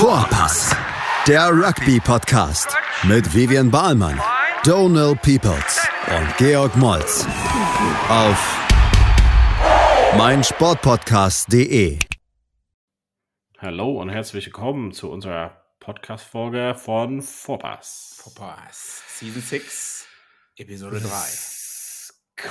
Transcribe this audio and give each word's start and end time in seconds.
Vorpass, 0.00 0.74
der 1.28 1.50
Rugby-Podcast 1.50 2.74
mit 3.02 3.34
Vivian 3.34 3.70
Bahlmann, 3.70 4.18
Donal 4.64 5.14
Peoples 5.14 5.86
und 6.06 6.36
Georg 6.38 6.74
Moltz 6.74 7.26
auf 8.08 8.58
meinsportpodcast.de. 10.16 11.98
Hallo 13.58 14.00
und 14.00 14.08
herzlich 14.08 14.46
willkommen 14.46 14.92
zu 14.92 15.10
unserer 15.10 15.66
Podcast-Folge 15.80 16.76
von 16.78 17.20
Vorpass. 17.20 18.14
Vorpass, 18.16 19.02
Season 19.06 19.42
6, 19.42 20.06
Episode 20.56 21.00
3. 21.00 21.08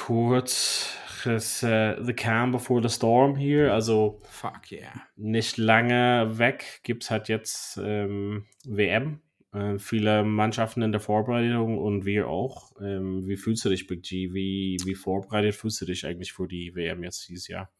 Kurz 0.05 0.89
ist 1.25 1.63
äh, 1.63 2.01
The 2.03 2.13
Calm 2.13 2.51
Before 2.51 2.81
the 2.81 2.93
Storm 2.93 3.35
hier, 3.35 3.73
also 3.73 4.21
Fuck 4.29 4.71
yeah. 4.71 4.91
nicht 5.15 5.57
lange 5.57 6.37
weg 6.37 6.81
gibt 6.83 7.03
es 7.03 7.11
halt 7.11 7.27
jetzt 7.29 7.79
ähm, 7.81 8.45
WM. 8.65 9.21
Äh, 9.51 9.79
viele 9.79 10.23
Mannschaften 10.23 10.81
in 10.81 10.91
der 10.91 11.01
Vorbereitung 11.01 11.77
und 11.79 12.05
wir 12.05 12.27
auch. 12.27 12.71
Ähm, 12.81 13.27
wie 13.27 13.37
fühlst 13.37 13.65
du 13.65 13.69
dich, 13.69 13.87
Big 13.87 14.03
G? 14.03 14.33
Wie, 14.33 14.77
wie 14.85 14.95
vorbereitet 14.95 15.55
fühlst 15.55 15.81
du 15.81 15.85
dich 15.85 16.05
eigentlich 16.05 16.33
für 16.33 16.47
die 16.47 16.75
WM 16.75 17.03
jetzt 17.03 17.27
dieses 17.27 17.47
Jahr? 17.47 17.71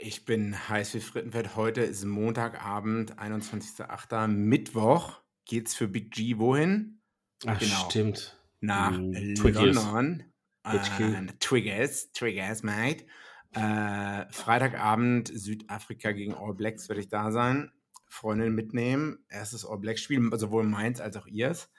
Ich 0.00 0.24
bin 0.24 0.56
heiß 0.68 0.94
wie 0.94 1.00
Frittenfett. 1.00 1.54
Heute 1.54 1.82
ist 1.82 2.04
Montagabend, 2.04 3.18
21.08. 3.18 4.26
Mittwoch 4.26 5.20
geht's 5.44 5.74
für 5.74 5.88
Big 5.88 6.10
G 6.10 6.38
wohin? 6.38 7.00
Ach, 7.46 7.60
stimmt. 7.60 8.36
Nach 8.60 8.98
Mm, 8.98 9.12
London. 9.36 10.24
HQ. 10.68 11.00
Äh, 11.00 11.26
Triggers, 11.40 12.12
Triggers, 12.12 12.62
mate. 12.62 13.06
Äh, 13.52 14.30
Freitagabend 14.30 15.28
Südafrika 15.28 16.12
gegen 16.12 16.34
All 16.34 16.54
Blacks 16.54 16.88
werde 16.88 17.00
ich 17.00 17.08
da 17.08 17.30
sein. 17.30 17.70
Freundin 18.06 18.54
mitnehmen. 18.54 19.24
Erstes 19.28 19.64
All 19.66 19.78
Blacks 19.78 20.02
Spiel, 20.02 20.28
sowohl 20.34 20.64
meins 20.64 21.00
als 21.00 21.16
auch 21.16 21.26
ihrs. 21.26 21.70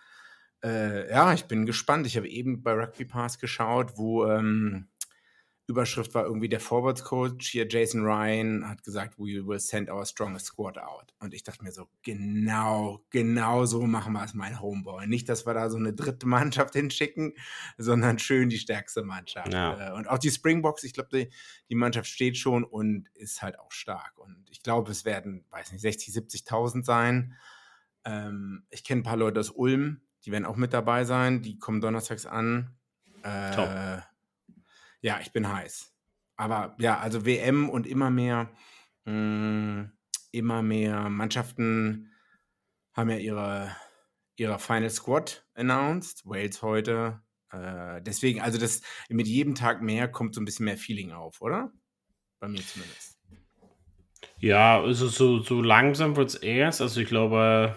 Äh, 0.64 1.10
ja, 1.10 1.34
ich 1.34 1.46
bin 1.46 1.66
gespannt. 1.66 2.06
Ich 2.08 2.18
habe 2.18 2.28
eben 2.28 2.64
bei 2.64 2.74
Rugby 2.74 3.06
Pass 3.06 3.40
geschaut, 3.40 3.98
wo 3.98 4.26
ähm, 4.26 4.88
Überschrift 5.70 6.14
war 6.16 6.26
irgendwie 6.26 6.50
der 6.50 6.60
Forwards 6.60 7.04
Coach 7.04 7.48
hier, 7.48 7.68
Jason 7.70 8.04
Ryan, 8.04 8.68
hat 8.68 8.84
gesagt, 8.84 9.20
we 9.20 9.46
will 9.46 9.60
send 9.60 9.90
our 9.90 10.06
strongest 10.06 10.48
squad 10.48 10.78
out. 10.78 11.14
Und 11.20 11.34
ich 11.34 11.44
dachte 11.44 11.64
mir 11.64 11.72
so, 11.72 11.88
genau, 12.02 13.06
genau 13.12 13.66
so 13.66 13.84
machen 13.84 14.14
wir 14.14 14.24
es, 14.24 14.34
mein 14.34 14.60
Homeboy. 14.60 15.06
Nicht, 15.08 15.30
dass 15.30 15.46
wir 15.46 15.54
da 15.54 15.70
so 15.70 15.78
eine 15.78 15.94
dritte 15.94 16.28
Mannschaft 16.28 16.74
hinschicken, 16.74 17.34
sondern 17.78 18.18
schön 18.18 18.50
die 18.50 18.58
stärkste 18.58 19.04
Mannschaft. 19.04 19.54
Ja. 19.54 19.90
Äh, 19.90 19.94
Und 19.94 20.10
auch 20.10 20.18
die 20.18 20.32
Springboks, 20.32 20.84
ich 20.84 20.94
glaube, 20.94 21.10
die, 21.14 21.30
die 21.70 21.76
Mannschaft 21.76 22.10
steht 22.10 22.38
schon 22.38 22.64
und 22.64 23.08
ist 23.14 23.42
halt 23.42 23.60
auch 23.60 23.72
stark. 23.72 24.18
Und 24.18 24.50
ich 24.50 24.64
glaube, 24.64 24.92
es 24.92 25.06
werden, 25.06 25.46
weiß 25.52 25.72
nicht, 25.72 25.82
60, 25.82 26.16
70.000 26.16 26.84
sein. 26.84 27.36
Ähm, 28.06 28.64
ich 28.72 28.84
kenne 28.84 29.02
ein 29.02 29.04
paar 29.04 29.18
Leute 29.18 29.40
aus 29.40 29.52
Ulm, 29.52 30.02
die 30.26 30.32
werden 30.32 30.46
auch 30.46 30.56
mit 30.56 30.74
dabei 30.74 31.06
sein. 31.06 31.42
Die 31.44 31.60
kommen 31.60 31.80
donnerstags 31.80 32.26
an. 32.26 32.76
Äh, 33.24 33.52
Top. 33.52 34.09
Ja, 35.02 35.20
ich 35.22 35.32
bin 35.32 35.52
heiß. 35.52 35.94
Aber 36.36 36.76
ja, 36.80 37.00
also 37.00 37.26
WM 37.26 37.70
und 37.70 37.88
immer 37.88 38.10
mehr, 38.10 38.50
mh, 39.06 39.92
immer 40.32 40.62
mehr 40.62 41.10
Mannschaften 41.10 42.12
haben 42.94 43.10
ja 43.10 43.18
ihre, 43.18 43.76
ihre 44.36 44.60
Final 44.60 44.90
Squad 44.90 45.46
announced. 45.54 46.26
Wales 46.26 46.62
heute. 46.62 47.22
Äh, 47.52 48.02
deswegen, 48.02 48.42
also 48.42 48.58
das 48.58 48.82
mit 49.10 49.28
jedem 49.28 49.56
Tag 49.56 49.82
mehr 49.82 50.08
kommt 50.08 50.36
so 50.36 50.42
ein 50.42 50.46
bisschen 50.46 50.66
mehr 50.66 50.78
Feeling 50.78 51.12
auf, 51.12 51.42
oder? 51.42 51.72
Bei 52.40 52.48
mir 52.48 52.62
zumindest. 52.62 53.20
Ja, 54.40 54.82
also 54.82 55.08
so, 55.08 55.40
so 55.40 55.62
langsam 55.62 56.16
wird 56.16 56.30
es 56.30 56.36
erst. 56.36 56.82
Also 56.82 57.02
ich 57.02 57.08
glaube, 57.08 57.76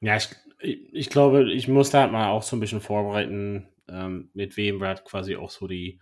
ja, 0.00 0.16
ich, 0.16 0.28
ich, 0.60 0.94
ich 0.94 1.10
glaube, 1.10 1.52
ich 1.52 1.68
muss 1.68 1.90
da 1.90 2.02
halt 2.02 2.12
mal 2.12 2.28
auch 2.30 2.42
so 2.42 2.56
ein 2.56 2.60
bisschen 2.60 2.80
vorbereiten, 2.80 3.68
ähm, 3.88 4.30
mit 4.34 4.56
wem 4.56 4.80
wir 4.80 4.88
halt 4.88 5.04
quasi 5.04 5.36
auch 5.36 5.50
so 5.50 5.66
die 5.66 6.00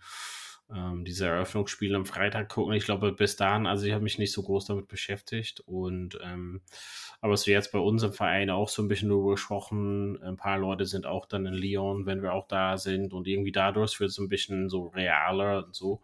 ähm, 0.73 1.03
diese 1.03 1.27
Eröffnungsspiele 1.27 1.95
am 1.95 2.05
Freitag 2.05 2.49
gucken. 2.49 2.73
Ich 2.73 2.85
glaube, 2.85 3.11
bis 3.11 3.35
dahin, 3.35 3.67
also 3.67 3.85
ich 3.85 3.93
habe 3.93 4.03
mich 4.03 4.17
nicht 4.17 4.31
so 4.31 4.41
groß 4.41 4.65
damit 4.65 4.87
beschäftigt 4.87 5.59
und 5.61 6.17
ähm, 6.23 6.61
aber 7.19 7.33
es 7.33 7.45
wird 7.45 7.55
jetzt 7.55 7.71
bei 7.71 7.79
uns 7.79 8.03
im 8.03 8.13
Verein 8.13 8.49
auch 8.49 8.69
so 8.69 8.81
ein 8.81 8.87
bisschen 8.87 9.09
darüber 9.09 9.31
gesprochen. 9.31 10.21
Ein 10.23 10.37
paar 10.37 10.57
Leute 10.57 10.85
sind 10.85 11.05
auch 11.05 11.25
dann 11.25 11.45
in 11.45 11.53
Lyon, 11.53 12.05
wenn 12.05 12.23
wir 12.23 12.33
auch 12.33 12.47
da 12.47 12.77
sind 12.77 13.13
und 13.13 13.27
irgendwie 13.27 13.51
dadurch 13.51 13.99
wird 13.99 14.11
es 14.11 14.17
ein 14.17 14.29
bisschen 14.29 14.69
so 14.69 14.87
realer 14.87 15.65
und 15.65 15.75
so. 15.75 16.01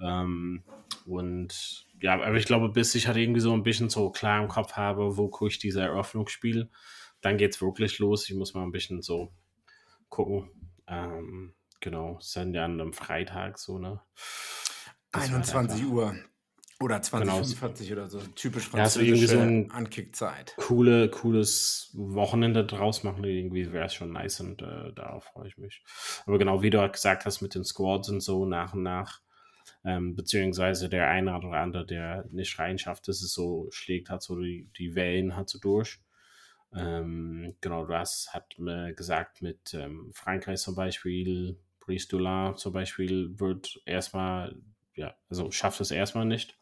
Ähm, 0.00 0.62
und 1.06 1.86
ja, 2.00 2.14
aber 2.14 2.36
ich 2.36 2.46
glaube, 2.46 2.70
bis 2.70 2.94
ich 2.94 3.06
halt 3.06 3.16
irgendwie 3.16 3.40
so 3.40 3.52
ein 3.52 3.62
bisschen 3.62 3.90
so 3.90 4.10
klar 4.10 4.40
im 4.40 4.48
Kopf 4.48 4.72
habe, 4.74 5.16
wo 5.16 5.28
gucke 5.28 5.50
ich 5.50 5.58
diese 5.58 5.82
Eröffnungsspiel, 5.82 6.70
dann 7.20 7.36
geht's 7.36 7.60
wirklich 7.60 7.98
los. 7.98 8.28
Ich 8.28 8.36
muss 8.36 8.54
mal 8.54 8.62
ein 8.62 8.72
bisschen 8.72 9.02
so 9.02 9.32
gucken. 10.08 10.48
Ähm, 10.90 11.54
genau, 11.80 12.18
ist 12.18 12.36
dann 12.36 12.52
ja 12.52 12.64
am 12.64 12.92
Freitag 12.92 13.58
so, 13.58 13.78
ne? 13.78 14.00
Das 15.12 15.22
wird 15.30 15.34
21 15.34 15.80
einfach 15.82 15.90
Uhr 15.90 16.16
oder 16.80 16.96
Genau. 16.96 17.02
2045 17.02 17.92
oder 17.92 18.08
so. 18.08 18.20
Typisch 18.34 18.70
Ja, 18.72 18.88
so 18.88 19.00
irgendwie 19.00 19.26
so 19.26 19.36
französische 19.36 19.74
Ankickzeit. 19.74 20.54
Coole, 20.56 21.10
cooles 21.10 21.90
Wochenende 21.94 22.64
draus 22.64 23.02
machen, 23.04 23.22
irgendwie 23.24 23.72
wäre 23.72 23.86
es 23.86 23.94
schon 23.94 24.12
nice 24.12 24.40
und 24.40 24.62
äh, 24.62 24.92
darauf 24.94 25.24
freue 25.24 25.48
ich 25.48 25.58
mich. 25.58 25.82
Aber 26.26 26.38
genau, 26.38 26.62
wie 26.62 26.70
du 26.70 26.88
gesagt 26.90 27.26
hast, 27.26 27.42
mit 27.42 27.54
den 27.54 27.64
Squads 27.64 28.08
und 28.08 28.20
so 28.20 28.46
nach 28.46 28.74
und 28.74 28.82
nach, 28.82 29.20
ähm, 29.84 30.16
beziehungsweise 30.16 30.88
der 30.88 31.08
eine 31.08 31.36
oder 31.36 31.52
andere, 31.52 31.84
der 31.86 32.24
nicht 32.30 32.58
reinschafft, 32.58 33.08
dass 33.08 33.22
es 33.22 33.32
so 33.32 33.68
schlägt, 33.70 34.08
hat 34.10 34.22
so 34.22 34.40
die, 34.40 34.70
die 34.78 34.94
Wellen 34.94 35.36
hat 35.36 35.50
so 35.50 35.58
durch. 35.58 36.00
Ähm, 36.74 37.56
genau, 37.60 37.84
du 37.84 37.94
hast 37.94 38.32
hat 38.32 38.58
mir 38.58 38.92
gesagt, 38.94 39.42
mit 39.42 39.74
ähm, 39.74 40.10
Frankreich 40.14 40.60
zum 40.60 40.74
Beispiel, 40.74 41.58
Brice 41.80 42.08
Doulin 42.08 42.56
zum 42.56 42.72
Beispiel, 42.72 43.38
wird 43.38 43.80
erstmal, 43.86 44.56
ja, 44.94 45.14
also 45.28 45.50
schafft 45.50 45.80
es 45.80 45.90
erstmal 45.90 46.26
nicht. 46.26 46.56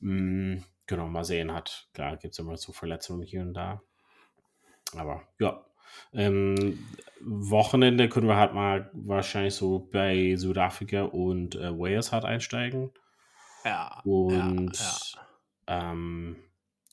Mm, 0.00 0.58
genau, 0.86 1.08
mal 1.08 1.24
sehen 1.24 1.52
hat. 1.52 1.88
Klar, 1.94 2.16
gibt 2.16 2.34
es 2.34 2.38
immer 2.38 2.56
so 2.56 2.72
Verletzungen 2.72 3.22
hier 3.22 3.42
und 3.42 3.54
da. 3.54 3.82
Aber 4.96 5.22
ja. 5.38 5.64
Ähm, 6.12 6.86
Wochenende 7.20 8.08
können 8.08 8.28
wir 8.28 8.36
halt 8.36 8.54
mal 8.54 8.90
wahrscheinlich 8.92 9.54
so 9.54 9.88
bei 9.92 10.36
Südafrika 10.36 11.02
und 11.02 11.56
äh, 11.56 11.76
Wales 11.76 12.12
halt 12.12 12.24
einsteigen. 12.24 12.92
Ja. 13.64 14.00
Und 14.04 14.78
ja, 14.78 15.20
ähm, 15.66 16.36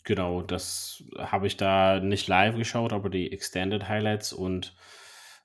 genau, 0.08 0.42
das 0.42 1.04
habe 1.18 1.48
ich 1.48 1.58
da 1.58 2.00
nicht 2.00 2.28
live 2.28 2.56
geschaut, 2.56 2.94
aber 2.94 3.10
die 3.10 3.32
Extended 3.32 3.90
Highlights 3.90 4.32
und 4.32 4.74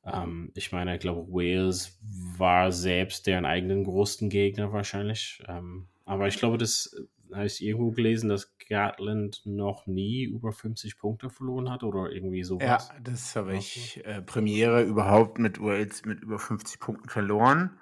ähm, 0.04 0.52
ich 0.54 0.72
meine, 0.72 0.94
ich 0.94 1.00
glaube, 1.00 1.28
Wales 1.32 1.98
war 2.00 2.70
selbst 2.72 3.26
deren 3.26 3.44
eigenen 3.44 3.84
größten 3.84 4.30
Gegner 4.30 4.72
wahrscheinlich. 4.72 5.42
Ähm, 5.48 5.88
aber 6.04 6.28
ich 6.28 6.38
glaube, 6.38 6.58
das 6.58 6.96
äh, 7.30 7.34
habe 7.34 7.46
ich 7.46 7.62
irgendwo 7.62 7.90
gelesen, 7.90 8.28
dass 8.28 8.56
Gatland 8.68 9.42
noch 9.44 9.86
nie 9.86 10.24
über 10.24 10.52
50 10.52 10.96
Punkte 10.96 11.28
verloren 11.28 11.70
hat 11.70 11.82
oder 11.82 12.10
irgendwie 12.10 12.40
Ja, 12.40 12.44
sowas. 12.44 12.92
das 13.02 13.36
habe 13.36 13.56
ich 13.56 14.04
äh, 14.04 14.22
Premiere 14.22 14.82
überhaupt 14.82 15.38
mit 15.38 15.60
Wales 15.60 16.04
mit 16.04 16.20
über 16.20 16.38
50 16.38 16.80
Punkten 16.80 17.08
verloren. 17.08 17.78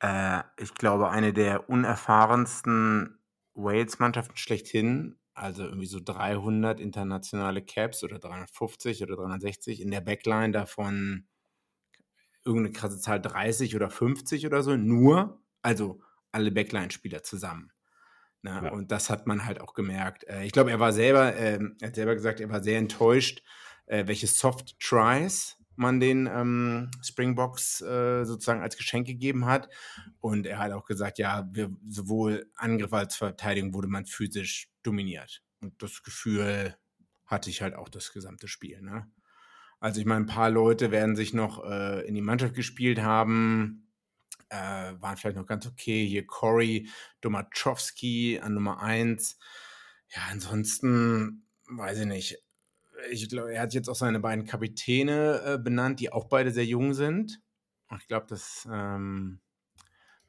Äh, 0.00 0.42
ich 0.58 0.74
glaube, 0.74 1.10
eine 1.10 1.32
der 1.32 1.68
unerfahrensten 1.68 3.18
Wales-Mannschaften 3.54 4.36
schlechthin. 4.36 5.16
Also 5.34 5.64
irgendwie 5.64 5.86
so 5.86 5.98
300 6.02 6.78
internationale 6.80 7.62
Caps 7.62 8.04
oder 8.04 8.18
350 8.18 9.02
oder 9.02 9.16
360 9.16 9.80
in 9.80 9.90
der 9.90 10.02
Backline 10.02 10.52
davon 10.52 11.26
irgendeine 12.44 12.72
krasse 12.72 13.00
Zahl 13.00 13.20
30 13.20 13.76
oder 13.76 13.88
50 13.88 14.46
oder 14.46 14.62
so. 14.62 14.76
Nur, 14.76 15.40
also 15.62 16.00
alle 16.32 16.50
Backline-Spieler 16.50 17.22
zusammen. 17.22 17.72
Ne? 18.42 18.60
Ja. 18.64 18.72
Und 18.72 18.90
das 18.90 19.10
hat 19.10 19.26
man 19.26 19.44
halt 19.46 19.60
auch 19.60 19.74
gemerkt. 19.74 20.24
Äh, 20.24 20.44
ich 20.44 20.52
glaube, 20.52 20.70
er 20.70 20.80
war 20.80 20.92
selber, 20.92 21.36
ähm, 21.36 21.76
er 21.80 21.88
hat 21.88 21.94
selber 21.94 22.14
gesagt, 22.14 22.40
er 22.40 22.50
war 22.50 22.62
sehr 22.62 22.78
enttäuscht, 22.78 23.42
äh, 23.86 24.06
welche 24.06 24.26
Soft 24.26 24.78
Tries 24.80 25.56
man 25.76 26.00
den 26.00 26.26
ähm, 26.26 26.90
Springboks 27.02 27.80
äh, 27.80 28.24
sozusagen 28.24 28.60
als 28.60 28.76
Geschenk 28.76 29.06
gegeben 29.06 29.46
hat. 29.46 29.68
Und 30.20 30.46
er 30.46 30.58
hat 30.58 30.72
auch 30.72 30.84
gesagt, 30.84 31.18
ja, 31.18 31.48
wir, 31.52 31.70
sowohl 31.88 32.50
Angriff 32.56 32.92
als 32.92 33.16
Verteidigung 33.16 33.72
wurde 33.72 33.88
man 33.88 34.04
physisch 34.04 34.71
dominiert. 34.82 35.42
Und 35.60 35.82
das 35.82 36.02
Gefühl 36.02 36.76
hatte 37.26 37.50
ich 37.50 37.62
halt 37.62 37.74
auch 37.74 37.88
das 37.88 38.12
gesamte 38.12 38.48
Spiel. 38.48 38.82
Ne? 38.82 39.10
Also 39.80 40.00
ich 40.00 40.06
meine, 40.06 40.24
ein 40.24 40.26
paar 40.26 40.50
Leute 40.50 40.90
werden 40.90 41.16
sich 41.16 41.34
noch 41.34 41.64
äh, 41.64 42.06
in 42.06 42.14
die 42.14 42.20
Mannschaft 42.20 42.54
gespielt 42.54 43.00
haben, 43.00 43.90
äh, 44.48 44.94
waren 45.00 45.16
vielleicht 45.16 45.36
noch 45.36 45.46
ganz 45.46 45.66
okay. 45.66 46.06
Hier 46.06 46.26
Corey 46.26 46.88
Domachowski 47.20 48.38
an 48.40 48.54
Nummer 48.54 48.80
1. 48.80 49.38
Ja, 50.14 50.22
ansonsten 50.30 51.48
weiß 51.68 52.00
ich 52.00 52.06
nicht. 52.06 52.38
Ich 53.10 53.28
glaube, 53.28 53.54
er 53.54 53.62
hat 53.62 53.74
jetzt 53.74 53.88
auch 53.88 53.96
seine 53.96 54.20
beiden 54.20 54.44
Kapitäne 54.44 55.42
äh, 55.44 55.58
benannt, 55.58 56.00
die 56.00 56.12
auch 56.12 56.28
beide 56.28 56.52
sehr 56.52 56.66
jung 56.66 56.94
sind. 56.94 57.40
Ich 57.98 58.06
glaube, 58.08 58.26
das, 58.28 58.68
ähm, 58.70 59.40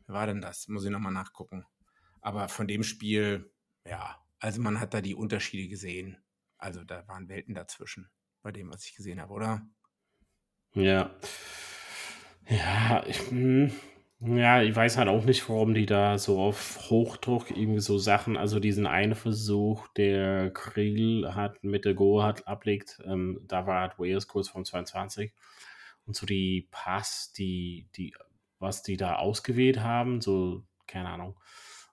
wer 0.07 0.15
war 0.15 0.25
denn 0.25 0.41
das? 0.41 0.67
Muss 0.67 0.85
ich 0.85 0.89
nochmal 0.89 1.13
nachgucken. 1.13 1.65
Aber 2.21 2.49
von 2.49 2.67
dem 2.67 2.83
Spiel, 2.83 3.53
ja, 3.85 4.22
also 4.43 4.61
man 4.61 4.81
hat 4.81 4.93
da 4.93 4.99
die 4.99 5.15
Unterschiede 5.15 5.69
gesehen. 5.69 6.17
Also 6.57 6.83
da 6.83 7.07
waren 7.07 7.29
Welten 7.29 7.55
dazwischen, 7.55 8.09
bei 8.41 8.51
dem, 8.51 8.69
was 8.69 8.85
ich 8.85 8.93
gesehen 8.93 9.21
habe, 9.21 9.31
oder? 9.31 9.65
Ja. 10.73 11.15
Ja, 12.49 13.05
ich, 13.07 13.31
hm, 13.31 13.71
ja, 14.19 14.61
ich 14.61 14.75
weiß 14.75 14.97
halt 14.97 15.07
auch 15.07 15.23
nicht, 15.23 15.47
warum 15.47 15.73
die 15.73 15.85
da 15.85 16.17
so 16.17 16.41
auf 16.41 16.89
Hochdruck 16.89 17.51
irgendwie 17.51 17.79
so 17.79 17.97
Sachen, 17.97 18.35
also 18.35 18.59
diesen 18.59 18.85
einen 18.85 19.15
Versuch, 19.15 19.87
der 19.95 20.51
Krill 20.51 21.33
hat 21.33 21.63
mit 21.63 21.85
der 21.85 21.93
Go 21.93 22.21
hat 22.21 22.45
ablegt, 22.45 22.99
ähm, 23.05 23.39
da 23.47 23.65
war 23.65 23.79
halt 23.79 23.97
Wales 23.97 24.27
kurz 24.27 24.49
vom 24.49 24.65
22 24.65 25.31
und 26.05 26.17
so 26.17 26.25
die 26.25 26.67
Pass, 26.69 27.31
die, 27.31 27.87
die, 27.95 28.13
was 28.59 28.83
die 28.83 28.97
da 28.97 29.15
ausgewählt 29.15 29.79
haben, 29.79 30.19
so, 30.19 30.65
keine 30.85 31.07
Ahnung, 31.07 31.39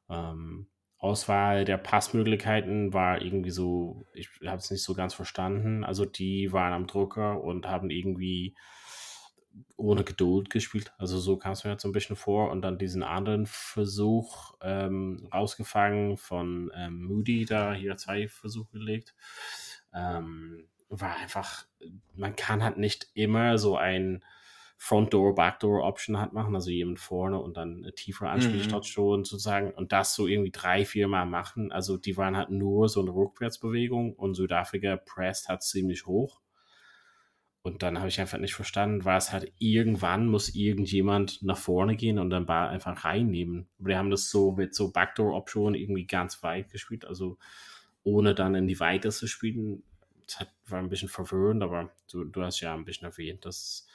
ähm, 0.09 0.67
Auswahl 1.01 1.65
der 1.65 1.79
Passmöglichkeiten 1.79 2.93
war 2.93 3.23
irgendwie 3.23 3.51
so, 3.51 4.07
ich 4.13 4.29
habe 4.45 4.59
es 4.59 4.71
nicht 4.71 4.85
so 4.85 4.93
ganz 4.93 5.15
verstanden. 5.15 5.83
Also 5.83 6.05
die 6.05 6.53
waren 6.53 6.75
am 6.75 6.87
Drucker 6.87 7.43
und 7.43 7.67
haben 7.67 7.89
irgendwie 7.89 8.55
ohne 9.77 10.05
Geduld 10.05 10.51
gespielt. 10.51 10.93
Also 10.99 11.19
so 11.19 11.39
kam 11.39 11.53
es 11.53 11.65
mir 11.65 11.71
jetzt 11.71 11.83
so 11.83 11.89
ein 11.89 11.93
bisschen 11.93 12.17
vor. 12.17 12.51
Und 12.51 12.61
dann 12.61 12.77
diesen 12.77 13.03
anderen 13.03 13.47
Versuch 13.47 14.53
ähm, 14.61 15.27
rausgefangen 15.33 16.19
von 16.19 16.71
ähm, 16.77 17.03
Moody, 17.03 17.47
da 17.47 17.73
hier 17.73 17.97
zwei 17.97 18.29
Versuche 18.29 18.71
gelegt. 18.73 19.15
Ähm, 19.95 20.69
war 20.91 21.17
einfach, 21.17 21.65
man 22.15 22.37
kann 22.37 22.63
halt 22.63 22.77
nicht 22.77 23.09
immer 23.15 23.57
so 23.57 23.77
ein 23.77 24.23
Front 24.83 25.13
Door, 25.13 25.35
Backdoor 25.35 25.85
Option 25.85 26.19
hat 26.19 26.33
machen, 26.33 26.55
also 26.55 26.71
jemand 26.71 26.99
vorne 26.99 27.39
und 27.39 27.59
dann 27.59 27.83
eine 27.83 27.93
tiefere 27.93 28.31
Anspielstation 28.31 29.21
mhm. 29.21 29.25
sozusagen 29.27 29.73
und 29.73 29.93
das 29.93 30.15
so 30.15 30.27
irgendwie 30.27 30.53
drei, 30.53 30.87
vier 30.87 31.07
Mal 31.07 31.27
machen. 31.27 31.71
Also 31.71 31.99
die 31.99 32.17
waren 32.17 32.35
halt 32.35 32.49
nur 32.49 32.89
so 32.89 33.03
eine 33.03 33.11
Rückwärtsbewegung 33.11 34.15
und 34.15 34.37
Südafrika 34.37 34.97
presst 34.97 35.51
hat 35.51 35.63
ziemlich 35.63 36.07
hoch. 36.07 36.41
Und 37.61 37.83
dann 37.83 37.99
habe 37.99 38.09
ich 38.09 38.23
einfach 38.23 38.39
nicht 38.39 38.55
verstanden, 38.55 39.05
war 39.05 39.19
es 39.19 39.33
halt 39.33 39.53
irgendwann 39.59 40.27
muss 40.27 40.55
irgendjemand 40.55 41.43
nach 41.43 41.59
vorne 41.59 41.95
gehen 41.95 42.19
und 42.19 42.31
dann 42.31 42.47
Ball 42.47 42.69
einfach 42.69 43.05
reinnehmen. 43.05 43.69
Aber 43.79 43.91
die 43.91 43.97
haben 43.97 44.11
das 44.11 44.31
so 44.31 44.53
mit 44.53 44.75
so 44.75 44.93
Backdoor-Option 44.93 45.75
irgendwie 45.75 46.07
ganz 46.07 46.43
weit 46.43 46.71
gespielt, 46.71 47.05
also 47.05 47.37
ohne 48.03 48.35
dann 48.35 48.55
in 48.55 48.67
die 48.67 48.81
Weite 48.81 49.11
zu 49.11 49.27
spielen. 49.27 49.83
Das 50.27 50.47
war 50.69 50.79
ein 50.79 50.89
bisschen 50.89 51.11
verwirrend, 51.11 51.63
aber 51.63 51.91
du, 52.11 52.25
du 52.25 52.43
hast 52.43 52.61
ja 52.61 52.73
ein 52.73 52.87
bisschen 52.87 53.09
erwähnt, 53.09 53.45
dass 53.45 53.87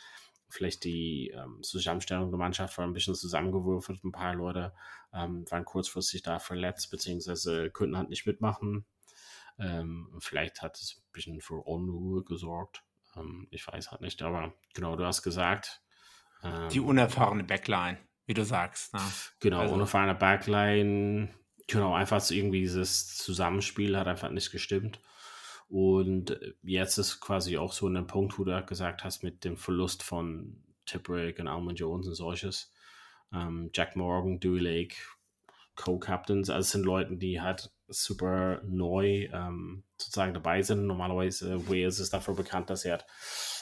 vielleicht 0.56 0.84
die 0.84 1.30
ähm, 1.30 1.62
Zusammenstellung 1.62 2.31
der 2.31 2.40
Mannschaft 2.40 2.78
war 2.78 2.86
ein 2.86 2.94
bisschen 2.94 3.16
zusammengewürfelt. 3.16 4.04
Ein 4.04 4.12
paar 4.12 4.34
Leute 4.34 4.74
ähm, 5.13 5.46
waren 5.50 5.66
kurzfristig 5.66 6.24
da 6.24 6.40
verletzt, 6.40 6.90
beziehungsweise 6.90 7.69
könnten 7.69 7.98
halt 7.98 8.10
nicht 8.10 8.25
mitmachen. 8.25 8.86
Ähm, 9.60 10.10
vielleicht 10.19 10.62
hat 10.62 10.78
es 10.78 10.98
ein 10.98 11.12
bisschen 11.12 11.42
für 11.42 11.66
Unruhe 11.66 12.24
gesorgt. 12.24 12.84
Ähm, 13.16 13.48
ich 13.52 13.68
weiß 13.68 13.92
halt 13.92 14.02
nicht, 14.02 14.22
aber 14.22 14.54
genau, 14.74 14.96
du 14.96 15.06
hast 15.06 15.22
gesagt. 15.24 15.81
die 16.44 16.78
ähm, 16.78 16.86
unerfahrene 16.86 17.44
Backline, 17.44 17.98
wie 18.25 18.34
du 18.34 18.44
sagst. 18.44 18.94
Ne? 18.94 19.02
Genau, 19.40 19.60
also. 19.60 19.74
unerfahrene 19.74 20.16
Backline. 20.16 21.34
Genau, 21.68 21.96
einfach 21.96 22.22
so 22.22 22.34
irgendwie 22.34 22.62
dieses 22.62 23.18
Zusammenspiel 23.18 23.98
hat 23.98 24.07
einfach 24.07 24.30
nicht 24.30 24.52
gestimmt. 24.52 25.00
Und 25.67 26.39
jetzt 26.63 26.97
ist 26.97 27.19
quasi 27.19 27.57
auch 27.57 27.73
so 27.73 27.88
ein 27.88 28.07
Punkt, 28.07 28.38
wo 28.38 28.44
du 28.44 28.65
gesagt 28.65 29.03
hast, 29.03 29.23
mit 29.23 29.44
dem 29.44 29.57
Verlust 29.57 30.03
von 30.03 30.63
Tipperick 30.85 31.39
und 31.39 31.47
Almond 31.47 31.79
Jones 31.79 32.07
und 32.07 32.15
solches. 32.15 32.71
Ähm, 33.33 33.71
Jack 33.73 33.95
Morgan, 33.95 34.39
Dewey 34.39 34.59
Lake, 34.59 34.95
Co-Captains, 35.75 36.50
also 36.50 36.69
sind 36.69 36.85
Leute, 36.85 37.17
die 37.17 37.41
halt 37.41 37.71
super 37.88 38.62
neu 38.63 39.27
ähm, 39.31 39.83
sozusagen 39.97 40.33
dabei 40.33 40.62
sind. 40.62 40.85
Normalerweise 40.85 41.53
äh, 41.53 41.69
Wales 41.69 42.00
ist 42.00 42.13
dafür 42.13 42.35
bekannt, 42.35 42.69
dass 42.69 42.85
er 42.85 42.94
halt 42.94 43.06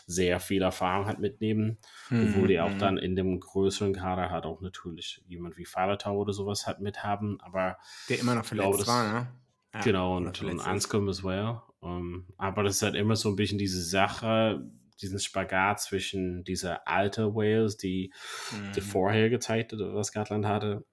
sehr 0.06 0.39
viel 0.39 0.61
Erfahrung 0.61 1.07
hat 1.07 1.19
mitnehmen, 1.19 1.77
mhm. 2.09 2.29
obwohl 2.29 2.47
die 2.49 2.59
auch 2.59 2.71
hm. 2.71 2.79
dann 2.79 2.97
in 2.97 3.15
dem 3.15 3.39
größeren 3.39 3.94
Kader 3.94 4.31
hat 4.31 4.45
auch 4.45 4.59
natürlich 4.59 5.23
jemand 5.27 5.57
wie 5.57 5.63
Falatau 5.63 6.17
oder 6.17 6.33
sowas 6.33 6.67
hat 6.67 6.81
mithaben, 6.81 7.39
aber 7.39 7.77
der 8.09 8.19
immer 8.19 8.35
noch 8.35 8.44
verletzt 8.44 8.69
glaube, 8.69 8.88
war, 8.88 9.13
ne? 9.13 9.27
Ja, 9.73 9.79
genau, 9.81 10.17
und, 10.17 10.41
und 10.44 10.59
Anscombe 10.59 11.09
as 11.09 11.23
well. 11.23 11.61
Um, 11.83 11.89
ähm, 11.89 12.27
aber 12.38 12.63
das 12.63 12.77
ist 12.77 12.81
halt 12.81 12.95
immer 12.95 13.18
so 13.18 13.30
ein 13.30 13.35
bisschen 13.35 13.57
diese 13.57 13.81
Sache, 13.83 14.63
diesen 15.01 15.19
Spagat 15.19 15.81
zwischen 15.81 16.45
dieser 16.45 16.88
alte 16.88 17.35
Wales, 17.35 17.75
die, 17.75 18.13
mhm. 18.51 18.71
die 18.71 18.81
vorher 18.81 19.30
gezeigt 19.30 19.74
hat, 19.74 19.80
was 19.80 20.13
Gatland 20.13 20.45
hatte, 20.45 20.85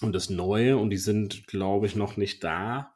und 0.00 0.12
das 0.12 0.28
Neue. 0.28 0.76
Und 0.78 0.90
die 0.90 0.96
sind, 0.96 1.46
glaube 1.46 1.86
ich, 1.86 1.94
noch 1.94 2.16
nicht 2.16 2.42
da. 2.42 2.94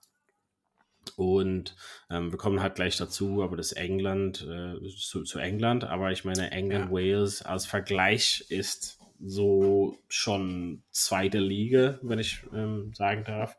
Und 1.17 1.77
ähm, 2.11 2.33
wir 2.33 2.39
kommen 2.39 2.63
halt 2.63 2.75
gleich 2.75 2.97
dazu, 2.97 3.43
aber 3.43 3.57
das 3.57 3.73
England 3.73 4.45
äh, 4.49 4.75
zu, 4.97 5.23
zu, 5.23 5.39
England. 5.39 5.85
Aber 5.85 6.11
ich 6.11 6.25
meine, 6.25 6.51
England, 6.51 6.87
ja. 6.87 6.91
Wales 6.91 7.43
als 7.43 7.67
Vergleich 7.67 8.47
ist 8.49 8.99
so 9.21 9.99
schon 10.09 10.83
zweite 10.91 11.39
Liga, 11.39 11.99
wenn 12.03 12.19
ich 12.19 12.43
ähm, 12.53 12.93
sagen 12.95 13.23
darf, 13.25 13.57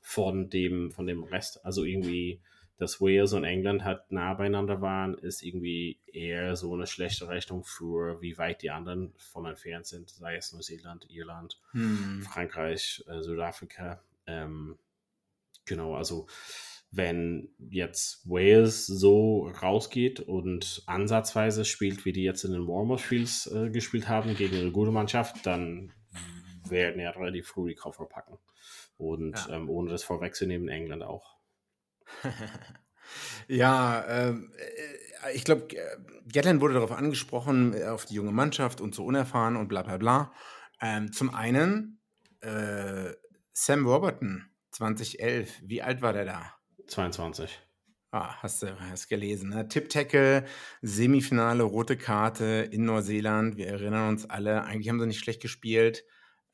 von 0.00 0.50
dem, 0.50 0.90
von 0.90 1.06
dem 1.06 1.22
Rest. 1.22 1.64
Also 1.64 1.84
irgendwie 1.84 2.42
dass 2.78 3.00
Wales 3.00 3.32
und 3.32 3.44
England 3.44 3.84
halt 3.84 4.10
nah 4.10 4.34
beieinander 4.34 4.80
waren, 4.80 5.14
ist 5.14 5.42
irgendwie 5.42 6.00
eher 6.06 6.54
so 6.56 6.72
eine 6.74 6.86
schlechte 6.86 7.28
Rechnung 7.28 7.64
für, 7.64 8.20
wie 8.22 8.38
weit 8.38 8.62
die 8.62 8.70
anderen 8.70 9.12
von 9.18 9.46
entfernt 9.46 9.86
sind, 9.86 10.10
sei 10.10 10.36
es 10.36 10.52
Neuseeland, 10.52 11.10
Irland, 11.10 11.60
hm. 11.72 12.22
Frankreich, 12.22 13.04
äh, 13.08 13.20
Südafrika. 13.20 14.00
Ähm, 14.26 14.78
genau, 15.64 15.94
also 15.94 16.28
wenn 16.90 17.50
jetzt 17.58 18.26
Wales 18.28 18.86
so 18.86 19.48
rausgeht 19.48 20.20
und 20.20 20.82
ansatzweise 20.86 21.64
spielt, 21.64 22.04
wie 22.04 22.12
die 22.12 22.22
jetzt 22.22 22.44
in 22.44 22.52
den 22.52 22.66
Warm-Up 22.66 23.00
Fields 23.00 23.46
äh, 23.48 23.70
gespielt 23.70 24.08
haben, 24.08 24.34
gegen 24.36 24.56
eine 24.56 24.70
gute 24.70 24.90
Mannschaft, 24.90 25.44
dann 25.44 25.92
werden 26.68 27.00
ja 27.00 27.10
relativ 27.10 27.48
früh 27.48 27.70
die 27.70 27.74
Koffer 27.74 28.06
packen. 28.06 28.38
Und 28.96 29.36
ja. 29.48 29.56
ähm, 29.56 29.68
ohne 29.68 29.90
das 29.90 30.02
vorwegzunehmen, 30.02 30.68
England 30.68 31.02
auch. 31.02 31.37
ja, 33.48 34.04
ähm, 34.08 34.52
äh, 34.56 35.34
ich 35.34 35.44
glaube, 35.44 35.68
Gatland 36.32 36.60
wurde 36.60 36.74
darauf 36.74 36.92
angesprochen, 36.92 37.74
äh, 37.74 37.84
auf 37.84 38.04
die 38.04 38.14
junge 38.14 38.32
Mannschaft 38.32 38.80
und 38.80 38.94
so 38.94 39.04
unerfahren 39.04 39.56
und 39.56 39.68
bla 39.68 39.82
bla 39.82 39.96
bla. 39.96 40.32
Ähm, 40.80 41.12
zum 41.12 41.34
einen 41.34 42.00
äh, 42.40 43.12
Sam 43.52 43.86
Roberton, 43.86 44.50
2011. 44.70 45.62
Wie 45.64 45.82
alt 45.82 46.02
war 46.02 46.12
der 46.12 46.24
da? 46.24 46.54
22. 46.86 47.58
Ah, 48.10 48.36
hast 48.42 48.62
du 48.62 48.80
hast 48.80 49.08
gelesen. 49.08 49.50
Ne? 49.50 49.68
Tipp-Tackle, 49.68 50.46
Semifinale, 50.80 51.62
rote 51.62 51.96
Karte 51.96 52.68
in 52.70 52.84
Neuseeland. 52.86 53.56
Wir 53.58 53.66
erinnern 53.66 54.08
uns 54.08 54.24
alle, 54.30 54.64
eigentlich 54.64 54.88
haben 54.88 54.98
sie 54.98 55.06
nicht 55.06 55.18
schlecht 55.18 55.42
gespielt. 55.42 56.04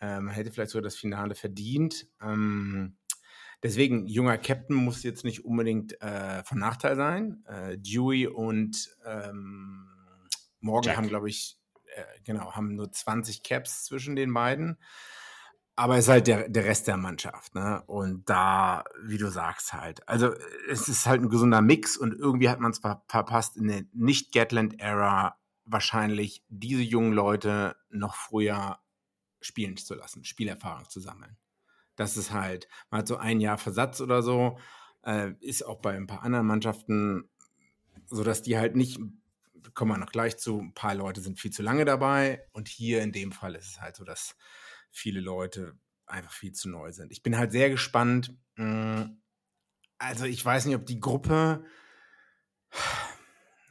Ähm, 0.01 0.29
hätte 0.29 0.51
vielleicht 0.51 0.73
sogar 0.73 0.83
das 0.83 0.97
Finale 0.97 1.37
verdient. 1.37 2.09
Ähm, 2.21 2.97
Deswegen, 3.65 4.07
junger 4.07 4.37
Captain 4.37 4.77
muss 4.77 5.03
jetzt 5.05 5.25
nicht 5.25 5.47
unbedingt 5.47 5.99
äh, 6.03 6.45
von 6.45 6.59
Nachteil 6.59 6.97
sein. 6.97 7.43
Äh, 7.47 7.79
Dewey 7.79 8.27
und 8.27 8.95
ähm, 9.07 9.89
Morgan 10.61 10.89
Jack. 10.89 10.97
haben, 10.99 11.09
glaube 11.09 11.31
ich, 11.31 11.59
äh, 11.97 12.03
genau, 12.25 12.53
haben 12.53 12.75
nur 12.75 12.93
20 12.93 13.43
Caps 13.43 13.85
zwischen 13.85 14.17
den 14.17 14.35
beiden. 14.35 14.77
Aber 15.77 15.97
es 15.97 16.05
ist 16.05 16.11
halt 16.11 16.27
der, 16.27 16.47
der 16.51 16.67
Rest 16.67 16.89
der 16.89 16.99
Mannschaft, 16.99 17.55
ne? 17.55 17.83
Und 17.87 18.29
da, 18.29 18.85
wie 19.03 19.17
du 19.17 19.31
sagst, 19.31 19.73
halt. 19.73 20.07
Also, 20.07 20.35
es 20.69 20.87
ist 20.87 21.07
halt 21.07 21.23
ein 21.23 21.31
gesunder 21.31 21.63
Mix 21.63 21.97
und 21.97 22.13
irgendwie 22.13 22.51
hat 22.51 22.61
man 22.61 22.73
es 22.73 22.81
ver 22.81 23.03
verpasst, 23.09 23.57
in 23.57 23.69
der 23.69 23.85
Nicht-Gatland-Ära 23.95 25.39
wahrscheinlich 25.65 26.45
diese 26.49 26.83
jungen 26.83 27.15
Leute 27.15 27.77
noch 27.89 28.15
früher 28.15 28.79
spielen 29.41 29.79
zu 29.79 29.95
lassen, 29.95 30.23
Spielerfahrung 30.23 30.87
zu 30.91 31.01
sammeln. 31.01 31.39
Das 31.97 32.17
ist 32.17 32.33
halt, 32.33 32.69
man 32.91 33.01
hat 33.01 33.09
so 33.09 33.17
ein 33.17 33.41
Jahr 33.41 33.59
Versatz 33.59 34.01
oder 34.01 34.23
so, 34.23 34.59
äh, 35.05 35.33
ist 35.41 35.65
auch 35.65 35.81
bei 35.81 35.97
ein 35.97 36.07
paar 36.07 36.23
anderen 36.23 36.47
Mannschaften 36.47 37.29
so, 38.07 38.25
dass 38.25 38.43
die 38.43 38.57
halt 38.57 38.77
nicht, 38.77 38.99
kommen 39.75 39.93
wir 39.93 39.99
noch 39.99 40.13
gleich 40.13 40.37
zu, 40.37 40.61
ein 40.61 40.75
paar 40.75 40.95
Leute 40.95 41.21
sind 41.21 41.39
viel 41.39 41.53
zu 41.53 41.63
lange 41.63 41.85
dabei 41.85 42.47
und 42.53 42.69
hier 42.69 43.03
in 43.03 43.13
dem 43.13 43.33
Fall 43.33 43.55
ist 43.55 43.69
es 43.69 43.81
halt 43.81 43.97
so, 43.97 44.05
dass 44.05 44.37
viele 44.91 45.21
Leute 45.21 45.79
einfach 46.07 46.33
viel 46.33 46.53
zu 46.53 46.69
neu 46.69 46.93
sind. 46.93 47.13
Ich 47.13 47.23
bin 47.23 47.37
halt 47.37 47.53
sehr 47.53 47.71
gespannt. 47.71 48.37
Hm, 48.57 49.23
also 49.99 50.25
ich 50.25 50.45
weiß 50.45 50.67
nicht, 50.67 50.77
ob 50.77 50.87
die 50.87 51.01
Gruppe 51.01 51.65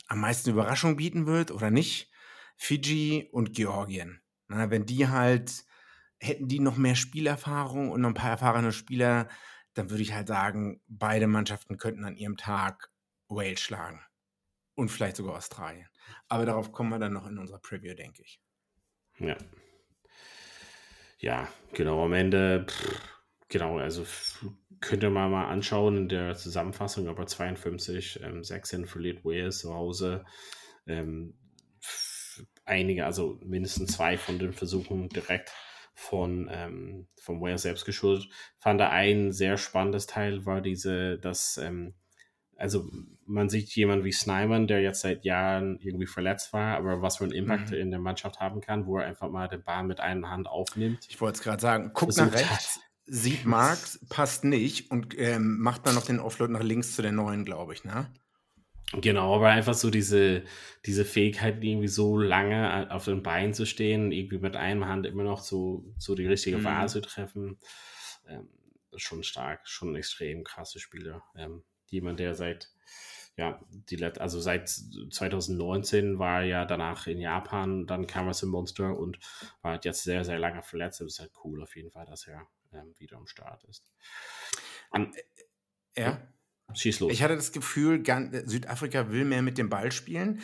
am 0.07 0.19
meisten 0.19 0.49
Überraschung 0.49 0.95
bieten 0.95 1.25
wird 1.25 1.51
oder 1.51 1.71
nicht. 1.71 2.11
Fiji 2.55 3.29
und 3.31 3.53
Georgien. 3.53 4.21
Na, 4.47 4.69
wenn 4.69 4.85
die 4.85 5.07
halt 5.07 5.65
hätten 6.23 6.47
die 6.47 6.59
noch 6.59 6.77
mehr 6.77 6.95
Spielerfahrung 6.95 7.91
und 7.91 8.01
noch 8.01 8.09
ein 8.09 8.15
paar 8.15 8.31
erfahrene 8.31 8.71
Spieler, 8.71 9.27
dann 9.73 9.89
würde 9.89 10.03
ich 10.03 10.13
halt 10.13 10.27
sagen, 10.27 10.81
beide 10.87 11.27
Mannschaften 11.27 11.77
könnten 11.77 12.05
an 12.05 12.15
ihrem 12.15 12.37
Tag 12.37 12.89
Wales 13.27 13.59
schlagen. 13.59 14.01
Und 14.75 14.89
vielleicht 14.89 15.17
sogar 15.17 15.35
Australien. 15.35 15.87
Aber 16.29 16.45
darauf 16.45 16.71
kommen 16.71 16.89
wir 16.89 16.99
dann 16.99 17.13
noch 17.13 17.27
in 17.27 17.37
unserer 17.37 17.59
Preview, 17.59 17.93
denke 17.93 18.23
ich. 18.23 18.39
Ja. 19.19 19.37
Ja, 21.19 21.47
genau. 21.73 22.05
Am 22.05 22.13
Ende, 22.13 22.65
genau, 23.49 23.77
also 23.77 24.05
könnt 24.79 25.03
ihr 25.03 25.09
mal, 25.09 25.29
mal 25.29 25.47
anschauen 25.47 25.97
in 25.97 26.09
der 26.09 26.35
Zusammenfassung, 26.35 27.07
aber 27.07 27.27
52, 27.27 28.21
ähm, 28.23 28.43
6 28.43 28.77
verliert 28.85 29.23
Wales 29.23 29.59
zu 29.59 29.73
Hause. 29.73 30.25
Ähm, 30.87 31.37
einige, 32.65 33.05
also 33.05 33.39
mindestens 33.43 33.93
zwei 33.93 34.17
von 34.17 34.39
den 34.39 34.53
Versuchen 34.53 35.09
direkt 35.09 35.51
von, 35.93 36.49
ähm, 36.51 37.07
von 37.21 37.41
Wales 37.41 37.61
selbst 37.61 37.85
geschuldet. 37.85 38.27
Fand 38.57 38.79
da 38.79 38.89
ein 38.89 39.31
sehr 39.31 39.57
spannendes 39.57 40.07
Teil 40.07 40.45
war 40.45 40.61
diese, 40.61 41.17
dass, 41.19 41.57
ähm, 41.57 41.93
also 42.55 42.85
man 43.25 43.49
sieht 43.49 43.69
jemanden 43.75 44.05
wie 44.05 44.11
Snyman, 44.11 44.67
der 44.67 44.81
jetzt 44.81 45.01
seit 45.01 45.23
Jahren 45.25 45.79
irgendwie 45.79 46.07
verletzt 46.07 46.53
war, 46.53 46.77
aber 46.77 47.01
was 47.01 47.17
für 47.17 47.25
einen 47.25 47.33
Impact 47.33 47.71
mhm. 47.71 47.77
in 47.77 47.91
der 47.91 47.99
Mannschaft 47.99 48.39
haben 48.39 48.61
kann, 48.61 48.85
wo 48.85 48.97
er 48.97 49.05
einfach 49.05 49.29
mal 49.29 49.47
den 49.47 49.63
Ball 49.63 49.83
mit 49.83 49.99
einer 49.99 50.29
Hand 50.29 50.47
aufnimmt. 50.47 51.05
Ich 51.09 51.19
wollte 51.21 51.37
es 51.37 51.43
gerade 51.43 51.61
sagen, 51.61 51.91
guck 51.93 52.15
nach 52.15 52.33
rechts, 52.33 52.79
sieht 53.05 53.45
Marx, 53.45 53.99
passt 54.09 54.43
nicht 54.43 54.91
und 54.91 55.17
ähm, 55.17 55.59
macht 55.59 55.85
dann 55.85 55.95
noch 55.95 56.05
den 56.05 56.19
Offload 56.19 56.53
nach 56.53 56.63
links 56.63 56.95
zu 56.95 57.01
der 57.01 57.11
neuen, 57.11 57.45
glaube 57.45 57.73
ich, 57.73 57.83
ne? 57.83 58.11
Genau, 58.91 59.35
aber 59.35 59.49
einfach 59.49 59.73
so 59.73 59.89
diese, 59.89 60.43
diese 60.85 61.05
Fähigkeit, 61.05 61.63
irgendwie 61.63 61.87
so 61.87 62.17
lange 62.17 62.91
auf 62.91 63.05
den 63.05 63.23
Beinen 63.23 63.53
zu 63.53 63.65
stehen, 63.65 64.11
irgendwie 64.11 64.37
mit 64.37 64.55
einer 64.55 64.87
Hand 64.87 65.07
immer 65.07 65.23
noch 65.23 65.41
so, 65.41 65.85
so 65.97 66.13
die 66.13 66.27
richtige 66.27 66.57
mhm. 66.57 66.63
Wahl 66.63 66.89
zu 66.89 67.01
treffen, 67.01 67.57
ähm, 68.27 68.49
schon 68.95 69.23
stark, 69.23 69.67
schon 69.67 69.95
extrem 69.95 70.43
krasse 70.43 70.79
Spieler. 70.79 71.23
Ähm, 71.35 71.63
jemand, 71.89 72.19
der 72.19 72.35
seit, 72.35 72.69
ja, 73.35 73.59
die 73.69 74.03
also 74.03 74.39
seit 74.39 74.69
2019 74.69 76.19
war 76.19 76.43
ja 76.43 76.65
danach 76.65 77.07
in 77.07 77.19
Japan, 77.19 77.87
dann 77.87 78.05
kam 78.05 78.27
er 78.27 78.33
zum 78.33 78.49
Monster 78.49 78.95
und 78.95 79.17
war 79.63 79.71
halt 79.71 79.85
jetzt 79.85 80.03
sehr, 80.03 80.23
sehr 80.23 80.37
lange 80.37 80.61
verletzt. 80.61 81.01
Das 81.01 81.07
ist 81.07 81.19
halt 81.19 81.31
cool 81.43 81.63
auf 81.63 81.75
jeden 81.75 81.89
Fall, 81.89 82.05
dass 82.05 82.27
er 82.27 82.45
ähm, 82.71 82.93
wieder 82.99 83.17
am 83.17 83.27
Start 83.27 83.63
ist. 83.63 83.89
An, 84.91 85.11
ja. 85.95 86.21
Schieß 86.75 86.99
los. 87.01 87.11
Ich 87.11 87.23
hatte 87.23 87.35
das 87.35 87.51
Gefühl, 87.51 88.03
Südafrika 88.45 89.11
will 89.11 89.25
mehr 89.25 89.41
mit 89.41 89.57
dem 89.57 89.69
Ball 89.69 89.91
spielen. 89.91 90.41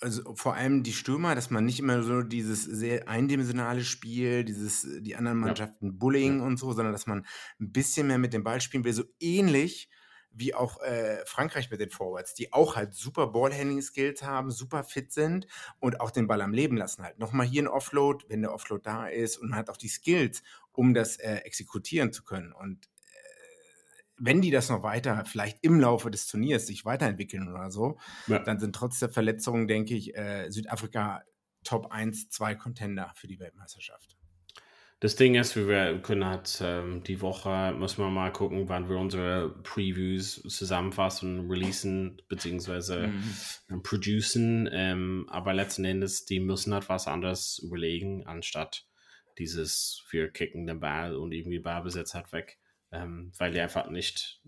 Also 0.00 0.34
vor 0.34 0.54
allem 0.54 0.82
die 0.82 0.92
Stürmer, 0.92 1.34
dass 1.34 1.50
man 1.50 1.64
nicht 1.64 1.78
immer 1.78 2.02
so 2.02 2.22
dieses 2.22 2.64
sehr 2.64 3.08
eindimensionale 3.08 3.82
Spiel, 3.82 4.44
dieses, 4.44 4.86
die 5.00 5.16
anderen 5.16 5.38
Mannschaften 5.38 5.86
ja. 5.86 5.92
Bullying 5.94 6.38
ja. 6.40 6.44
und 6.44 6.58
so, 6.58 6.72
sondern 6.72 6.92
dass 6.92 7.06
man 7.06 7.26
ein 7.60 7.72
bisschen 7.72 8.06
mehr 8.06 8.18
mit 8.18 8.34
dem 8.34 8.44
Ball 8.44 8.60
spielen 8.60 8.84
will. 8.84 8.92
So 8.92 9.04
ähnlich 9.20 9.88
wie 10.34 10.52
auch 10.52 10.82
äh, 10.82 11.24
Frankreich 11.26 11.70
mit 11.70 11.80
den 11.80 11.90
Forwards, 11.90 12.34
die 12.34 12.52
auch 12.52 12.76
halt 12.76 12.94
super 12.94 13.28
Ballhandling-Skills 13.28 14.22
haben, 14.22 14.50
super 14.50 14.82
fit 14.82 15.12
sind 15.12 15.46
und 15.78 16.00
auch 16.00 16.10
den 16.10 16.26
Ball 16.26 16.42
am 16.42 16.52
Leben 16.52 16.76
lassen 16.76 17.04
halt. 17.04 17.18
Nochmal 17.18 17.46
hier 17.46 17.62
ein 17.62 17.68
Offload, 17.68 18.24
wenn 18.28 18.42
der 18.42 18.52
Offload 18.52 18.82
da 18.84 19.06
ist 19.06 19.38
und 19.38 19.50
man 19.50 19.58
hat 19.58 19.70
auch 19.70 19.76
die 19.76 19.88
Skills, 19.88 20.42
um 20.72 20.92
das 20.92 21.16
äh, 21.16 21.36
exekutieren 21.36 22.12
zu 22.12 22.24
können. 22.24 22.52
Und 22.52 22.88
wenn 24.24 24.40
die 24.40 24.50
das 24.50 24.70
noch 24.70 24.82
weiter, 24.82 25.24
vielleicht 25.26 25.58
im 25.62 25.78
Laufe 25.78 26.10
des 26.10 26.26
Turniers 26.26 26.66
sich 26.66 26.84
weiterentwickeln 26.84 27.48
oder 27.48 27.70
so, 27.70 27.98
ja. 28.26 28.38
dann 28.38 28.58
sind 28.58 28.74
trotz 28.74 28.98
der 28.98 29.10
Verletzungen, 29.10 29.68
denke 29.68 29.94
ich, 29.94 30.16
äh, 30.16 30.50
Südafrika 30.50 31.22
Top 31.62 31.90
1, 31.90 32.30
2 32.30 32.54
Contender 32.54 33.12
für 33.16 33.26
die 33.26 33.38
Weltmeisterschaft. 33.38 34.16
Das 35.00 35.16
Ding 35.16 35.34
ist, 35.34 35.56
wir 35.56 36.00
können 36.00 36.24
halt 36.24 36.60
ähm, 36.62 37.02
die 37.02 37.20
Woche, 37.20 37.74
müssen 37.78 37.98
wir 37.98 38.08
mal 38.08 38.32
gucken, 38.32 38.68
wann 38.70 38.88
wir 38.88 38.96
unsere 38.96 39.50
Previews 39.62 40.42
zusammenfassen, 40.48 41.50
releasen, 41.50 42.22
beziehungsweise 42.28 43.08
mhm. 43.08 43.82
producen. 43.82 44.68
Ähm, 44.72 45.26
aber 45.28 45.52
letzten 45.52 45.84
Endes, 45.84 46.24
die 46.24 46.40
müssen 46.40 46.72
halt 46.72 46.88
was 46.88 47.06
anderes 47.06 47.58
überlegen, 47.58 48.26
anstatt 48.26 48.86
dieses, 49.38 50.02
wir 50.10 50.30
kicken 50.30 50.66
den 50.66 50.80
Ball 50.80 51.16
und 51.16 51.32
irgendwie 51.32 51.58
Ballbesitz 51.58 52.14
hat 52.14 52.32
weg 52.32 52.58
ähm, 52.94 53.32
weil 53.38 53.52
die 53.52 53.60
einfach 53.60 53.90
nicht, 53.90 54.40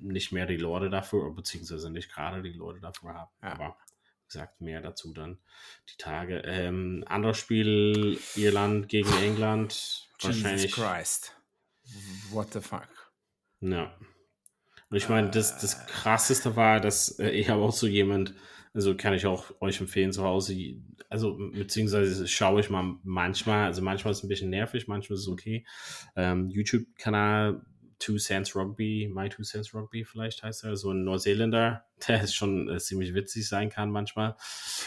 nicht 0.00 0.32
mehr 0.32 0.46
die 0.46 0.56
Lorde 0.56 0.90
dafür, 0.90 1.32
beziehungsweise 1.32 1.90
nicht 1.90 2.12
gerade 2.12 2.42
die 2.42 2.52
Lorde 2.52 2.80
dafür 2.80 3.14
haben. 3.14 3.30
Ja. 3.42 3.52
Aber 3.52 3.76
wie 4.22 4.32
gesagt, 4.32 4.60
mehr 4.60 4.80
dazu 4.80 5.12
dann 5.12 5.38
die 5.90 5.96
Tage. 5.96 6.42
Ähm, 6.44 7.04
anderes 7.06 7.38
Spiel, 7.38 8.18
Irland 8.34 8.88
gegen 8.88 9.12
England. 9.22 9.72
Jesus 10.20 10.42
wahrscheinlich. 10.42 10.72
Christ. 10.72 11.36
What 12.30 12.52
the 12.52 12.60
fuck? 12.60 12.88
Ja. 13.60 13.96
Und 14.90 14.96
ich 14.96 15.08
meine, 15.08 15.30
das, 15.30 15.58
das 15.58 15.86
krasseste 15.86 16.56
war, 16.56 16.80
dass 16.80 17.18
äh, 17.18 17.30
ich 17.30 17.48
habe 17.48 17.62
auch 17.62 17.72
so 17.72 17.86
jemand, 17.86 18.34
also 18.74 18.96
kann 18.96 19.14
ich 19.14 19.26
auch 19.26 19.52
euch 19.60 19.80
empfehlen 19.80 20.12
zu 20.12 20.22
Hause, 20.24 20.56
also 21.08 21.36
beziehungsweise 21.52 22.26
schaue 22.28 22.60
ich 22.60 22.70
mal 22.70 22.96
manchmal, 23.02 23.66
also 23.66 23.82
manchmal 23.82 24.12
ist 24.12 24.18
es 24.18 24.24
ein 24.24 24.28
bisschen 24.28 24.50
nervig, 24.50 24.88
manchmal 24.88 25.16
ist 25.16 25.22
es 25.22 25.28
okay. 25.28 25.66
Ähm, 26.16 26.48
YouTube-Kanal 26.50 27.62
Two 27.98 28.16
Cents 28.16 28.54
Rugby, 28.54 29.10
My 29.12 29.28
Two 29.28 29.42
Cents 29.42 29.74
Rugby 29.74 30.04
vielleicht 30.04 30.42
heißt 30.42 30.64
er, 30.64 30.76
so 30.76 30.92
ein 30.92 31.02
Neuseeländer, 31.02 31.84
der 32.08 32.22
ist 32.22 32.34
schon 32.34 32.68
äh, 32.68 32.78
ziemlich 32.78 33.14
witzig 33.14 33.48
sein 33.48 33.70
kann 33.70 33.90
manchmal. 33.90 34.36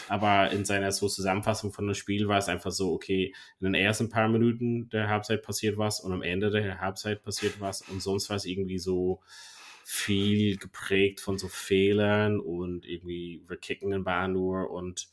Aber 0.08 0.50
in 0.50 0.64
seiner 0.64 0.92
so 0.92 1.08
Zusammenfassung 1.08 1.72
von 1.72 1.86
dem 1.86 1.94
Spiel 1.94 2.28
war 2.28 2.38
es 2.38 2.48
einfach 2.48 2.70
so, 2.70 2.92
okay, 2.92 3.34
in 3.60 3.64
den 3.64 3.74
ersten 3.74 4.08
paar 4.08 4.28
Minuten 4.28 4.88
der 4.88 5.08
Halbzeit 5.08 5.42
passiert 5.42 5.76
was 5.76 6.00
und 6.00 6.12
am 6.12 6.22
Ende 6.22 6.50
der 6.50 6.80
Halbzeit 6.80 7.22
passiert 7.22 7.60
was 7.60 7.82
und 7.82 8.00
sonst 8.02 8.30
war 8.30 8.36
es 8.36 8.46
irgendwie 8.46 8.78
so 8.78 9.20
viel 9.84 10.56
geprägt 10.56 11.20
von 11.20 11.38
so 11.38 11.48
Fehlern 11.48 12.40
und 12.40 12.86
irgendwie 12.86 13.44
wir 13.48 13.56
kicken 13.56 13.90
den 13.90 14.04
Ball 14.04 14.28
nur 14.28 14.70
und 14.70 15.08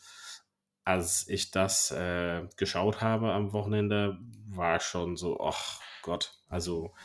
als 0.90 1.28
ich 1.28 1.52
das 1.52 1.92
äh, 1.92 2.48
geschaut 2.58 3.02
habe 3.02 3.32
am 3.32 3.54
Wochenende, 3.54 4.18
war 4.48 4.80
schon 4.80 5.18
so, 5.18 5.40
ach 5.40 5.80
Gott, 6.02 6.34
also 6.48 6.96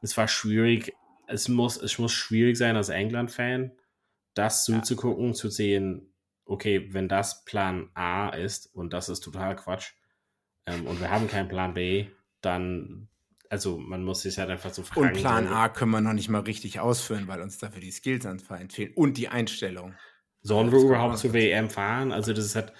es 0.00 0.16
war 0.16 0.28
schwierig. 0.28 0.94
Es 1.26 1.46
muss, 1.48 1.76
es 1.76 1.98
muss 1.98 2.12
schwierig 2.12 2.56
sein 2.56 2.76
als 2.76 2.88
England-Fan, 2.88 3.72
das 4.32 4.64
zuzugucken, 4.64 5.28
ja. 5.28 5.32
zu 5.34 5.50
sehen, 5.50 6.14
okay, 6.46 6.88
wenn 6.94 7.06
das 7.06 7.44
Plan 7.44 7.90
A 7.92 8.30
ist 8.30 8.74
und 8.74 8.94
das 8.94 9.10
ist 9.10 9.20
total 9.20 9.56
Quatsch 9.56 9.92
ähm, 10.64 10.86
und 10.86 10.98
wir 10.98 11.10
haben 11.10 11.28
keinen 11.28 11.48
Plan 11.48 11.74
B, 11.74 12.06
dann, 12.40 13.10
also 13.50 13.78
man 13.78 14.04
muss 14.04 14.22
sich 14.22 14.38
halt 14.38 14.50
einfach 14.50 14.72
so 14.72 14.82
fragen. 14.82 15.08
Und 15.08 15.12
Plan 15.14 15.46
A 15.48 15.68
können 15.68 15.90
wir 15.90 16.00
noch 16.00 16.12
nicht 16.12 16.28
mal 16.28 16.40
richtig 16.40 16.80
ausführen, 16.80 17.28
weil 17.28 17.40
uns 17.40 17.58
dafür 17.58 17.80
die 17.80 17.90
Skills 17.90 18.26
anfallen 18.26 18.70
fehlen 18.70 18.92
und 18.94 19.16
die 19.16 19.28
Einstellung. 19.28 19.94
Sollen 20.42 20.70
wir 20.70 20.78
überhaupt 20.78 21.18
zur 21.18 21.32
WM 21.32 21.68
fahren? 21.68 22.12
Also 22.12 22.32
das 22.32 22.44
ist 22.44 22.54
halt, 22.54 22.72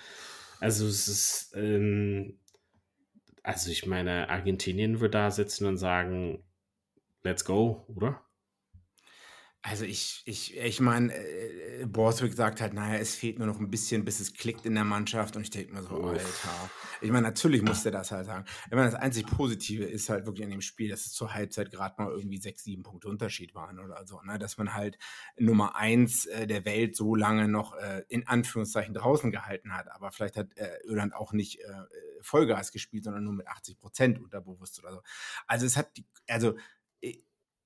also 0.60 0.86
es 0.86 1.08
ist, 1.08 1.52
ähm, 1.56 2.38
also 3.42 3.70
ich 3.70 3.86
meine, 3.86 4.28
Argentinien 4.28 5.00
wird 5.00 5.14
da 5.14 5.30
sitzen 5.30 5.66
und 5.66 5.76
sagen, 5.76 6.44
let's 7.22 7.44
go, 7.44 7.84
oder? 7.94 8.22
Also 9.62 9.84
ich, 9.84 10.22
ich, 10.24 10.56
ich 10.56 10.80
meine, 10.80 11.12
äh, 11.12 11.84
Borthwick 11.84 12.32
sagt 12.34 12.60
halt, 12.60 12.74
naja, 12.74 12.98
es 12.98 13.16
fehlt 13.16 13.38
nur 13.38 13.48
noch 13.48 13.58
ein 13.58 13.70
bisschen, 13.70 14.04
bis 14.04 14.20
es 14.20 14.32
klickt 14.32 14.64
in 14.66 14.74
der 14.74 14.84
Mannschaft. 14.84 15.34
Und 15.34 15.42
ich 15.42 15.50
denke 15.50 15.74
mir 15.74 15.82
so, 15.82 15.96
Uff. 15.96 16.10
Alter. 16.10 16.70
Ich 17.00 17.10
meine, 17.10 17.26
natürlich 17.26 17.62
muss 17.62 17.82
der 17.82 17.90
das 17.90 18.12
halt 18.12 18.26
sagen. 18.26 18.44
Ich 18.66 18.72
meine, 18.72 18.88
das 18.88 18.94
einzig 18.94 19.26
Positive 19.26 19.84
ist 19.84 20.10
halt 20.10 20.26
wirklich 20.26 20.44
an 20.44 20.52
dem 20.52 20.60
Spiel, 20.60 20.88
dass 20.88 21.06
es 21.06 21.12
zur 21.12 21.34
Halbzeit 21.34 21.72
gerade 21.72 22.00
mal 22.00 22.10
irgendwie 22.12 22.38
sechs, 22.38 22.62
sieben 22.62 22.84
Punkte 22.84 23.08
Unterschied 23.08 23.56
waren 23.56 23.80
oder 23.80 24.06
so. 24.06 24.20
Ne? 24.22 24.38
Dass 24.38 24.58
man 24.58 24.74
halt 24.74 24.96
Nummer 25.36 25.74
eins 25.74 26.26
äh, 26.26 26.46
der 26.46 26.64
Welt 26.64 26.94
so 26.94 27.16
lange 27.16 27.48
noch 27.48 27.74
äh, 27.74 28.04
in 28.08 28.28
Anführungszeichen 28.28 28.94
draußen 28.94 29.32
gehalten 29.32 29.74
hat. 29.74 29.90
Aber 29.90 30.12
vielleicht 30.12 30.36
hat 30.36 30.56
äh, 30.56 30.78
Irland 30.84 31.14
auch 31.14 31.32
nicht 31.32 31.60
äh, 31.60 31.82
Vollgas 32.20 32.70
gespielt, 32.70 33.04
sondern 33.04 33.24
nur 33.24 33.32
mit 33.32 33.48
80 33.48 33.76
Prozent 33.76 34.20
unterbewusst 34.20 34.78
oder 34.78 34.92
so. 34.92 35.02
Also 35.48 35.66
es 35.66 35.76
hat 35.76 35.96
die, 35.96 36.06
also 36.28 36.54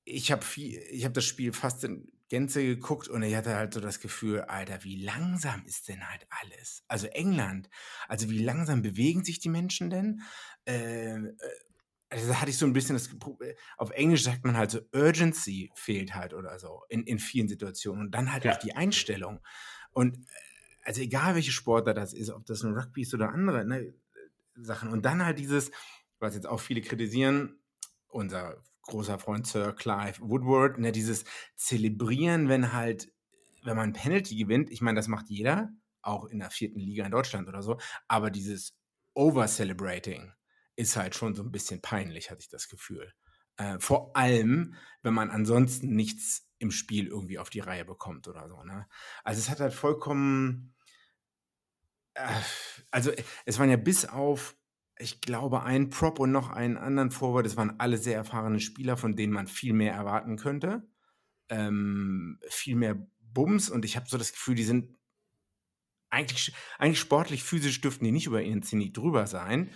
ich 0.05 0.33
habe 0.33 0.45
viel, 0.45 0.79
ich 0.91 1.05
habe 1.05 1.15
das 1.15 1.25
Spiel 1.25 1.53
fast 1.53 1.85
in 1.85 2.11
Gänze 2.29 2.65
geguckt 2.65 3.09
und 3.09 3.23
ich 3.23 3.35
hatte 3.35 3.55
halt 3.55 3.75
so 3.75 3.81
das 3.81 4.01
Gefühl, 4.01 4.41
Alter, 4.41 4.85
wie 4.85 5.05
langsam 5.05 5.65
ist 5.67 5.89
denn 5.89 6.09
halt 6.09 6.27
alles? 6.31 6.83
Also 6.89 7.07
England, 7.09 7.69
also 8.09 8.31
wie 8.31 8.43
langsam 8.43 8.81
bewegen 8.81 9.23
sich 9.23 9.39
die 9.39 9.51
Menschen 9.51 9.91
denn? 9.91 10.23
Ähm, 10.65 11.37
äh, 11.39 11.49
also 12.09 12.29
da 12.29 12.41
hatte 12.41 12.51
ich 12.51 12.59
so 12.59 12.67
ein 12.67 12.73
bisschen 12.73 12.97
das, 12.97 13.11
auf 13.77 13.91
Englisch 13.91 14.23
sagt 14.23 14.45
man 14.45 14.57
halt 14.57 14.71
so, 14.71 14.81
Urgency 14.93 15.71
fehlt 15.75 16.15
halt 16.15 16.35
oder 16.35 16.59
so 16.59 16.83
in, 16.89 17.05
in 17.05 17.19
vielen 17.19 17.49
Situationen 17.49 18.07
und 18.07 18.11
dann 18.13 18.33
halt 18.33 18.45
ja. 18.45 18.53
auch 18.53 18.59
die 18.59 18.75
Einstellung. 18.75 19.41
Und 19.93 20.17
äh, 20.17 20.21
also 20.85 21.01
egal 21.01 21.35
welche 21.35 21.53
Sportler 21.53 21.95
das 21.95 22.13
ist, 22.13 22.31
ob 22.31 22.47
das 22.47 22.63
ein 22.63 22.75
Rugby 22.75 23.03
ist 23.03 23.15
oder 23.15 23.31
andere 23.31 23.65
ne, 23.65 23.95
Sachen 24.57 24.91
und 24.91 25.05
dann 25.05 25.25
halt 25.25 25.39
dieses, 25.39 25.71
was 26.19 26.35
jetzt 26.35 26.47
auch 26.47 26.61
viele 26.61 26.81
kritisieren, 26.81 27.61
unser 28.09 28.63
großer 28.83 29.19
Freund 29.19 29.47
Sir 29.47 29.73
Clive 29.73 30.21
Woodward, 30.21 30.79
ne, 30.79 30.93
dieses 30.93 31.25
Zelebrieren, 31.57 32.49
wenn 32.49 32.73
halt, 32.73 33.13
wenn 33.63 33.77
man 33.77 33.93
Penalty 33.93 34.37
gewinnt, 34.37 34.71
ich 34.71 34.81
meine, 34.81 34.97
das 34.97 35.09
macht 35.09 35.29
jeder, 35.29 35.71
auch 36.03 36.27
in 36.27 36.41
der 36.41 36.51
vierten 36.51 36.81
Liga 36.81 37.05
in 37.05 37.13
Deutschland 37.13 37.49
oder 37.49 37.63
so, 37.63 37.79
aber 38.09 38.31
dieses 38.31 38.77
Over-Celebrating 39.15 40.33
ist 40.77 40.97
halt 40.97 41.15
schon 41.15 41.35
so 41.35 41.43
ein 41.43 41.53
bisschen 41.53 41.81
peinlich, 41.81 42.31
hatte 42.31 42.41
ich 42.41 42.49
das 42.49 42.69
Gefühl. 42.69 43.13
Äh, 43.57 43.79
vor 43.79 44.17
allem, 44.17 44.75
wenn 45.03 45.15
man 45.15 45.31
ansonsten 45.31 45.95
nichts 45.95 46.49
im 46.59 46.71
Spiel 46.71 47.09
irgendwie 47.09 47.39
auf 47.39 47.51
die 47.51 47.61
Reihe 47.61 47.85
bekommt 47.85 48.29
oder 48.29 48.49
so. 48.49 48.63
Ne? 48.63 48.87
Also 49.25 49.41
es 49.41 49.51
hat 49.51 49.61
halt 49.61 49.75
vollkommen, 49.75 50.75
äh, 52.15 52.41
also 52.91 53.13
es 53.45 53.59
waren 53.59 53.71
ja 53.71 53.77
bis 53.77 54.07
auf 54.07 54.57
ich 55.03 55.21
glaube, 55.21 55.63
ein 55.65 55.91
Prop 55.91 56.19
und 56.19 56.33
noch 56.33 56.51
einen 56.51 56.77
anderen 56.77 57.11
Forward. 57.11 57.45
Das 57.45 57.57
waren 57.57 57.79
alle 57.79 57.99
sehr 57.99 58.17
erfahrene 58.17 58.61
Spieler, 58.61 58.97
von 58.97 59.17
denen 59.17 59.33
man 59.33 59.49
viel 59.49 59.73
mehr 59.73 59.93
erwarten 59.93 60.37
könnte. 60.37 60.89
Ähm, 61.49 62.39
viel 62.49 62.77
mehr 62.77 63.07
Bums 63.21 63.69
und 63.69 63.85
ich 63.85 63.97
habe 63.97 64.09
so 64.09 64.17
das 64.17 64.33
Gefühl, 64.33 64.55
die 64.55 64.65
sind 64.65 64.97
eigentlich, 66.11 66.55
eigentlich 66.79 67.01
sportlich, 67.01 67.43
physisch 67.43 67.81
dürften 67.81 68.05
die 68.05 68.13
nicht 68.13 68.27
über 68.27 68.43
ihren 68.43 68.63
Zenit 68.63 68.97
drüber 68.97 69.27
sein. 69.27 69.71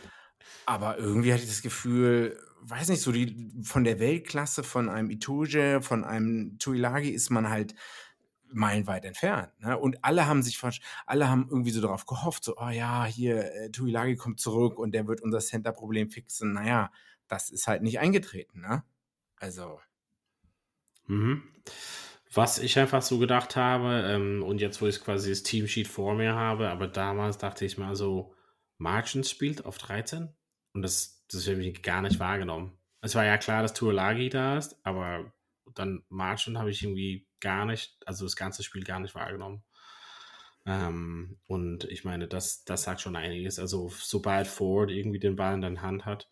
Aber 0.67 0.99
irgendwie 0.99 1.33
hatte 1.33 1.43
ich 1.43 1.49
das 1.49 1.63
Gefühl, 1.63 2.39
weiß 2.63 2.89
nicht, 2.89 3.01
so 3.01 3.11
die 3.11 3.53
von 3.63 3.85
der 3.85 3.99
Weltklasse 3.99 4.63
von 4.63 4.89
einem 4.89 5.11
Itoje, 5.11 5.83
von 5.83 6.05
einem 6.05 6.59
Tuilagi 6.59 7.11
ist 7.11 7.31
man 7.31 7.49
halt 7.49 7.75
meilenweit 8.53 9.05
entfernt. 9.05 9.53
Ne? 9.61 9.77
Und 9.79 10.05
alle 10.05 10.27
haben 10.27 10.43
sich, 10.43 10.61
alle 11.07 11.29
haben 11.29 11.47
irgendwie 11.49 11.71
so 11.71 11.81
darauf 11.81 12.07
gehofft, 12.07 12.45
so, 12.45 12.57
oh 12.57 12.69
ja, 12.69 13.05
hier, 13.05 13.53
äh, 13.55 13.71
Tuilagi 13.71 14.17
kommt 14.17 14.41
zurück 14.41 14.79
und 14.79 14.93
der 14.93 15.07
wird 15.07 15.21
unser 15.21 15.41
Center-Problem 15.41 16.11
fixen. 16.11 16.53
Naja, 16.53 16.91
das 17.29 17.51
ist 17.51 17.67
halt 17.67 17.83
nicht 17.83 17.99
eingetreten, 17.99 18.61
ne? 18.61 18.85
Also. 19.37 19.81
Mhm. 21.07 21.43
Was 22.33 22.59
ich 22.59 22.79
einfach 22.79 23.03
so 23.03 23.19
gedacht 23.19 23.57
habe, 23.57 24.03
ähm, 24.07 24.43
und 24.43 24.61
jetzt, 24.61 24.83
wo 24.83 24.87
ich 24.87 25.01
quasi 25.01 25.31
das 25.31 25.43
Teamsheet 25.43 25.89
vor 25.89 26.15
mir 26.15 26.35
habe, 26.35 26.69
aber 26.69 26.87
damals 26.87 27.39
dachte 27.39 27.65
ich 27.65 27.79
mal 27.79 27.97
so, 27.97 28.35
Margins 28.79 29.31
spielt 29.31 29.65
auf 29.65 29.79
13 29.79 30.29
und 30.75 30.83
das, 30.83 31.25
das 31.29 31.49
habe 31.49 31.65
ich 31.65 31.83
gar 31.83 32.03
nicht 32.03 32.21
wahrgenommen. 32.21 32.77
Es 33.01 33.15
war 33.15 33.25
ja 33.25 33.39
klar, 33.39 33.63
dass 33.63 33.73
Tuolagi 33.73 34.29
da 34.29 34.59
ist, 34.59 34.77
aber 34.83 35.33
dann 35.75 36.03
Margin 36.09 36.59
habe 36.59 36.71
ich 36.71 36.83
irgendwie 36.83 37.26
gar 37.41 37.65
nicht, 37.65 37.97
also 38.07 38.25
das 38.25 38.37
ganze 38.37 38.63
Spiel 38.63 38.85
gar 38.85 39.01
nicht 39.01 39.15
wahrgenommen. 39.15 39.63
Ähm, 40.67 41.39
und 41.47 41.85
ich 41.85 42.05
meine, 42.05 42.27
das, 42.29 42.65
das 42.65 42.83
sagt 42.83 43.01
schon 43.01 43.17
einiges. 43.17 43.59
Also, 43.59 43.91
sobald 43.97 44.49
Ford 44.49 44.91
irgendwie 44.91 45.21
den 45.21 45.37
Ball 45.37 45.55
in 45.55 45.61
der 45.61 45.83
Hand 45.83 46.05
hat, 46.05 46.29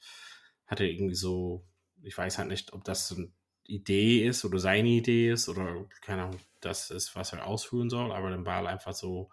hat 0.66 0.80
er 0.80 0.86
irgendwie 0.86 1.14
so, 1.14 1.64
ich 2.02 2.16
weiß 2.18 2.38
halt 2.38 2.48
nicht, 2.48 2.72
ob 2.72 2.84
das 2.84 3.12
eine 3.12 3.30
Idee 3.66 4.26
ist 4.26 4.44
oder 4.44 4.58
seine 4.58 4.88
Idee 4.88 5.30
ist 5.30 5.48
oder 5.48 5.86
keine 6.02 6.24
Ahnung, 6.24 6.40
das 6.60 6.90
ist, 6.90 7.14
was 7.14 7.32
er 7.32 7.46
ausführen 7.46 7.90
soll, 7.90 8.12
aber 8.12 8.30
den 8.30 8.44
Ball 8.44 8.66
einfach 8.66 8.92
so 8.92 9.30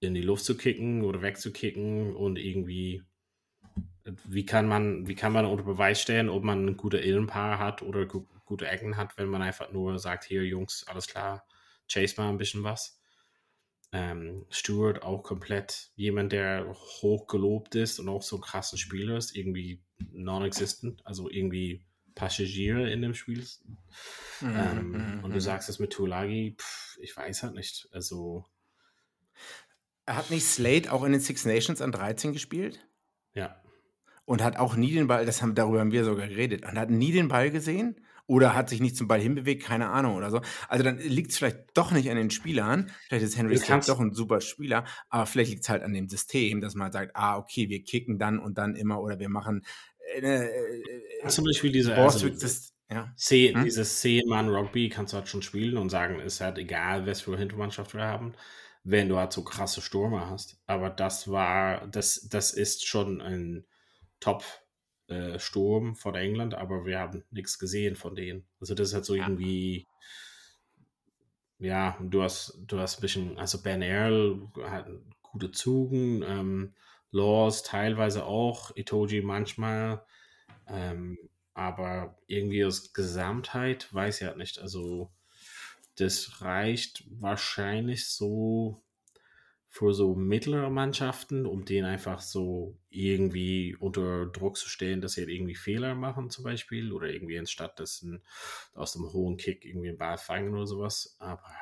in 0.00 0.14
die 0.14 0.22
Luft 0.22 0.44
zu 0.44 0.56
kicken 0.56 1.02
oder 1.02 1.22
wegzukicken 1.22 2.14
und 2.14 2.38
irgendwie 2.38 3.02
wie 4.04 4.46
kann 4.46 4.66
man, 4.66 5.06
wie 5.06 5.14
kann 5.14 5.32
man 5.32 5.46
unter 5.46 5.64
Beweis 5.64 6.00
stellen, 6.00 6.28
ob 6.28 6.42
man 6.42 6.66
ein 6.66 6.76
guter 6.76 7.02
Innenpaar 7.02 7.58
hat 7.58 7.82
oder 7.82 8.06
gu 8.06 8.26
gute 8.44 8.66
Ecken 8.66 8.96
hat, 8.96 9.16
wenn 9.16 9.28
man 9.28 9.42
einfach 9.42 9.70
nur 9.70 9.96
sagt, 10.00 10.24
hier 10.24 10.44
Jungs, 10.44 10.84
alles 10.88 11.06
klar, 11.06 11.46
chase 11.86 12.16
mal 12.16 12.30
ein 12.30 12.36
bisschen 12.36 12.64
was. 12.64 13.00
Ähm, 13.92 14.44
Stewart 14.50 15.04
auch 15.04 15.22
komplett 15.22 15.92
jemand, 15.94 16.32
der 16.32 16.66
hoch 17.00 17.28
gelobt 17.28 17.76
ist 17.76 18.00
und 18.00 18.08
auch 18.08 18.22
so 18.22 18.38
ein 18.38 18.42
krasser 18.42 18.76
Spieler 18.76 19.16
ist, 19.16 19.36
irgendwie 19.36 19.84
non-existent, 20.10 21.00
also 21.06 21.30
irgendwie 21.30 21.84
Passagier 22.16 22.88
in 22.88 23.02
dem 23.02 23.14
Spiel. 23.14 23.46
Mhm, 24.40 24.56
ähm, 24.56 24.90
mhm, 24.90 25.24
und 25.24 25.30
du 25.30 25.36
mhm. 25.36 25.40
sagst 25.40 25.68
es 25.68 25.78
mit 25.78 25.92
Tulagi, 25.92 26.56
pff, 26.58 26.98
ich 27.00 27.16
weiß 27.16 27.44
halt 27.44 27.54
nicht, 27.54 27.88
also 27.92 28.44
hat 30.08 30.30
nicht 30.30 30.44
Slade 30.44 30.90
auch 30.90 31.04
in 31.04 31.12
den 31.12 31.20
Six 31.20 31.44
Nations 31.44 31.80
an 31.80 31.92
13 31.92 32.32
gespielt? 32.32 32.84
Ja 33.32 33.59
und 34.30 34.44
hat 34.44 34.58
auch 34.58 34.76
nie 34.76 34.92
den 34.92 35.08
Ball, 35.08 35.26
das 35.26 35.42
haben, 35.42 35.56
darüber 35.56 35.80
haben 35.80 35.90
wir 35.90 36.04
sogar 36.04 36.28
geredet, 36.28 36.64
und 36.64 36.78
hat 36.78 36.88
nie 36.88 37.10
den 37.10 37.26
Ball 37.26 37.50
gesehen 37.50 37.96
oder 38.28 38.54
hat 38.54 38.68
sich 38.68 38.78
nicht 38.78 38.96
zum 38.96 39.08
Ball 39.08 39.18
hinbewegt, 39.20 39.64
keine 39.64 39.88
Ahnung 39.88 40.14
oder 40.14 40.30
so. 40.30 40.40
Also 40.68 40.84
dann 40.84 40.98
liegt 40.98 41.32
es 41.32 41.38
vielleicht 41.38 41.58
doch 41.74 41.90
nicht 41.90 42.08
an 42.08 42.16
den 42.16 42.30
Spielern. 42.30 42.92
Vielleicht 43.08 43.24
ist 43.24 43.36
Henry 43.36 43.56
Slade 43.56 43.86
doch 43.88 43.98
ein 43.98 44.12
super 44.12 44.40
Spieler, 44.40 44.84
aber 45.08 45.26
vielleicht 45.26 45.50
liegt 45.50 45.64
es 45.64 45.68
halt 45.68 45.82
an 45.82 45.92
dem 45.92 46.08
System, 46.08 46.60
dass 46.60 46.76
man 46.76 46.92
sagt, 46.92 47.16
ah, 47.16 47.38
okay, 47.38 47.68
wir 47.68 47.82
kicken 47.82 48.20
dann 48.20 48.38
und 48.38 48.56
dann 48.56 48.76
immer 48.76 49.00
oder 49.00 49.18
wir 49.18 49.28
machen 49.28 49.62
äh, 50.14 50.44
äh, 50.44 51.26
Zum 51.26 51.44
Beispiel 51.44 51.72
diese 51.72 51.96
also, 51.96 52.28
ja. 52.88 53.12
C, 53.16 53.52
hm? 53.52 53.64
dieses 53.64 54.00
C-Mann-Rugby 54.00 54.90
kannst 54.90 55.12
du 55.12 55.16
halt 55.16 55.28
schon 55.28 55.42
spielen 55.42 55.76
und 55.76 55.90
sagen, 55.90 56.20
ist 56.20 56.40
halt 56.40 56.56
egal, 56.58 57.04
was 57.04 57.22
für 57.22 57.36
Hintermannschaft 57.36 57.94
wir 57.94 58.04
haben, 58.04 58.34
wenn 58.84 59.08
du 59.08 59.16
halt 59.16 59.32
so 59.32 59.42
krasse 59.42 59.80
Stürmer 59.80 60.30
hast. 60.30 60.56
Aber 60.68 60.88
das 60.88 61.26
war, 61.26 61.88
das, 61.88 62.28
das 62.30 62.52
ist 62.52 62.86
schon 62.86 63.20
ein 63.20 63.64
Top-Sturm 64.20 65.92
äh, 65.92 65.94
von 65.94 66.14
England, 66.14 66.54
aber 66.54 66.84
wir 66.84 66.98
haben 66.98 67.24
nichts 67.30 67.58
gesehen 67.58 67.96
von 67.96 68.14
denen. 68.14 68.46
Also 68.60 68.74
das 68.74 68.88
ist 68.88 68.94
halt 68.94 69.04
so 69.04 69.14
ja. 69.14 69.24
irgendwie, 69.24 69.86
ja, 71.58 71.98
du 72.00 72.22
hast, 72.22 72.58
du 72.66 72.78
hast 72.78 72.98
ein 72.98 73.02
bisschen, 73.02 73.38
also 73.38 73.62
Ben 73.62 73.82
Earl 73.82 74.48
hat 74.64 74.88
gute 75.22 75.50
Zügen, 75.50 76.22
ähm, 76.22 76.74
Laws 77.12 77.62
teilweise 77.62 78.24
auch, 78.24 78.74
Itoji 78.76 79.22
manchmal, 79.22 80.04
ähm, 80.68 81.18
aber 81.54 82.16
irgendwie 82.26 82.64
aus 82.64 82.92
Gesamtheit 82.92 83.92
weiß 83.92 84.20
ich 84.20 84.26
halt 84.26 84.36
nicht. 84.36 84.60
Also 84.60 85.10
das 85.96 86.40
reicht 86.40 87.04
wahrscheinlich 87.20 88.08
so 88.08 88.82
für 89.72 89.94
so 89.94 90.16
mittlere 90.16 90.68
Mannschaften, 90.68 91.46
um 91.46 91.64
denen 91.64 91.86
einfach 91.86 92.20
so 92.20 92.76
irgendwie 92.88 93.76
unter 93.76 94.26
Druck 94.26 94.56
zu 94.56 94.68
stellen, 94.68 95.00
dass 95.00 95.12
sie 95.12 95.20
halt 95.20 95.30
irgendwie 95.30 95.54
Fehler 95.54 95.94
machen 95.94 96.28
zum 96.28 96.42
Beispiel 96.42 96.92
oder 96.92 97.06
irgendwie 97.06 97.38
anstatt 97.38 97.78
dass 97.78 98.02
ein, 98.02 98.20
aus 98.74 98.94
dem 98.94 99.12
hohen 99.12 99.36
Kick 99.36 99.64
irgendwie 99.64 99.90
einen 99.90 99.98
Ball 99.98 100.18
fangen 100.18 100.52
oder 100.52 100.66
sowas. 100.66 101.14
Aber 101.20 101.54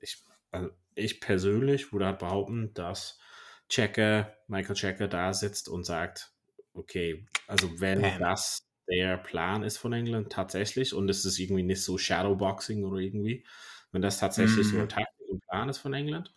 ich, 0.00 0.24
also 0.50 0.70
ich 0.96 1.20
persönlich 1.20 1.92
würde 1.92 2.06
halt 2.06 2.18
behaupten, 2.18 2.74
dass 2.74 3.20
Checker, 3.68 4.36
Michael 4.48 4.74
Checker 4.74 5.06
da 5.06 5.32
sitzt 5.32 5.68
und 5.68 5.86
sagt, 5.86 6.32
okay, 6.74 7.28
also 7.46 7.80
wenn 7.80 8.02
Bam. 8.02 8.18
das 8.18 8.66
der 8.88 9.18
Plan 9.18 9.62
ist 9.62 9.78
von 9.78 9.92
England 9.92 10.32
tatsächlich 10.32 10.94
und 10.94 11.08
es 11.08 11.24
ist 11.24 11.38
irgendwie 11.38 11.62
nicht 11.62 11.82
so 11.82 11.96
Shadowboxing 11.96 12.84
oder 12.84 12.98
irgendwie, 12.98 13.44
wenn 13.92 14.02
das 14.02 14.18
tatsächlich 14.18 14.66
mm. 14.66 14.70
so 14.70 14.78
ein 14.78 14.88
Taktik 14.88 15.28
und 15.28 15.46
Plan 15.46 15.68
ist 15.68 15.78
von 15.78 15.94
England, 15.94 16.32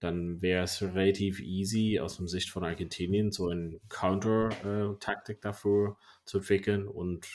dann 0.00 0.40
wäre 0.42 0.64
es 0.64 0.82
relativ 0.82 1.40
easy 1.40 1.98
aus 2.00 2.16
dem 2.16 2.28
Sicht 2.28 2.50
von 2.50 2.64
Argentinien 2.64 3.32
so 3.32 3.48
eine 3.48 3.80
Counter-Taktik 3.88 5.40
dafür 5.40 5.96
zu 6.24 6.38
entwickeln 6.38 6.86
und 6.86 7.26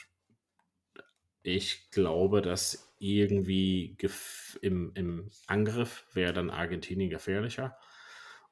ich 1.41 1.91
glaube, 1.91 2.41
dass 2.41 2.93
irgendwie 2.99 3.97
im, 4.61 4.91
im 4.95 5.29
Angriff 5.47 6.05
wäre 6.13 6.31
dann 6.31 6.49
Argentinien 6.49 7.09
gefährlicher 7.09 7.77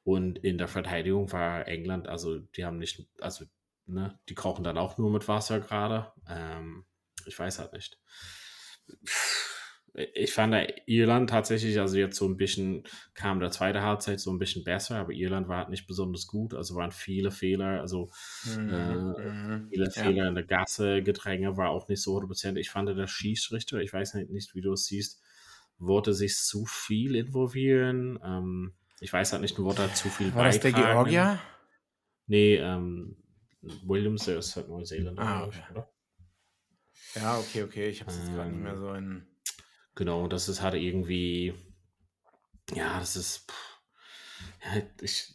und 0.04 0.38
in 0.38 0.58
der 0.58 0.68
Verteidigung 0.68 1.32
war 1.32 1.66
England, 1.68 2.06
also 2.06 2.38
die 2.38 2.66
haben 2.66 2.78
nicht, 2.78 3.06
also 3.20 3.46
ne, 3.86 4.18
die 4.28 4.34
kochen 4.34 4.64
dann 4.64 4.76
auch 4.76 4.98
nur 4.98 5.10
mit 5.10 5.26
Wasser 5.26 5.60
gerade. 5.60 6.12
Ähm, 6.28 6.84
ich 7.24 7.38
weiß 7.38 7.60
halt 7.60 7.72
nicht. 7.72 7.98
Pff 9.06 9.51
ich 9.94 10.32
fand 10.32 10.54
Irland 10.86 11.28
tatsächlich, 11.28 11.78
also 11.78 11.98
jetzt 11.98 12.16
so 12.16 12.26
ein 12.26 12.38
bisschen, 12.38 12.84
kam 13.14 13.40
der 13.40 13.50
zweite 13.50 13.82
Halbzeit 13.82 14.20
so 14.20 14.30
ein 14.30 14.38
bisschen 14.38 14.64
besser, 14.64 14.96
aber 14.96 15.12
Irland 15.12 15.48
war 15.48 15.58
halt 15.58 15.68
nicht 15.68 15.86
besonders 15.86 16.26
gut, 16.26 16.54
also 16.54 16.76
waren 16.76 16.92
viele 16.92 17.30
Fehler, 17.30 17.80
also 17.80 18.10
mhm. 18.44 18.70
äh, 18.70 18.94
mhm. 18.94 19.68
viele 19.68 19.84
ja. 19.84 19.90
Fehler 19.90 20.28
in 20.28 20.34
der 20.34 20.44
Gasse, 20.44 21.02
Gedränge 21.02 21.58
war 21.58 21.68
auch 21.68 21.88
nicht 21.88 22.02
so 22.02 22.16
100%. 22.16 22.56
Ich 22.56 22.70
fand 22.70 22.88
der 22.88 23.06
Schießrichter, 23.06 23.80
ich 23.80 23.92
weiß 23.92 24.14
nicht, 24.14 24.30
nicht 24.30 24.54
wie 24.54 24.62
du 24.62 24.72
es 24.72 24.86
siehst, 24.86 25.20
wollte 25.78 26.14
sich 26.14 26.36
zu 26.36 26.64
viel 26.64 27.14
involvieren. 27.14 28.18
Ähm, 28.24 28.72
ich 29.00 29.12
weiß 29.12 29.32
halt 29.32 29.42
nicht, 29.42 29.58
wollte 29.58 29.82
er 29.82 29.92
zu 29.92 30.08
viel 30.08 30.34
War 30.34 30.44
beitragen. 30.44 30.74
das 30.74 30.82
der 30.82 30.94
Georgier? 30.94 31.40
Nee, 32.28 32.56
ähm, 32.56 33.16
Williams, 33.60 34.24
der 34.24 34.38
ist 34.38 34.56
halt 34.56 34.68
Neuseeländer, 34.68 35.22
ah, 35.22 35.44
okay. 35.44 35.62
oder? 35.70 35.92
Ja, 37.14 37.38
okay, 37.38 37.62
okay, 37.64 37.88
ich 37.90 38.00
habe 38.00 38.10
es 38.10 38.18
jetzt 38.18 38.28
ähm, 38.28 38.36
gar 38.36 38.46
nicht 38.46 38.58
mehr 38.58 38.76
so 38.76 38.94
in 38.94 39.26
Genau, 39.94 40.26
das 40.26 40.48
ist 40.48 40.62
halt 40.62 40.74
irgendwie, 40.74 41.54
ja, 42.74 42.98
das 42.98 43.16
ist, 43.16 43.52
ja, 44.64 44.82
ich, 45.00 45.34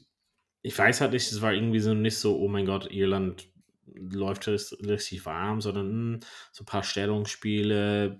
ich 0.61 0.77
weiß 0.77 1.01
halt 1.01 1.13
nicht, 1.13 1.31
es 1.31 1.41
war 1.41 1.53
irgendwie 1.53 1.79
so 1.79 1.93
nicht 1.93 2.17
so, 2.17 2.37
oh 2.39 2.47
mein 2.47 2.65
Gott, 2.65 2.91
Irland 2.91 3.49
läuft 3.85 4.47
richtig 4.47 5.25
warm, 5.25 5.61
sondern 5.61 5.87
mh, 5.87 6.13
hm, 6.13 6.19
so 6.51 6.63
ein 6.63 6.65
paar 6.65 6.83
Stellungsspiele, 6.83 8.19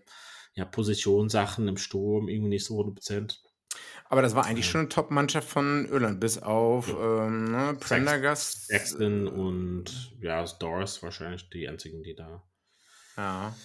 ja, 0.54 0.66
Positionssachen 0.66 1.68
im 1.68 1.78
Sturm, 1.78 2.30
irgendwie 2.30 2.50
nicht 2.50 2.66
so 2.66 2.80
100%. 2.80 3.40
Aber 4.10 4.22
das 4.22 4.36
war 4.36 4.46
eigentlich 4.46 4.68
schon 4.68 4.82
eine 4.82 4.90
Top-Mannschaft 4.90 5.50
von 5.50 5.86
Irland, 5.90 6.20
bis 6.20 6.38
auf 6.38 6.88
ja. 6.88 7.28
ähm, 7.28 7.52
ne, 7.52 7.78
Prendergast. 7.80 8.68
Sexton 8.68 9.28
und 9.28 10.14
ja, 10.22 10.46
Doris 10.46 11.04
wahrscheinlich 11.04 11.50
die 11.50 11.68
einzigen, 11.68 12.04
die 12.04 12.16
da. 12.16 12.44
Ja. 13.18 13.56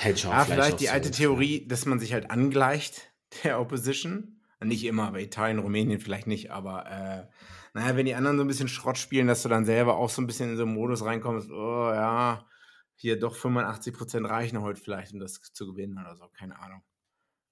Hedgehog 0.00 0.32
ah, 0.32 0.44
vielleicht 0.44 0.80
die 0.80 0.86
so 0.86 0.92
alte 0.92 1.10
Theorie, 1.10 1.66
dass 1.68 1.84
man 1.84 1.98
sich 2.00 2.12
halt 2.12 2.30
angleicht 2.30 3.12
der 3.44 3.60
Opposition. 3.60 4.40
Nicht 4.62 4.84
immer, 4.84 5.08
aber 5.08 5.20
Italien, 5.20 5.58
Rumänien 5.58 6.00
vielleicht 6.00 6.26
nicht, 6.26 6.50
aber 6.50 6.86
äh, 6.86 7.26
naja, 7.72 7.96
wenn 7.96 8.04
die 8.04 8.14
anderen 8.14 8.36
so 8.36 8.44
ein 8.44 8.48
bisschen 8.48 8.68
Schrott 8.68 8.98
spielen, 8.98 9.26
dass 9.26 9.42
du 9.42 9.48
dann 9.48 9.64
selber 9.64 9.96
auch 9.96 10.10
so 10.10 10.20
ein 10.20 10.26
bisschen 10.26 10.50
in 10.50 10.56
so 10.58 10.64
einen 10.64 10.74
Modus 10.74 11.02
reinkommst, 11.02 11.50
oh 11.50 11.90
ja, 11.90 12.46
hier 12.94 13.18
doch 13.18 13.34
85% 13.34 14.28
reichen 14.28 14.60
heute 14.60 14.78
vielleicht, 14.78 15.14
um 15.14 15.20
das 15.20 15.40
zu 15.40 15.66
gewinnen 15.66 15.98
oder 15.98 16.14
so, 16.14 16.28
keine 16.28 16.58
Ahnung. 16.58 16.82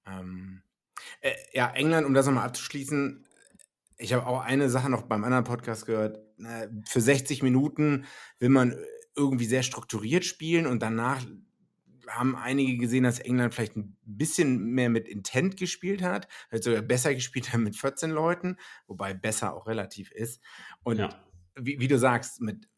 Ähm, 0.07 0.63
äh, 1.23 1.33
ja, 1.55 1.71
England, 1.71 2.07
um 2.07 2.13
das 2.13 2.27
nochmal 2.27 2.47
abzuschließen, 2.47 3.25
ich 3.97 4.13
habe 4.13 4.27
auch 4.27 4.43
eine 4.43 4.69
Sache 4.69 4.91
noch 4.91 5.03
beim 5.03 5.25
anderen 5.25 5.45
Podcast 5.45 5.87
gehört, 5.87 6.19
äh, 6.39 6.69
für 6.87 7.01
60 7.01 7.43
Minuten 7.43 8.05
will 8.39 8.51
man 8.51 8.77
irgendwie 9.17 9.47
sehr 9.47 9.63
strukturiert 9.63 10.27
spielen 10.27 10.67
und 10.67 10.83
danach 10.83 11.25
haben 12.09 12.37
einige 12.37 12.77
gesehen, 12.77 13.05
dass 13.05 13.19
England 13.19 13.55
vielleicht 13.55 13.77
ein 13.77 13.97
bisschen 14.05 14.59
mehr 14.71 14.89
mit 14.89 15.09
Intent 15.09 15.57
gespielt 15.57 16.03
hat, 16.03 16.29
vielleicht 16.49 16.65
sogar 16.65 16.83
besser 16.83 17.15
gespielt 17.15 17.53
hat 17.53 17.61
mit 17.61 17.77
14 17.77 18.11
Leuten, 18.11 18.57
wobei 18.87 19.15
besser 19.15 19.55
auch 19.55 19.67
relativ 19.67 20.11
ist. 20.11 20.43
Und 20.83 20.99
ja. 20.99 21.09
wie, 21.57 21.81
wie, 21.81 21.89
du 21.89 21.99
sagst, 21.99 22.41
mit 22.41 22.69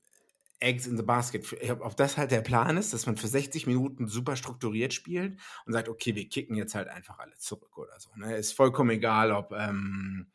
Eggs 0.60 0.86
in 0.86 0.96
the 0.96 1.02
Basket, 1.02 1.44
ob 1.80 1.96
das 1.96 2.18
halt 2.18 2.30
der 2.30 2.42
Plan 2.42 2.76
ist, 2.76 2.92
dass 2.92 3.06
man 3.06 3.16
für 3.16 3.28
60 3.28 3.66
Minuten 3.66 4.08
super 4.08 4.36
strukturiert 4.36 4.92
spielt 4.92 5.38
und 5.64 5.72
sagt, 5.72 5.88
okay, 5.88 6.14
wir 6.14 6.28
kicken 6.28 6.54
jetzt 6.54 6.74
halt 6.74 6.88
einfach 6.88 7.18
alle 7.18 7.36
zurück 7.38 7.78
oder 7.78 7.98
so. 7.98 8.10
Ne? 8.16 8.36
Ist 8.36 8.52
vollkommen 8.52 8.90
egal, 8.90 9.32
ob 9.32 9.52
ähm, 9.52 10.30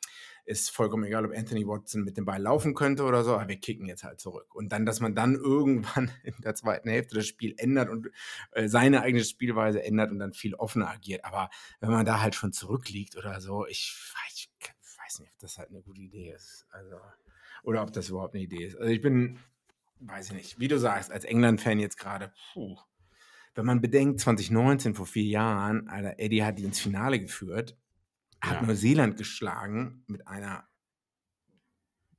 ist 0.46 0.70
vollkommen 0.70 1.04
egal, 1.06 1.26
ob 1.26 1.36
Anthony 1.36 1.68
Watson 1.68 2.04
mit 2.04 2.18
dem 2.18 2.26
Ball 2.26 2.42
laufen 2.42 2.76
könnte 2.76 3.04
oder 3.04 3.24
so, 3.24 3.34
aber 3.34 3.50
wir 3.50 3.60
kicken 3.60 3.88
jetzt 3.88 4.04
halt 4.04 4.20
zurück. 4.20 4.54
Und 4.54 4.72
dann, 4.72 4.86
dass 4.86 5.00
man 5.00 5.16
dann 5.16 5.36
irgendwann 5.36 6.12
in 6.24 6.36
der 6.44 6.56
zweiten 6.56 6.88
Hälfte 6.88 7.16
das 7.16 7.26
Spiel 7.26 7.56
ändert 7.58 7.90
und 7.90 8.10
äh, 8.52 8.68
seine 8.68 9.02
eigene 9.02 9.24
Spielweise 9.24 9.84
ändert 9.84 10.12
und 10.12 10.20
dann 10.20 10.34
viel 10.34 10.54
offener 10.54 10.90
agiert. 10.90 11.26
Aber 11.26 11.50
wenn 11.80 11.90
man 11.90 12.06
da 12.06 12.22
halt 12.22 12.36
schon 12.36 12.54
zurückliegt 12.54 13.18
oder 13.18 13.42
so, 13.42 13.66
ich, 13.66 13.96
ich 14.30 14.50
weiß 15.04 15.20
nicht, 15.20 15.32
ob 15.32 15.40
das 15.40 15.58
halt 15.58 15.70
eine 15.70 15.82
gute 15.82 16.02
Idee 16.02 16.32
ist. 16.32 16.68
Also, 16.72 16.96
oder 17.64 17.82
ob 17.82 17.92
das 17.92 18.10
überhaupt 18.10 18.36
eine 18.36 18.44
Idee 18.44 18.66
ist. 18.66 18.78
Also 18.78 18.92
ich 18.92 19.02
bin, 19.02 19.40
weiß 20.00 20.28
ich 20.28 20.36
nicht, 20.36 20.60
wie 20.60 20.68
du 20.68 20.78
sagst, 20.78 21.12
als 21.12 21.26
England-Fan 21.26 21.80
jetzt 21.80 21.98
gerade, 21.98 22.32
puh. 22.54 22.78
Wenn 23.56 23.66
man 23.66 23.82
bedenkt, 23.82 24.20
2019, 24.20 24.96
vor 24.96 25.06
vier 25.06 25.24
Jahren, 25.24 25.88
Alter, 25.88 26.20
Eddie 26.20 26.44
hat 26.44 26.60
die 26.60 26.66
ins 26.66 26.80
Finale 26.80 27.20
geführt 27.20 27.78
hat 28.46 28.62
ja. 28.62 28.68
Neuseeland 28.68 29.18
geschlagen 29.18 30.04
mit 30.08 30.28
einer 30.28 30.68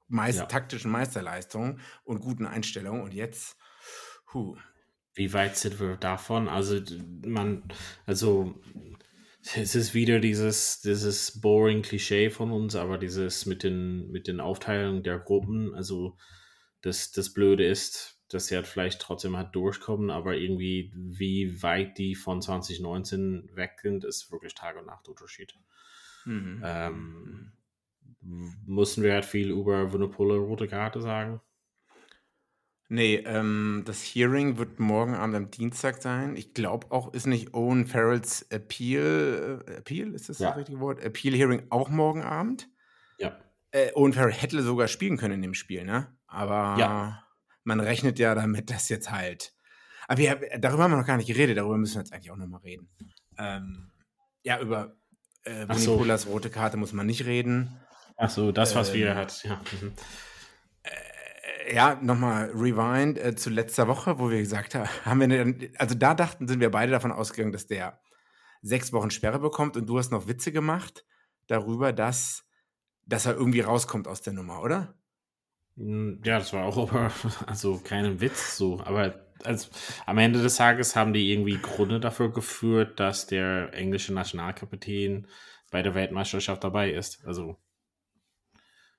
meist, 0.09 0.39
ja. 0.39 0.47
taktischen 0.47 0.91
Meisterleistung 0.91 1.81
und 2.05 2.21
guten 2.21 2.47
Einstellungen. 2.47 3.03
Und 3.03 3.15
jetzt, 3.15 3.57
huh. 4.33 4.57
Wie 5.15 5.33
weit 5.33 5.57
sind 5.57 5.81
wir 5.81 5.97
davon? 5.97 6.49
Also, 6.49 6.81
man, 7.25 7.65
also, 8.05 8.61
es 9.55 9.75
ist 9.75 9.95
wieder 9.95 10.21
dieses, 10.21 10.81
dieses 10.81 11.41
boring 11.41 11.83
Klischee 11.83 12.31
von 12.31 12.53
uns, 12.53 12.77
aber 12.77 12.99
dieses 12.99 13.47
mit 13.47 13.63
den, 13.63 14.11
mit 14.11 14.29
den 14.29 14.41
Aufteilungen 14.41 15.03
der 15.03 15.19
Gruppen, 15.19 15.75
also, 15.75 16.17
das, 16.83 17.11
das 17.13 17.33
Blöde 17.33 17.67
ist, 17.67 18.21
dass 18.29 18.47
sie 18.47 18.57
halt 18.57 18.67
vielleicht 18.67 19.01
trotzdem 19.01 19.37
halt 19.37 19.55
durchkommen, 19.55 20.11
aber 20.11 20.37
irgendwie, 20.37 20.93
wie 20.95 21.63
weit 21.63 21.97
die 21.97 22.15
von 22.15 22.43
2019 22.43 23.51
weg 23.55 23.79
sind, 23.81 24.05
ist 24.05 24.31
wirklich 24.31 24.55
Tag- 24.55 24.77
und 24.77 24.87
Nachtunterschied. 24.87 25.55
Mhm. 26.27 26.63
Ähm, 26.65 27.53
mussten 28.67 29.03
wir 29.03 29.15
halt 29.15 29.25
viel 29.25 29.51
über 29.51 29.93
Winnipole 29.93 30.37
rote 30.37 30.69
Karte 30.69 31.01
sagen? 31.01 31.41
Nee, 32.89 33.17
ähm, 33.27 33.83
das 33.85 34.03
Hearing 34.03 34.59
wird 34.59 34.79
morgen 34.79 35.15
Abend 35.15 35.35
am 35.35 35.51
Dienstag 35.51 36.01
sein. 36.01 36.37
Ich 36.37 36.55
glaube 36.55 36.91
auch, 36.91 37.13
ist 37.15 37.27
nicht 37.27 37.53
Owen 37.53 37.87
Farrells 37.87 38.43
Appeal, 38.51 39.65
äh, 39.67 39.77
Appeal, 39.79 40.15
ist 40.15 40.29
das 40.29 40.39
ja. 40.39 40.51
das 40.51 40.59
richtige 40.59 40.79
Wort? 40.79 41.03
Appeal 41.03 41.35
Hearing 41.35 41.67
auch 41.71 41.89
morgen 41.89 42.23
Abend? 42.23 42.69
Ja. 43.19 43.37
Äh, 43.73 43.93
Owen 43.95 44.13
Farrell 44.13 44.33
hätte 44.33 44.63
sogar 44.63 44.87
spielen 44.87 45.17
können 45.17 45.35
in 45.35 45.43
dem 45.43 45.55
Spiel, 45.55 45.85
ne? 45.85 46.17
Aber 46.29 46.79
ja. 46.79 47.25
man 47.65 47.81
rechnet 47.81 48.21
ja 48.21 48.35
damit, 48.37 48.71
dass 48.71 48.89
jetzt 48.89 49.11
halt. 49.11 49.53
Aber 50.07 50.19
wir, 50.19 50.37
darüber 50.59 50.85
haben 50.85 50.93
wir 50.93 50.99
noch 50.99 51.07
gar 51.07 51.17
nicht 51.17 51.27
geredet, 51.27 51.57
darüber 51.57 51.79
müssen 51.79 51.97
wir 51.97 52.03
jetzt 52.03 52.13
eigentlich 52.13 52.31
auch 52.31 52.37
nochmal 52.37 52.61
reden. 52.61 52.89
Ähm, 53.37 53.91
ja, 54.45 54.61
über 54.61 54.97
äh, 55.47 55.69
Vunipolas 55.69 56.23
so. 56.23 56.31
rote 56.31 56.51
Karte 56.51 56.77
muss 56.77 56.93
man 56.93 57.07
nicht 57.07 57.25
reden. 57.25 57.81
Ach 58.17 58.31
so, 58.31 58.53
das, 58.53 58.75
was 58.75 58.91
ähm, 58.91 58.95
wir 58.95 59.15
hat, 59.15 59.45
ja. 59.45 59.61
Mhm. 59.81 59.93
Äh, 60.83 61.75
ja, 61.75 61.99
nochmal 62.01 62.51
Rewind 62.55 63.19
äh, 63.19 63.37
zu 63.37 63.51
letzter 63.51 63.89
Woche, 63.89 64.19
wo 64.19 64.31
wir 64.31 64.39
gesagt 64.39 64.75
haben, 64.75 64.89
haben 65.05 65.21
wir 65.21 65.41
eine, 65.41 65.71
also 65.79 65.95
da 65.95 66.15
dachten, 66.15 66.49
sind 66.49 66.61
wir 66.61 66.71
beide 66.71 66.93
davon 66.93 67.13
ausgegangen, 67.13 67.53
dass 67.53 67.67
der 67.67 68.01
sechs 68.63 68.93
Wochen 68.93 69.11
Sperre 69.11 69.39
bekommt 69.39 69.77
und 69.77 69.87
du 69.87 69.99
hast 69.99 70.11
noch 70.11 70.29
Witze 70.29 70.53
gemacht 70.53 71.05
darüber, 71.47 71.93
dass, 71.93 72.45
dass 73.05 73.27
er 73.27 73.35
irgendwie 73.35 73.61
rauskommt 73.61 74.09
aus 74.09 74.23
der 74.23 74.33
Nummer, 74.33 74.63
oder? 74.63 74.95
Hm, 75.77 76.21
ja, 76.25 76.39
das 76.39 76.53
war 76.53 76.65
auch 76.65 76.91
aber, 76.91 77.13
also 77.47 77.79
kein 77.79 78.21
Witz 78.21 78.57
so, 78.57 78.81
aber 78.81 79.26
also, 79.45 79.69
am 80.07 80.19
Ende 80.19 80.43
des 80.43 80.57
Tages 80.57 80.97
haben 80.97 81.13
die 81.13 81.33
irgendwie 81.33 81.59
Gründe 81.59 82.01
dafür 82.01 82.33
geführt, 82.33 82.99
dass 83.01 83.27
der 83.27 83.73
englische 83.75 84.13
Nationalkapitän 84.13 85.27
bei 85.71 85.83
der 85.83 85.95
Weltmeisterschaft 85.95 86.65
dabei 86.65 86.91
ist. 86.93 87.25
Also 87.25 87.57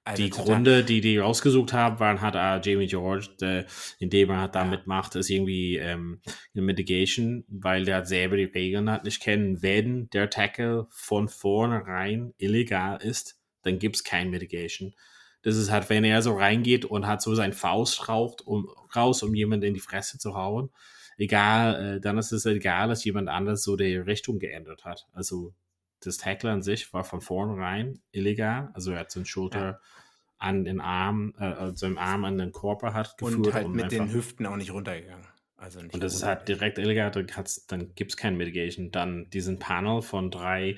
Alter, 0.07 0.23
die 0.23 0.29
Gründe, 0.29 0.83
die 0.85 1.01
die 1.01 1.17
rausgesucht 1.17 1.73
haben, 1.73 1.99
waren 1.99 2.21
halt 2.21 2.35
uh, 2.35 2.65
Jamie 2.65 2.87
George, 2.87 3.27
der, 3.41 3.65
indem 3.99 4.29
er 4.29 4.47
da 4.47 4.63
mitmacht, 4.63 5.15
ist 5.15 5.29
irgendwie 5.29 5.75
ähm, 5.75 6.21
eine 6.53 6.63
Mitigation, 6.63 7.43
weil 7.49 7.83
der 7.83 8.05
selber 8.05 8.37
die 8.37 8.45
Regeln 8.45 8.89
hat 8.89 9.03
nicht 9.03 9.21
kennen. 9.21 9.61
Wenn 9.61 10.09
der 10.11 10.29
Tackle 10.29 10.87
von 10.91 11.27
vornherein 11.27 12.33
illegal 12.37 13.01
ist, 13.01 13.37
dann 13.63 13.79
gibt 13.79 13.97
es 13.97 14.03
kein 14.05 14.29
Mitigation. 14.29 14.93
Das 15.47 15.55
ist 15.55 15.71
halt, 15.71 15.89
wenn 15.89 16.03
er 16.03 16.21
so 16.21 16.35
reingeht 16.35 16.83
und 16.83 17.07
hat 17.07 17.21
so 17.21 17.33
seinen 17.33 17.53
Faust 17.53 18.09
raucht, 18.09 18.45
um, 18.45 18.67
raus, 18.93 19.23
um 19.23 19.33
jemanden 19.33 19.67
in 19.67 19.73
die 19.73 19.79
Fresse 19.79 20.19
zu 20.19 20.35
hauen, 20.35 20.71
egal, 21.17 21.95
äh, 21.95 22.01
dann 22.01 22.17
ist 22.17 22.33
es 22.33 22.45
egal, 22.45 22.89
dass 22.89 23.05
jemand 23.05 23.29
anders 23.29 23.63
so 23.63 23.77
die 23.77 23.95
Richtung 23.95 24.39
geändert 24.39 24.83
hat. 24.83 25.07
Also 25.13 25.53
das 26.01 26.17
Tackle 26.17 26.51
an 26.51 26.63
sich 26.63 26.91
war 26.91 27.05
von 27.05 27.21
vornherein 27.21 28.01
illegal. 28.11 28.71
Also 28.73 28.91
er 28.91 28.99
hat 28.99 29.11
seine 29.11 29.25
Schulter 29.25 29.59
ja. 29.59 29.79
an 30.37 30.65
den 30.65 30.81
Arm, 30.81 31.33
äh, 31.39 31.45
also 31.45 31.85
im 31.85 31.97
Arm 31.97 32.25
an 32.25 32.37
den 32.37 32.51
Körper 32.51 32.93
hat 32.93 33.17
geführt. 33.17 33.47
Und 33.47 33.53
halt 33.53 33.69
mit 33.69 33.93
den 33.93 34.11
Hüften 34.11 34.45
auch 34.47 34.57
nicht 34.57 34.73
runtergegangen. 34.73 35.27
Also 35.55 35.79
und 35.79 36.03
das 36.03 36.13
ist 36.13 36.23
halt 36.23 36.49
direkt 36.49 36.77
illegal, 36.77 37.09
dann, 37.09 37.25
dann 37.69 37.95
gibt 37.95 38.11
es 38.11 38.17
kein 38.17 38.35
Mitigation. 38.35 38.91
Dann 38.91 39.29
diesen 39.29 39.59
Panel 39.59 40.01
von 40.01 40.29
drei 40.29 40.75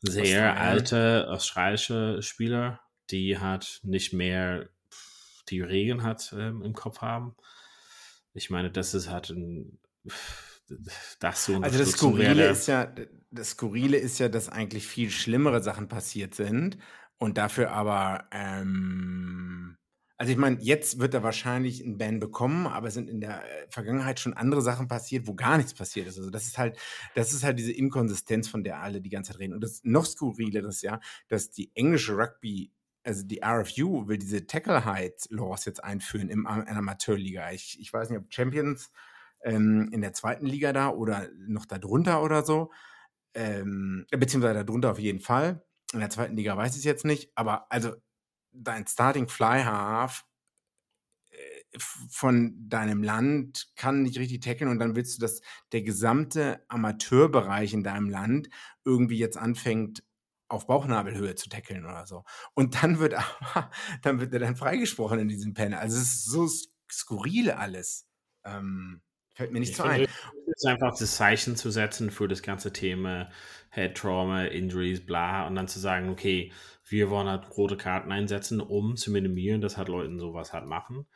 sehr 0.00 0.58
alte 0.58 1.28
australische 1.28 2.22
Spieler, 2.22 2.80
die 3.10 3.38
hat 3.38 3.80
nicht 3.82 4.12
mehr 4.12 4.68
die 5.48 5.60
Regeln 5.60 6.02
hat 6.02 6.34
ähm, 6.36 6.62
im 6.62 6.72
Kopf 6.72 7.00
haben. 7.00 7.36
Ich 8.34 8.50
meine, 8.50 8.70
das 8.70 8.94
ist 8.94 9.08
halt 9.08 9.30
ein 9.30 9.78
das 11.20 11.44
so 11.44 11.60
Also 11.60 11.78
das 11.78 11.92
Skurrile 11.92 12.48
ist 12.48 12.66
ja, 12.66 12.92
das 13.30 13.50
Skurrile 13.50 13.96
ist 13.96 14.18
ja, 14.18 14.28
dass 14.28 14.48
eigentlich 14.48 14.86
viel 14.86 15.10
schlimmere 15.10 15.62
Sachen 15.62 15.88
passiert 15.88 16.34
sind 16.34 16.78
und 17.18 17.38
dafür 17.38 17.70
aber, 17.70 18.24
ähm, 18.32 19.76
also 20.18 20.32
ich 20.32 20.38
meine, 20.38 20.58
jetzt 20.60 20.98
wird 20.98 21.14
er 21.14 21.22
wahrscheinlich 21.22 21.84
einen 21.84 21.98
Ban 21.98 22.20
bekommen, 22.20 22.66
aber 22.66 22.88
es 22.88 22.94
sind 22.94 23.08
in 23.08 23.20
der 23.20 23.44
äh, 23.44 23.66
Vergangenheit 23.68 24.18
schon 24.18 24.34
andere 24.34 24.62
Sachen 24.62 24.88
passiert, 24.88 25.26
wo 25.26 25.34
gar 25.34 25.56
nichts 25.56 25.74
passiert 25.74 26.06
ist. 26.06 26.18
Also 26.18 26.30
das 26.30 26.46
ist 26.46 26.58
halt, 26.58 26.78
das 27.14 27.32
ist 27.32 27.44
halt 27.44 27.58
diese 27.58 27.72
Inkonsistenz, 27.72 28.48
von 28.48 28.64
der 28.64 28.80
alle 28.80 29.00
die 29.00 29.10
ganze 29.10 29.32
Zeit 29.32 29.40
reden. 29.40 29.52
Und 29.52 29.62
das 29.62 29.82
noch 29.84 30.06
skurriler 30.06 30.66
ist 30.66 30.82
ja, 30.82 31.00
dass 31.28 31.50
die 31.50 31.70
englische 31.74 32.16
Rugby 32.16 32.72
also 33.06 33.24
die 33.24 33.40
RFU 33.42 34.08
will 34.08 34.18
diese 34.18 34.46
Tackle 34.46 34.84
Height 34.84 35.26
Laws 35.30 35.64
jetzt 35.64 35.82
einführen 35.82 36.28
im, 36.28 36.46
in 36.46 36.64
der 36.64 36.76
Amateurliga. 36.76 37.52
Ich, 37.52 37.78
ich 37.80 37.92
weiß 37.92 38.10
nicht, 38.10 38.18
ob 38.18 38.32
Champions 38.32 38.90
ähm, 39.42 39.88
in 39.92 40.00
der 40.00 40.12
zweiten 40.12 40.44
Liga 40.44 40.72
da 40.72 40.90
oder 40.90 41.28
noch 41.38 41.66
darunter 41.66 42.22
oder 42.22 42.44
so, 42.44 42.72
ähm, 43.34 44.06
beziehungsweise 44.10 44.64
darunter 44.64 44.90
auf 44.90 44.98
jeden 44.98 45.20
Fall. 45.20 45.64
In 45.92 46.00
der 46.00 46.10
zweiten 46.10 46.36
Liga 46.36 46.56
weiß 46.56 46.72
ich 46.72 46.78
es 46.78 46.84
jetzt 46.84 47.04
nicht, 47.04 47.30
aber 47.36 47.70
also 47.70 47.94
dein 48.50 48.86
Starting 48.88 49.28
Fly 49.28 49.62
Half 49.62 50.24
äh, 51.30 51.78
von 52.10 52.56
deinem 52.68 53.04
Land 53.04 53.68
kann 53.76 54.02
nicht 54.02 54.18
richtig 54.18 54.40
tackeln 54.40 54.68
und 54.68 54.80
dann 54.80 54.96
willst 54.96 55.16
du, 55.16 55.20
dass 55.20 55.42
der 55.70 55.82
gesamte 55.82 56.64
Amateurbereich 56.66 57.72
in 57.72 57.84
deinem 57.84 58.10
Land 58.10 58.48
irgendwie 58.84 59.18
jetzt 59.18 59.36
anfängt, 59.36 60.02
auf 60.48 60.66
Bauchnabelhöhe 60.66 61.34
zu 61.34 61.48
tackeln 61.48 61.84
oder 61.84 62.06
so. 62.06 62.24
Und 62.54 62.82
dann 62.82 62.98
wird 62.98 63.14
aber, 63.54 63.70
dann 64.02 64.20
wird 64.20 64.32
er 64.32 64.40
dann 64.40 64.56
freigesprochen 64.56 65.18
in 65.18 65.28
diesem 65.28 65.54
Panel. 65.54 65.78
Also 65.78 65.96
es 65.96 66.02
ist 66.02 66.24
so 66.26 66.48
skurril 66.90 67.50
alles. 67.50 68.08
Ähm, 68.44 69.02
fällt 69.34 69.52
mir 69.52 69.60
nicht 69.60 69.70
ich 69.70 69.76
so 69.76 69.82
ein. 69.82 70.02
Es 70.02 70.62
ist 70.62 70.66
einfach 70.66 70.96
das 70.96 71.16
Zeichen 71.16 71.56
zu 71.56 71.70
setzen 71.70 72.10
für 72.10 72.28
das 72.28 72.42
ganze 72.42 72.72
Thema 72.72 73.28
Head 73.70 73.96
Trauma, 73.96 74.44
Injuries, 74.44 75.04
bla, 75.04 75.46
und 75.46 75.54
dann 75.54 75.68
zu 75.68 75.78
sagen, 75.78 76.08
okay, 76.08 76.52
wir 76.88 77.10
wollen 77.10 77.28
halt 77.28 77.50
rote 77.56 77.76
Karten 77.76 78.12
einsetzen, 78.12 78.60
um 78.60 78.96
zu 78.96 79.10
minimieren, 79.10 79.60
dass 79.60 79.76
halt 79.76 79.88
Leuten 79.88 80.18
sowas 80.18 80.52
halt 80.52 80.66
machen. 80.66 81.06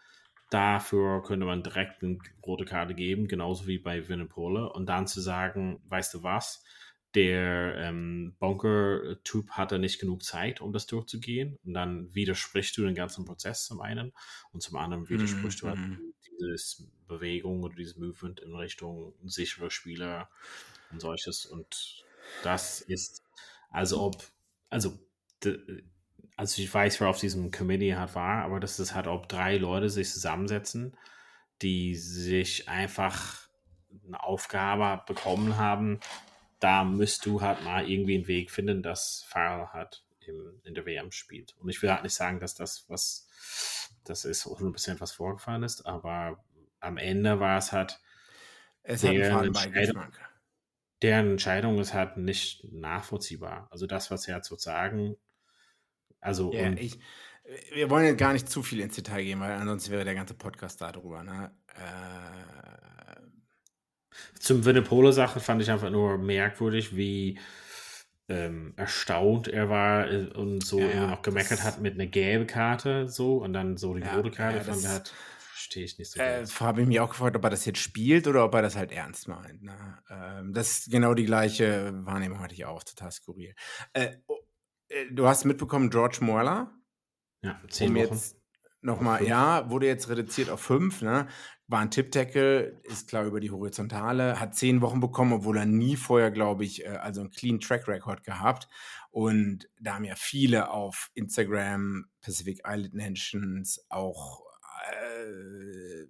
Dafür 0.50 1.22
könnte 1.22 1.46
man 1.46 1.62
direkt 1.62 2.02
eine 2.02 2.18
rote 2.44 2.64
Karte 2.64 2.94
geben, 2.94 3.28
genauso 3.28 3.68
wie 3.68 3.78
bei 3.78 4.08
Winnipole. 4.08 4.70
Und 4.70 4.86
dann 4.86 5.06
zu 5.06 5.20
sagen, 5.20 5.80
weißt 5.88 6.12
du 6.14 6.22
was, 6.24 6.64
der 7.14 7.76
ähm, 7.76 8.36
Bonker-Typ 8.38 9.50
hatte 9.50 9.78
nicht 9.78 9.98
genug 9.98 10.22
Zeit, 10.22 10.60
um 10.60 10.72
das 10.72 10.86
durchzugehen. 10.86 11.58
Und 11.64 11.74
dann 11.74 12.14
widersprichst 12.14 12.76
du 12.76 12.84
den 12.84 12.94
ganzen 12.94 13.24
Prozess 13.24 13.64
zum 13.64 13.80
einen 13.80 14.12
und 14.52 14.62
zum 14.62 14.76
anderen 14.76 15.08
widersprichst 15.08 15.62
mm 15.62 15.66
-hmm. 15.66 15.74
du 15.74 15.80
halt 15.80 15.88
mhm. 15.88 16.14
diese 16.38 16.84
Bewegung 17.08 17.62
oder 17.62 17.74
dieses 17.74 17.96
Movement 17.96 18.40
in 18.40 18.54
Richtung 18.54 19.14
sichere 19.24 19.70
Spieler 19.70 20.30
und 20.92 21.00
solches. 21.00 21.46
Und 21.46 22.04
das 22.44 22.80
ist, 22.80 23.24
also 23.70 24.02
ob, 24.02 24.22
also 24.68 24.98
also 26.36 26.62
ich 26.62 26.72
weiß, 26.72 27.00
wer 27.00 27.08
auf 27.08 27.18
diesem 27.18 27.50
Committee 27.50 27.96
hat 27.96 28.14
war, 28.14 28.44
aber 28.44 28.60
das 28.60 28.80
ist 28.80 28.94
halt, 28.94 29.06
ob 29.06 29.28
drei 29.28 29.58
Leute 29.58 29.90
sich 29.90 30.10
zusammensetzen, 30.10 30.96
die 31.60 31.94
sich 31.96 32.66
einfach 32.68 33.48
eine 34.06 34.22
Aufgabe 34.22 35.02
bekommen 35.06 35.58
haben, 35.58 36.00
da 36.60 36.84
müsst 36.84 37.26
du 37.26 37.40
halt 37.40 37.64
mal 37.64 37.88
irgendwie 37.88 38.16
einen 38.16 38.28
Weg 38.28 38.50
finden, 38.50 38.82
dass 38.82 39.24
Farrell 39.28 39.68
hat 39.68 40.04
im, 40.20 40.60
in 40.64 40.74
der 40.74 40.86
WM 40.86 41.10
spielt. 41.10 41.56
Und 41.58 41.68
ich 41.68 41.82
will 41.82 41.90
halt 41.90 42.02
nicht 42.02 42.14
sagen, 42.14 42.38
dass 42.38 42.54
das 42.54 42.84
was, 42.88 43.26
das 44.04 44.24
ist 44.24 44.46
100% 44.46 45.00
was 45.00 45.12
vorgefallen 45.12 45.62
ist, 45.62 45.86
aber 45.86 46.44
am 46.80 46.96
Ende 46.96 47.40
war 47.40 47.58
es 47.58 47.72
halt 47.72 48.00
es 48.82 49.02
deren, 49.02 49.46
Entscheidung, 49.46 50.02
deren 51.02 51.30
Entscheidung 51.32 51.78
ist 51.78 51.94
halt 51.94 52.16
nicht 52.16 52.64
nachvollziehbar. 52.72 53.68
Also 53.70 53.86
das, 53.86 54.10
was 54.10 54.26
er 54.28 54.42
zu 54.42 54.56
sagen, 54.56 55.16
also 56.20 56.52
ja, 56.52 56.70
ich, 56.72 56.98
wir 57.72 57.90
wollen 57.90 58.06
jetzt 58.06 58.18
gar 58.18 58.32
nicht 58.32 58.48
zu 58.48 58.62
viel 58.62 58.80
ins 58.80 58.96
Detail 58.96 59.24
gehen, 59.24 59.40
weil 59.40 59.52
ansonsten 59.52 59.92
wäre 59.92 60.04
der 60.04 60.14
ganze 60.14 60.34
Podcast 60.34 60.80
darüber. 60.80 61.22
Ne? 61.22 61.50
Äh, 61.68 62.59
zum 64.38 64.64
Winnepole-Sache 64.64 65.40
fand 65.40 65.62
ich 65.62 65.70
einfach 65.70 65.90
nur 65.90 66.18
merkwürdig, 66.18 66.96
wie 66.96 67.38
ähm, 68.28 68.74
erstaunt 68.76 69.48
er 69.48 69.68
war 69.68 70.10
äh, 70.10 70.28
und 70.28 70.64
so 70.64 70.78
ja, 70.78 71.08
noch 71.08 71.22
gemeckert 71.22 71.64
hat 71.64 71.80
mit 71.80 71.94
einer 71.94 72.06
gelben 72.06 72.46
Karte 72.46 73.08
so 73.08 73.38
und 73.38 73.52
dann 73.52 73.76
so 73.76 73.94
die 73.94 74.02
ja, 74.02 74.14
rote 74.14 74.30
Karte 74.30 74.58
ja, 74.58 74.64
fand 74.64 74.88
hat. 74.88 75.12
Verstehe 75.52 75.84
ich 75.84 75.98
nicht 75.98 76.10
so. 76.10 76.20
Äh, 76.20 76.46
habe 76.46 76.80
ich 76.80 76.86
mich 76.86 77.00
auch 77.00 77.10
gefragt, 77.10 77.36
ob 77.36 77.44
er 77.44 77.50
das 77.50 77.64
jetzt 77.64 77.80
spielt 77.80 78.26
oder 78.28 78.44
ob 78.44 78.54
er 78.54 78.62
das 78.62 78.76
halt 78.76 78.92
ernst 78.92 79.28
meint. 79.28 79.62
Ne? 79.62 79.98
Ähm, 80.08 80.54
das 80.54 80.78
ist 80.78 80.90
genau 80.90 81.12
die 81.14 81.26
gleiche 81.26 81.92
Wahrnehmung 82.06 82.40
hatte 82.40 82.54
ich 82.54 82.64
auch, 82.64 82.82
total 82.84 83.10
skurril. 83.10 83.54
Äh, 83.92 84.16
oh, 84.26 84.38
äh, 84.88 85.06
du 85.10 85.26
hast 85.26 85.44
mitbekommen, 85.44 85.90
George 85.90 86.18
Morler. 86.20 86.72
Ja, 87.42 87.60
zehn 87.68 87.90
um 87.90 87.96
Wochen. 87.96 88.14
Jetzt 88.14 88.36
nochmal, 88.80 89.24
ja, 89.24 89.68
wurde 89.70 89.86
jetzt 89.86 90.08
reduziert 90.08 90.50
auf 90.50 90.60
fünf, 90.60 91.02
ne? 91.02 91.28
War 91.70 91.78
ein 91.78 91.92
Tipptackle, 91.92 92.80
ist 92.82 93.08
klar 93.08 93.24
über 93.24 93.38
die 93.38 93.52
Horizontale, 93.52 94.40
hat 94.40 94.56
zehn 94.56 94.80
Wochen 94.80 94.98
bekommen, 94.98 95.32
obwohl 95.32 95.56
er 95.56 95.66
nie 95.66 95.94
vorher, 95.94 96.32
glaube 96.32 96.64
ich, 96.64 96.84
äh, 96.84 96.88
also 96.88 97.20
einen 97.20 97.30
clean 97.30 97.60
Track 97.60 97.86
Record 97.86 98.24
gehabt. 98.24 98.68
Und 99.12 99.68
da 99.80 99.94
haben 99.94 100.04
ja 100.04 100.16
viele 100.16 100.70
auf 100.70 101.12
Instagram, 101.14 102.06
Pacific 102.22 102.62
Island 102.66 102.94
Nations, 102.94 103.86
auch 103.88 104.42
äh, 104.90 106.06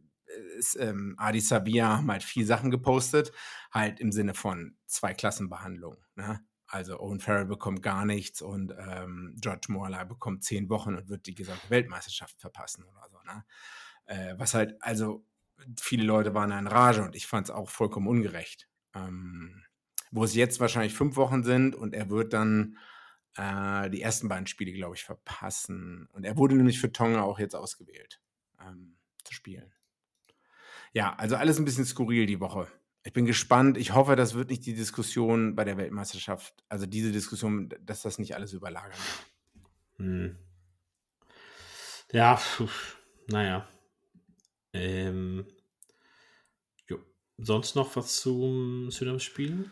ist, 0.57 0.77
ähm, 0.77 1.15
Adi 1.19 1.41
Sabia 1.41 1.99
haben 1.99 2.11
halt 2.11 2.23
viel 2.23 2.47
Sachen 2.47 2.71
gepostet, 2.71 3.31
halt 3.71 4.01
im 4.01 4.13
Sinne 4.13 4.33
von 4.33 4.79
Zweiklassenbehandlung. 4.87 5.99
Ne? 6.15 6.41
Also 6.69 7.01
Owen 7.01 7.21
Farrell 7.21 7.45
bekommt 7.45 7.83
gar 7.83 8.07
nichts 8.07 8.41
und 8.41 8.73
ähm, 8.79 9.37
George 9.39 9.67
Morley 9.69 10.07
bekommt 10.07 10.43
zehn 10.43 10.71
Wochen 10.71 10.95
und 10.95 11.11
wird 11.11 11.27
die 11.27 11.35
gesamte 11.35 11.69
Weltmeisterschaft 11.69 12.41
verpassen 12.41 12.85
oder 12.85 13.09
so. 13.11 13.19
Ne? 13.27 13.45
Äh, 14.07 14.39
was 14.39 14.55
halt, 14.55 14.81
also 14.83 15.27
viele 15.81 16.05
Leute 16.05 16.35
waren 16.35 16.51
in 16.53 16.67
Rage 16.67 17.03
und 17.03 17.15
ich 17.17 17.27
fand 17.27 17.49
es 17.49 17.51
auch 17.51 17.69
vollkommen 17.69 18.09
ungerecht. 18.09 18.69
Ähm, 18.95 19.63
wo 20.11 20.25
es 20.25 20.35
jetzt 20.35 20.59
wahrscheinlich 20.59 20.95
fünf 20.95 21.17
Wochen 21.17 21.45
sind 21.45 21.77
und 21.77 21.95
er 21.95 22.11
wird 22.11 22.33
dann 22.33 22.77
äh, 23.37 23.89
die 23.91 24.03
ersten 24.03 24.29
beiden 24.29 24.49
Spiele, 24.49 24.73
glaube 24.73 24.97
ich, 24.97 25.05
verpassen. 25.05 26.09
Und 26.13 26.25
er 26.25 26.37
wurde 26.37 26.57
nämlich 26.57 26.81
für 26.81 26.93
Tonga 26.93 27.23
auch 27.23 27.39
jetzt 27.39 27.55
ausgewählt 27.55 28.21
ähm, 28.61 28.97
zu 29.23 29.33
spielen. 29.35 29.73
Ja, 30.93 31.15
also 31.15 31.37
alles 31.37 31.59
ein 31.59 31.65
bisschen 31.65 31.85
skurril 31.85 32.27
die 32.27 32.41
Woche 32.41 32.67
ich 33.03 33.13
bin 33.13 33.27
gespannt. 33.27 33.79
Ich 33.79 33.95
hoffe, 33.95 34.17
das 34.17 34.35
wird 34.35 34.51
nicht 34.51 34.67
die 34.67 34.75
Diskussion 34.75 35.55
bei 35.55 35.65
der 35.65 35.77
Weltmeisterschaft, 35.77 36.55
also 36.69 36.87
diese 36.87 37.13
Diskussion, 37.13 37.73
dass 37.81 38.03
das 38.03 38.19
nicht 38.19 38.35
alles 38.35 38.53
überlagern 38.53 38.99
Hm. 39.97 40.37
Ja, 42.13 42.37
pf, 42.37 42.97
naja. 43.29 43.69
Ähm, 44.73 45.47
jo. 46.89 46.99
Sonst 47.39 47.75
noch 47.75 47.97
was 47.97 48.17
zum, 48.17 48.89
zu 48.91 49.05
dem 49.05 49.19
Spiel? 49.19 49.71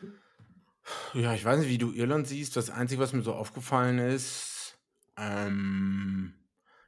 Ja, 1.15 1.35
ich 1.35 1.45
weiß 1.45 1.61
nicht, 1.61 1.69
wie 1.69 1.79
du 1.79 1.93
Irland 1.93 2.27
siehst. 2.27 2.57
Das 2.57 2.71
Einzige, 2.71 3.01
was 3.01 3.13
mir 3.13 3.23
so 3.23 3.35
aufgefallen 3.35 3.99
ist, 3.99 4.79
ähm, 5.17 6.35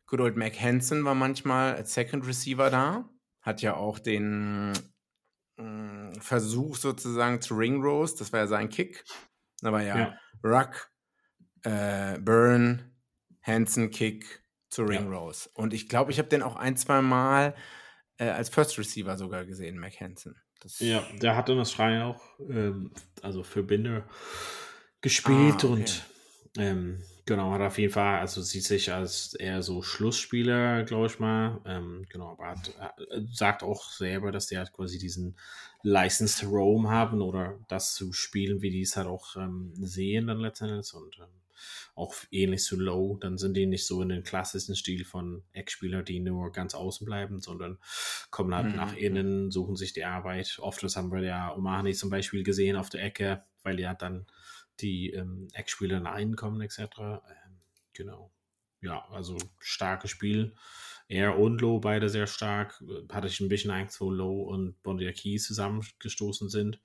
Good 0.06 0.20
old 0.20 0.36
Mac 0.36 0.60
Hansen 0.60 1.04
war 1.04 1.14
manchmal 1.14 1.74
als 1.74 1.94
Second 1.94 2.26
Receiver 2.26 2.70
da. 2.70 3.08
Hat 3.42 3.62
ja 3.62 3.74
auch 3.74 3.98
den 3.98 4.72
Versuch 6.18 6.76
sozusagen 6.76 7.40
zu 7.40 7.54
Ring 7.54 7.82
Rose, 7.82 8.16
das 8.18 8.32
war 8.32 8.40
ja 8.40 8.46
sein 8.46 8.68
Kick. 8.68 9.04
Da 9.60 9.72
war 9.72 9.82
ja, 9.82 9.98
ja. 9.98 10.18
Ruck, 10.42 10.90
äh, 11.62 12.18
Burn, 12.18 12.96
Hansen 13.42 13.90
Kick 13.90 14.42
zu 14.68 14.84
Ring 14.84 15.10
ja. 15.10 15.18
Rose. 15.18 15.50
Und 15.54 15.74
ich 15.74 15.88
glaube, 15.88 16.12
ich 16.12 16.18
habe 16.18 16.28
den 16.28 16.42
auch 16.42 16.56
ein, 16.56 16.76
zwei 16.76 17.02
Mal 17.02 17.54
äh, 18.20 18.28
als 18.28 18.48
First 18.48 18.78
Receiver 18.78 19.16
sogar 19.16 19.44
gesehen. 19.44 19.84
Das 20.60 20.78
ja, 20.80 21.02
der 21.20 21.36
hat 21.36 21.48
in 21.48 21.58
Australien 21.58 22.02
auch, 22.02 22.22
ähm, 22.48 22.92
also 23.22 23.42
für 23.42 23.62
Binder 23.62 24.06
gespielt 25.00 25.64
ah, 25.64 25.66
okay. 25.66 25.66
und 25.66 26.04
ähm, 26.58 27.02
Genau, 27.30 27.52
hat 27.52 27.60
auf 27.60 27.78
jeden 27.78 27.92
Fall, 27.92 28.18
also 28.18 28.42
sieht 28.42 28.64
sich 28.64 28.92
als 28.92 29.34
eher 29.34 29.62
so 29.62 29.82
Schlussspieler, 29.82 30.82
glaube 30.82 31.06
ich 31.06 31.20
mal. 31.20 31.60
Ähm, 31.64 32.04
genau, 32.08 32.32
aber 32.32 32.48
hat, 32.48 32.74
äh, 32.80 33.20
sagt 33.32 33.62
auch 33.62 33.88
selber, 33.88 34.32
dass 34.32 34.48
die 34.48 34.58
halt 34.58 34.72
quasi 34.72 34.98
diesen 34.98 35.36
Licensed 35.84 36.42
Roam 36.42 36.90
haben 36.90 37.22
oder 37.22 37.56
das 37.68 37.94
zu 37.94 38.12
spielen, 38.12 38.62
wie 38.62 38.70
die 38.70 38.82
es 38.82 38.96
halt 38.96 39.06
auch 39.06 39.36
ähm, 39.36 39.72
sehen 39.76 40.26
dann 40.26 40.40
letztendlich 40.40 40.92
und 40.92 41.18
ähm, 41.20 41.39
auch 41.94 42.14
ähnlich 42.30 42.62
zu 42.62 42.78
Low, 42.78 43.16
dann 43.20 43.38
sind 43.38 43.56
die 43.56 43.66
nicht 43.66 43.86
so 43.86 44.02
in 44.02 44.08
den 44.08 44.22
klassischen 44.22 44.76
Stil 44.76 45.04
von 45.04 45.42
Ex-Spieler, 45.52 46.02
die 46.02 46.20
nur 46.20 46.52
ganz 46.52 46.74
außen 46.74 47.04
bleiben, 47.04 47.40
sondern 47.40 47.78
kommen 48.30 48.54
halt 48.54 48.68
mhm. 48.68 48.76
nach 48.76 48.94
innen, 48.94 49.50
suchen 49.50 49.76
sich 49.76 49.92
die 49.92 50.04
Arbeit. 50.04 50.58
Oft 50.60 50.82
das 50.82 50.96
haben 50.96 51.12
wir 51.12 51.22
ja 51.22 51.54
Omani 51.54 51.94
zum 51.94 52.10
Beispiel 52.10 52.42
gesehen 52.42 52.76
auf 52.76 52.90
der 52.90 53.02
Ecke, 53.02 53.44
weil 53.62 53.86
hat 53.86 54.02
dann 54.02 54.26
die 54.80 55.10
ähm, 55.10 55.48
Ex-Spieler 55.52 56.04
reinkommen 56.04 56.60
etc. 56.60 56.78
Ähm, 56.78 57.60
genau. 57.92 58.32
Ja, 58.80 59.06
also 59.10 59.36
starkes 59.58 60.10
Spiel. 60.10 60.54
Er 61.08 61.38
und 61.38 61.60
Low 61.60 61.80
beide 61.80 62.08
sehr 62.08 62.26
stark. 62.26 62.82
Hatte 63.10 63.26
ich 63.26 63.40
ein 63.40 63.48
bisschen 63.48 63.70
Angst, 63.70 64.00
wo 64.00 64.10
Low 64.10 64.42
und 64.42 64.80
Bondiaki 64.82 65.38
zusammengestoßen 65.38 66.48
sind. 66.48 66.80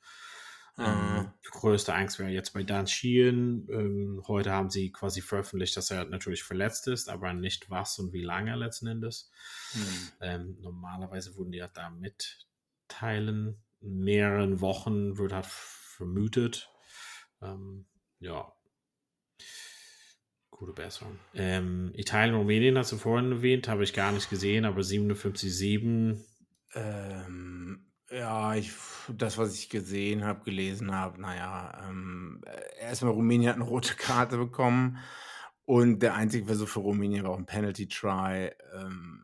Mhm. 0.78 0.86
Ähm, 0.86 1.32
größte 1.52 1.94
Angst 1.94 2.20
wäre 2.20 2.30
jetzt 2.30 2.54
bei 2.54 2.64
Dan 2.64 2.88
Sheehan. 2.88 3.68
Ähm, 3.70 4.24
heute 4.28 4.52
haben 4.52 4.70
sie 4.70 4.92
quasi 4.92 5.22
veröffentlicht, 5.22 5.78
dass 5.78 5.90
er 5.90 6.06
natürlich 6.06 6.44
verletzt 6.44 6.88
ist, 6.88 7.10
aber 7.10 7.34
nicht 7.34 7.70
was 7.70 7.98
und 7.98 8.12
wie 8.14 8.24
lange 8.24 8.56
letzten 8.56 8.88
Endes. 8.88 9.32
Mhm. 9.74 10.12
Ähm, 10.22 10.58
normalerweise 10.62 11.36
würden 11.36 11.52
die 11.52 11.60
ja 11.60 11.70
da 11.70 11.90
mitteilen. 11.90 13.64
In 13.82 14.00
mehreren 14.00 14.62
Wochen 14.62 15.18
wird 15.18 15.32
halt 15.32 15.46
vermutet, 15.46 16.70
ähm, 17.42 17.86
ja. 18.20 18.52
Gute 20.50 20.74
Besserung. 20.74 21.20
Ähm, 21.34 21.92
Italien, 21.96 22.36
Rumänien 22.36 22.78
hast 22.78 22.92
du 22.92 22.98
vorhin 22.98 23.32
erwähnt, 23.32 23.68
habe 23.68 23.84
ich 23.84 23.94
gar 23.94 24.12
nicht 24.12 24.30
gesehen, 24.30 24.66
aber 24.66 24.82
57-7. 24.82 26.24
Ähm, 26.74 27.85
ja, 28.12 28.56
ich, 28.56 28.72
das, 29.10 29.38
was 29.38 29.56
ich 29.56 29.70
gesehen 29.70 30.24
habe, 30.24 30.44
gelesen 30.44 30.94
habe, 30.94 31.20
naja, 31.20 31.86
ähm, 31.88 32.42
erstmal 32.80 33.14
Rumänien 33.14 33.50
hat 33.50 33.56
eine 33.56 33.66
rote 33.66 33.96
Karte 33.96 34.38
bekommen 34.38 34.98
und 35.66 36.00
der 36.00 36.14
einzige 36.14 36.46
Versuch 36.46 36.68
für 36.68 36.82
Rumänien 36.82 37.24
war 37.24 37.32
auch 37.32 37.38
ein 37.38 37.48
Penalty-Try. 37.48 38.52
Ähm, 38.76 39.24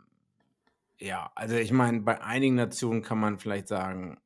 ja, 0.98 1.32
also 1.36 1.56
ich 1.56 1.72
meine, 1.72 2.02
bei 2.02 2.22
einigen 2.22 2.56
Nationen 2.56 3.02
kann 3.02 3.20
man 3.20 3.39
vielleicht 3.39 3.67
sagen, 3.67 4.20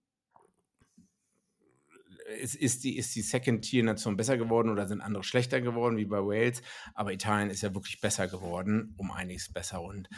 ist, 2.42 2.56
ist, 2.56 2.84
die, 2.84 2.98
ist 2.98 3.16
die 3.16 3.22
Second-Tier-Nation 3.22 4.18
besser 4.18 4.38
geworden 4.38 4.70
oder 4.70 4.88
sind 4.88 5.02
andere 5.02 5.24
schlechter 5.24 5.62
geworden, 5.62 5.98
wie 5.98 6.06
bei 6.06 6.18
Wales? 6.18 6.62
Aber 6.94 7.14
Italien 7.14 7.50
ist 7.50 7.62
ja 7.62 7.74
wirklich 7.74 8.02
besser 8.02 8.28
geworden, 8.28 8.94
um 8.98 9.12
einiges 9.12 9.52
besser. 9.52 9.82
Und 9.82 10.10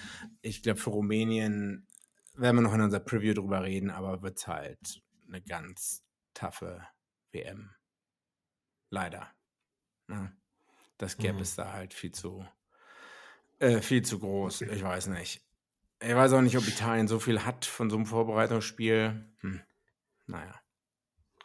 ich 0.42 0.64
glaube, 0.64 0.80
für 0.80 0.92
Rumänien 0.92 1.86
werden 2.38 2.58
wir 2.58 2.62
noch 2.62 2.74
in 2.74 2.82
unserer 2.82 3.02
Preview 3.02 3.34
drüber 3.34 3.64
reden, 3.64 3.90
aber 3.90 4.22
wird 4.22 4.38
es 4.38 4.48
halt 4.48 5.02
eine 5.28 5.42
ganz 5.42 6.04
taffe 6.34 6.86
WM. 7.32 7.72
Leider. 8.90 9.32
Ja. 10.10 10.22
Ne? 10.22 10.38
Das 10.98 11.18
Gap 11.18 11.36
mhm. 11.36 11.42
ist 11.42 11.58
da 11.58 11.74
halt 11.74 11.94
viel 11.94 12.12
zu, 12.12 12.46
äh, 13.60 13.82
viel 13.82 14.04
zu 14.04 14.20
groß. 14.20 14.62
Ich 14.62 14.82
weiß 14.82 15.08
nicht. 15.08 15.42
Ich 16.00 16.16
weiß 16.16 16.34
auch 16.34 16.42
nicht, 16.42 16.58
ob 16.58 16.68
Italien 16.68 17.08
so 17.08 17.20
viel 17.20 17.46
hat 17.46 17.66
von 17.66 17.90
so 17.90 17.98
einem 17.98 18.06
Vorbereitungsspiel. 18.06 19.26
Hm. 19.40 19.62
Naja. 20.28 20.56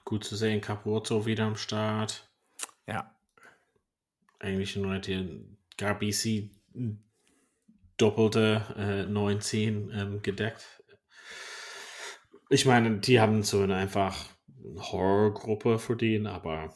Gut 0.05 0.24
zu 0.24 0.37
sehen, 0.37 0.61
Capozzo 0.61 1.26
wieder 1.26 1.44
am 1.44 1.57
Start. 1.57 2.31
Ja. 2.87 3.14
Eigentlich 4.38 4.76
nur 4.76 4.98
die 4.98 5.57
GRBC 5.76 6.50
doppelte 7.96 8.64
äh, 8.76 9.11
19 9.11 9.90
ähm, 9.94 10.22
gedeckt. 10.22 10.82
Ich 12.52 12.66
meine, 12.66 12.98
die 12.98 13.18
haben 13.18 13.42
so 13.42 13.62
eine 13.62 13.76
einfach 13.76 14.28
Horrorgruppe 14.76 15.78
für 15.78 15.96
den, 15.96 16.26
aber 16.26 16.74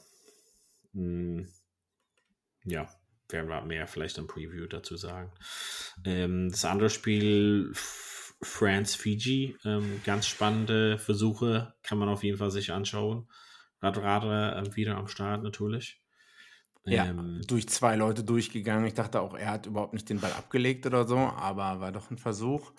mh, 0.94 1.42
hm, 1.42 1.48
ja, 2.64 2.88
werden 3.28 3.50
wir 3.50 3.60
mehr 3.60 3.86
vielleicht 3.86 4.16
im 4.16 4.26
Preview 4.26 4.66
dazu 4.66 4.96
sagen. 4.96 5.32
Ähm, 6.06 6.48
das 6.50 6.64
andere 6.64 6.88
Spiel, 6.88 7.72
France-Fiji, 7.74 9.58
ähm, 9.66 10.00
ganz 10.02 10.26
spannende 10.26 10.98
Versuche, 10.98 11.74
kann 11.82 11.98
man 11.98 12.08
auf 12.08 12.24
jeden 12.24 12.38
Fall 12.38 12.50
sich 12.50 12.72
anschauen. 12.72 13.28
Radradler 13.82 14.56
äh, 14.56 14.76
wieder 14.76 14.96
am 14.96 15.08
Start 15.08 15.42
natürlich. 15.42 16.00
Ja, 16.86 17.04
ähm, 17.04 17.42
durch 17.46 17.68
zwei 17.68 17.96
Leute 17.96 18.24
durchgegangen. 18.24 18.86
Ich 18.86 18.94
dachte 18.94 19.20
auch, 19.20 19.34
er 19.34 19.50
hat 19.50 19.66
überhaupt 19.66 19.92
nicht 19.92 20.08
den 20.08 20.20
Ball 20.20 20.32
abgelegt 20.32 20.86
oder 20.86 21.06
so, 21.06 21.18
aber 21.18 21.80
war 21.80 21.92
doch 21.92 22.10
ein 22.10 22.16
Versuch. 22.16 22.72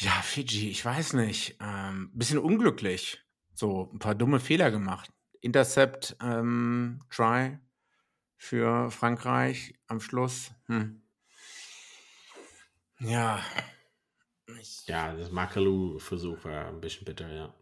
Ja, 0.00 0.12
Fiji, 0.22 0.70
ich 0.70 0.84
weiß 0.84 1.14
nicht. 1.14 1.56
Ähm, 1.60 2.10
bisschen 2.14 2.38
unglücklich. 2.38 3.20
So, 3.52 3.90
ein 3.92 3.98
paar 3.98 4.14
dumme 4.14 4.38
Fehler 4.38 4.70
gemacht. 4.70 5.10
Intercept, 5.40 6.16
ähm, 6.22 7.02
Try 7.10 7.58
für 8.36 8.92
Frankreich 8.92 9.74
am 9.88 10.00
Schluss. 10.00 10.52
Hm. 10.66 11.02
Ja. 13.00 13.42
Ich 14.60 14.86
ja, 14.86 15.14
das 15.14 15.32
Makalou-Versuch 15.32 16.44
war 16.44 16.68
ein 16.68 16.80
bisschen 16.80 17.04
bitter, 17.04 17.32
ja. 17.32 17.54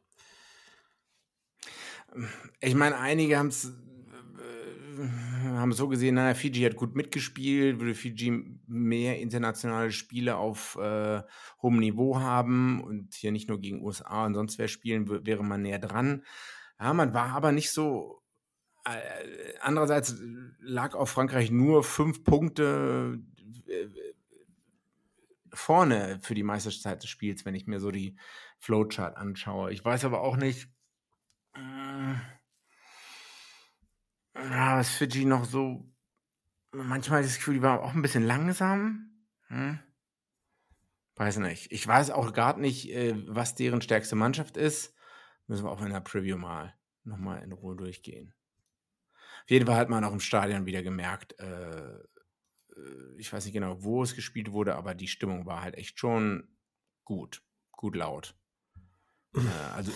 Ich 2.61 2.75
meine, 2.75 2.99
einige 2.99 3.39
haben 3.39 3.49
es 3.49 3.73
haben 5.45 5.73
so 5.73 5.89
gesehen, 5.89 6.15
naja, 6.15 6.35
Fiji 6.35 6.63
hat 6.63 6.77
gut 6.77 6.95
mitgespielt, 6.95 7.81
würde 7.81 7.95
Fiji 7.95 8.59
mehr 8.67 9.19
internationale 9.21 9.93
Spiele 9.93 10.37
auf 10.37 10.77
äh, 10.77 11.23
hohem 11.63 11.79
Niveau 11.79 12.21
haben 12.21 12.83
und 12.83 13.15
hier 13.15 13.33
nicht 13.33 13.49
nur 13.49 13.61
gegen 13.61 13.83
USA 13.83 14.27
und 14.27 14.35
sonst 14.35 14.59
wer 14.59 14.69
spielen, 14.69 15.09
wäre 15.27 15.45
man 15.45 15.63
näher 15.63 15.79
dran. 15.79 16.23
Ja, 16.81 16.93
man 16.93 17.15
war 17.15 17.31
aber 17.31 17.53
nicht 17.53 17.71
so. 17.71 18.23
Äh, 18.85 19.55
andererseits 19.61 20.17
lag 20.61 20.95
auf 20.95 21.11
Frankreich 21.11 21.51
nur 21.51 21.83
fünf 21.83 22.23
Punkte 22.23 23.19
äh, 23.67 23.89
vorne 25.53 26.21
für 26.23 26.35
die 26.35 26.43
Meisterzeit 26.43 27.03
des 27.03 27.11
Spiels, 27.11 27.45
wenn 27.45 27.55
ich 27.55 27.67
mir 27.67 27.81
so 27.81 27.91
die 27.91 28.17
Flowchart 28.59 29.17
anschaue. 29.17 29.73
Ich 29.73 29.85
weiß 29.85 30.05
aber 30.05 30.21
auch 30.21 30.37
nicht. 30.37 30.69
Äh, 31.55 32.15
ja, 34.37 34.79
was 34.79 34.91
Fiji 34.91 35.25
noch 35.25 35.45
so. 35.45 35.91
Manchmal 36.73 37.23
das 37.23 37.37
Gefühl, 37.37 37.55
die 37.55 37.63
war 37.63 37.83
auch 37.83 37.95
ein 37.95 38.03
bisschen 38.03 38.25
langsam. 38.25 39.11
Hm? 39.49 39.79
Weiß 41.15 41.39
nicht. 41.39 41.73
Ich 41.73 41.87
weiß 41.87 42.11
auch 42.11 42.33
gerade 42.33 42.61
nicht, 42.61 42.91
äh, 42.91 43.15
was 43.29 43.55
deren 43.55 43.81
stärkste 43.81 44.17
Mannschaft 44.17 44.57
ist. 44.57 44.95
Müssen 45.47 45.65
wir 45.65 45.71
auch 45.71 45.81
in 45.81 45.91
der 45.91 46.01
Preview 46.01 46.37
mal 46.37 46.75
nochmal 47.05 47.43
in 47.43 47.53
Ruhe 47.53 47.77
durchgehen. 47.77 48.35
Auf 49.45 49.51
jeden 49.51 49.67
Fall 49.67 49.77
hat 49.77 49.89
man 49.89 50.05
auch 50.05 50.13
im 50.13 50.21
Stadion 50.21 50.67
wieder 50.67 50.83
gemerkt, 50.83 51.39
äh, 51.39 51.99
äh, 52.77 53.15
ich 53.17 53.33
weiß 53.33 53.45
nicht 53.45 53.55
genau, 53.55 53.83
wo 53.83 54.03
es 54.03 54.15
gespielt 54.15 54.53
wurde, 54.53 54.75
aber 54.75 54.95
die 54.95 55.09
Stimmung 55.09 55.47
war 55.47 55.63
halt 55.63 55.77
echt 55.77 55.99
schon 55.99 56.49
gut, 57.05 57.43
gut 57.71 57.97
laut. 57.97 58.37
äh, 59.35 59.75
also 59.75 59.93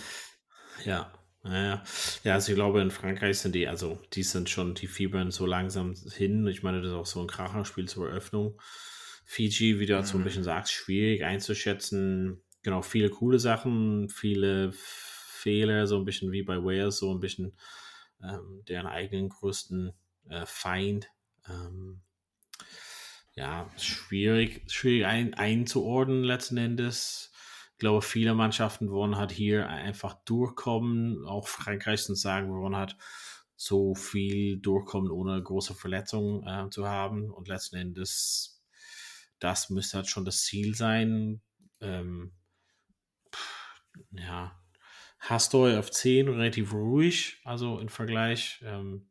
ja. 0.85 1.13
Ja, 1.43 1.83
ja, 2.23 2.35
also 2.35 2.53
ich 2.53 2.57
glaube, 2.57 2.83
in 2.83 2.91
Frankreich 2.91 3.39
sind 3.39 3.55
die, 3.55 3.67
also 3.67 3.99
die 4.13 4.23
sind 4.23 4.51
schon, 4.51 4.75
die 4.75 4.87
fiebern 4.87 5.31
so 5.31 5.47
langsam 5.47 5.95
hin. 5.95 6.47
Ich 6.47 6.63
meine, 6.63 6.83
das 6.83 6.91
ist 6.91 6.97
auch 6.97 7.07
so 7.07 7.21
ein 7.21 7.27
Kracherspiel 7.27 7.89
zur 7.89 8.09
Eröffnung. 8.09 8.61
Fiji, 9.25 9.79
wie 9.79 9.87
du 9.87 9.97
mhm. 9.97 10.05
so 10.05 10.17
ein 10.17 10.21
mhm. 10.21 10.25
bisschen 10.25 10.45
sagst, 10.45 10.73
schwierig 10.73 11.25
einzuschätzen. 11.25 12.43
Genau, 12.63 12.83
viele 12.83 13.09
coole 13.09 13.39
Sachen, 13.39 14.11
viele 14.11 14.73
Fehler, 14.73 15.87
so 15.87 15.97
ein 15.97 16.05
bisschen 16.05 16.31
wie 16.33 16.43
bei 16.43 16.59
Wales, 16.59 16.99
so 16.99 17.11
ein 17.11 17.21
bisschen 17.21 17.57
ähm, 18.23 18.63
deren 18.69 18.87
eigenen 18.87 19.31
größten 19.31 19.93
äh, 20.29 20.45
Feind. 20.45 21.09
Ähm, 21.49 22.03
ja, 23.33 23.71
schwierig, 23.79 24.71
schwierig 24.71 25.07
ein, 25.07 25.33
einzuordnen 25.33 26.23
letzten 26.23 26.59
Endes 26.59 27.30
glaube, 27.81 28.03
viele 28.03 28.35
Mannschaften 28.35 28.91
wollen 28.91 29.17
halt 29.17 29.33
hier 29.33 29.69
einfach 29.69 30.15
durchkommen. 30.25 31.27
Auch 31.27 31.49
Frankreich 31.49 32.03
sind 32.03 32.17
sagen, 32.17 32.49
wir 32.49 32.61
wollen 32.61 32.77
halt 32.77 32.97
so 33.57 33.95
viel 33.95 34.59
durchkommen, 34.59 35.11
ohne 35.11 35.43
große 35.43 35.75
Verletzungen 35.75 36.47
äh, 36.47 36.71
zu 36.71 36.89
haben. 36.89 37.31
Und 37.31 37.49
letzten 37.49 37.77
Endes, 37.77 38.63
das 39.39 39.69
müsste 39.71 39.99
halt 39.99 40.09
schon 40.09 40.25
das 40.25 40.43
Ziel 40.45 40.75
sein. 40.75 41.43
Ähm, 41.81 42.33
ja, 44.13 44.59
Hastoy 45.19 45.77
auf 45.77 45.91
10 45.91 46.29
relativ 46.29 46.73
ruhig, 46.73 47.41
also 47.45 47.79
im 47.79 47.89
Vergleich. 47.89 48.61
Ähm, 48.65 49.11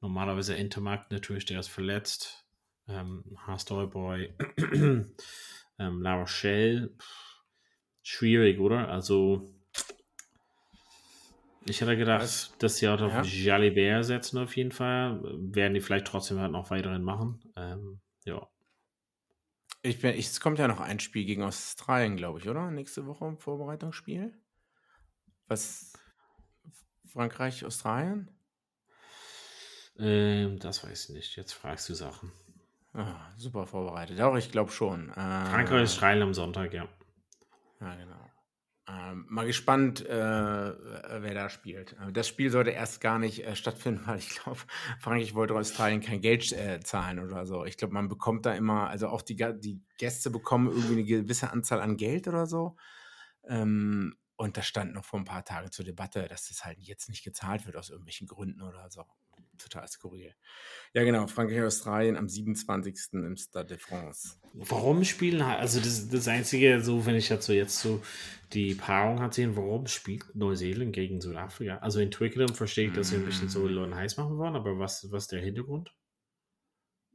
normalerweise 0.00 0.54
Intermarkt 0.54 1.12
natürlich, 1.12 1.44
der 1.44 1.60
ist 1.60 1.68
verletzt. 1.68 2.46
Ähm, 2.88 3.38
Hastoy 3.46 3.86
Boy, 3.86 4.34
ähm, 5.78 6.02
La 6.02 6.14
Rochelle, 6.14 6.94
schwierig, 8.04 8.60
oder? 8.60 8.88
Also, 8.88 9.52
ich 11.66 11.80
hätte 11.80 11.96
gedacht, 11.96 12.22
Was? 12.22 12.54
dass 12.58 12.76
sie 12.76 12.88
auch 12.88 13.00
auf 13.00 13.12
ja. 13.12 13.22
Jalibert 13.22 14.04
setzen 14.04 14.38
auf 14.38 14.56
jeden 14.56 14.70
Fall. 14.70 15.20
Werden 15.22 15.74
die 15.74 15.80
vielleicht 15.80 16.06
trotzdem 16.06 16.38
halt 16.38 16.52
noch 16.52 16.70
weiterhin 16.70 17.02
machen. 17.02 17.40
Ähm, 17.56 18.00
ja. 18.24 18.46
Ich 19.82 20.00
bin, 20.00 20.14
ich, 20.14 20.26
es 20.26 20.40
kommt 20.40 20.58
ja 20.58 20.68
noch 20.68 20.80
ein 20.80 21.00
Spiel 21.00 21.24
gegen 21.24 21.42
Australien, 21.42 22.16
glaube 22.16 22.38
ich, 22.38 22.48
oder? 22.48 22.70
Nächste 22.70 23.06
Woche 23.06 23.26
im 23.26 23.38
Vorbereitungsspiel. 23.38 24.38
Was? 25.46 25.92
Frankreich, 27.06 27.64
Australien? 27.64 28.30
Ähm, 29.98 30.58
das 30.58 30.84
weiß 30.84 31.08
ich 31.08 31.14
nicht. 31.14 31.36
Jetzt 31.36 31.52
fragst 31.52 31.88
du 31.88 31.94
Sachen. 31.94 32.32
Ah, 32.92 33.32
super 33.36 33.66
vorbereitet. 33.66 34.20
Auch 34.20 34.36
ich 34.36 34.50
glaube 34.50 34.70
schon. 34.70 35.10
Äh, 35.10 35.14
Frankreich, 35.14 35.82
Australien 35.82 36.22
am 36.22 36.34
Sonntag, 36.34 36.72
ja. 36.74 36.88
Ja, 37.84 37.94
genau. 37.96 38.30
Ähm, 38.86 39.26
mal 39.30 39.46
gespannt, 39.46 40.04
äh, 40.04 40.12
wer 40.12 41.34
da 41.34 41.48
spielt. 41.48 41.94
Äh, 41.94 42.12
das 42.12 42.28
Spiel 42.28 42.50
sollte 42.50 42.70
erst 42.70 43.00
gar 43.00 43.18
nicht 43.18 43.44
äh, 43.44 43.56
stattfinden, 43.56 44.02
weil 44.06 44.18
ich 44.18 44.30
glaube, 44.30 44.60
Frankreich 45.00 45.34
wollte 45.34 45.54
Australien 45.54 46.00
kein 46.00 46.20
Geld 46.20 46.52
äh, 46.52 46.80
zahlen 46.80 47.18
oder 47.18 47.46
so. 47.46 47.64
Ich 47.64 47.76
glaube, 47.78 47.94
man 47.94 48.08
bekommt 48.08 48.44
da 48.46 48.52
immer, 48.54 48.88
also 48.88 49.08
auch 49.08 49.22
die, 49.22 49.36
die 49.36 49.82
Gäste 49.98 50.30
bekommen 50.30 50.68
irgendwie 50.68 50.92
eine 50.92 51.04
gewisse 51.04 51.50
Anzahl 51.50 51.80
an 51.80 51.96
Geld 51.96 52.28
oder 52.28 52.46
so. 52.46 52.76
Ähm, 53.46 54.16
und 54.36 54.56
das 54.56 54.66
stand 54.66 54.94
noch 54.94 55.04
vor 55.04 55.20
ein 55.20 55.24
paar 55.24 55.44
Tagen 55.44 55.70
zur 55.70 55.84
Debatte, 55.84 56.26
dass 56.28 56.48
das 56.48 56.64
halt 56.64 56.78
jetzt 56.80 57.08
nicht 57.08 57.24
gezahlt 57.24 57.66
wird 57.66 57.76
aus 57.76 57.90
irgendwelchen 57.90 58.26
Gründen 58.26 58.62
oder 58.62 58.90
so 58.90 59.04
total 59.58 59.88
skurril. 59.88 60.34
Ja, 60.92 61.04
genau, 61.04 61.26
Frankreich, 61.26 61.62
Australien 61.62 62.16
am 62.16 62.28
27. 62.28 62.94
im 63.12 63.36
Stade 63.36 63.68
de 63.68 63.78
France. 63.78 64.36
Warum 64.52 65.04
spielen, 65.04 65.42
also 65.42 65.80
das, 65.80 66.08
das 66.08 66.28
Einzige, 66.28 66.80
so 66.80 67.04
wenn 67.06 67.16
ich 67.16 67.28
dazu 67.28 67.52
jetzt 67.52 67.80
so 67.80 68.02
die 68.52 68.74
Paarung 68.74 69.20
hat 69.20 69.34
sehen, 69.34 69.56
warum 69.56 69.86
spielt 69.86 70.34
Neuseeland 70.34 70.92
gegen 70.92 71.20
Südafrika? 71.20 71.78
Also 71.78 72.00
in 72.00 72.10
Twickenham 72.10 72.54
verstehe 72.54 72.88
ich, 72.88 72.92
dass 72.92 73.08
sie 73.08 73.16
ein 73.16 73.24
bisschen 73.24 73.48
so 73.48 73.60
mm. 73.60 73.68
Leute 73.68 73.96
heiß 73.96 74.16
machen 74.16 74.38
wollen, 74.38 74.54
aber 74.54 74.78
was, 74.78 75.10
was 75.10 75.24
ist 75.24 75.32
der 75.32 75.40
Hintergrund? 75.40 75.92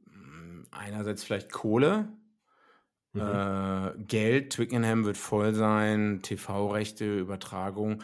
Mm, 0.04 0.64
einerseits 0.70 1.24
vielleicht 1.24 1.50
Kohle, 1.50 2.12
Mhm. 3.12 3.20
Äh, 3.20 4.04
Geld, 4.04 4.52
Twickenham 4.52 5.04
wird 5.04 5.16
voll 5.16 5.54
sein, 5.54 6.20
TV-Rechte, 6.22 7.18
Übertragung 7.18 8.02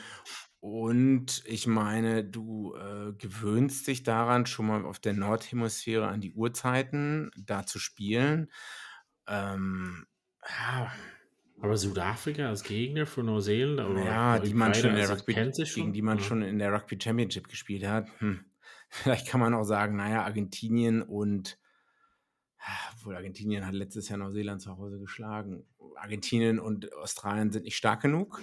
und 0.66 1.44
ich 1.46 1.68
meine, 1.68 2.24
du 2.24 2.74
äh, 2.74 3.12
gewöhnst 3.12 3.86
dich 3.86 4.02
daran, 4.02 4.46
schon 4.46 4.66
mal 4.66 4.84
auf 4.84 4.98
der 4.98 5.12
Nordhemisphäre 5.12 6.08
an 6.08 6.20
die 6.20 6.32
Uhrzeiten 6.32 7.30
da 7.36 7.64
zu 7.64 7.78
spielen. 7.78 8.50
Ähm, 9.28 10.06
ja. 10.44 10.92
Aber 11.60 11.76
Südafrika 11.76 12.48
als 12.48 12.64
Gegner 12.64 13.06
für 13.06 13.22
Neuseeland? 13.22 13.88
Oder 13.88 14.04
ja, 14.04 14.38
die 14.40 14.54
man 14.54 14.74
schon 14.74 14.90
in 14.90 14.96
der 14.96 15.08
also 15.08 15.14
Rugby, 15.24 15.34
gegen 15.34 15.92
die 15.92 16.02
man 16.02 16.18
ja. 16.18 16.24
schon 16.24 16.42
in 16.42 16.58
der 16.58 16.72
Rugby 16.72 16.98
Championship 17.00 17.46
gespielt 17.46 17.86
hat. 17.86 18.08
Hm. 18.18 18.44
Vielleicht 18.88 19.28
kann 19.28 19.38
man 19.38 19.54
auch 19.54 19.62
sagen, 19.62 19.94
naja, 19.94 20.24
Argentinien 20.24 21.00
und 21.00 21.60
obwohl 22.96 23.14
Argentinien 23.14 23.64
hat 23.64 23.74
letztes 23.74 24.08
Jahr 24.08 24.18
Neuseeland 24.18 24.60
zu 24.60 24.76
Hause 24.76 24.98
geschlagen. 24.98 25.64
Argentinien 25.94 26.58
und 26.58 26.92
Australien 26.94 27.52
sind 27.52 27.62
nicht 27.62 27.76
stark 27.76 28.02
genug. 28.02 28.42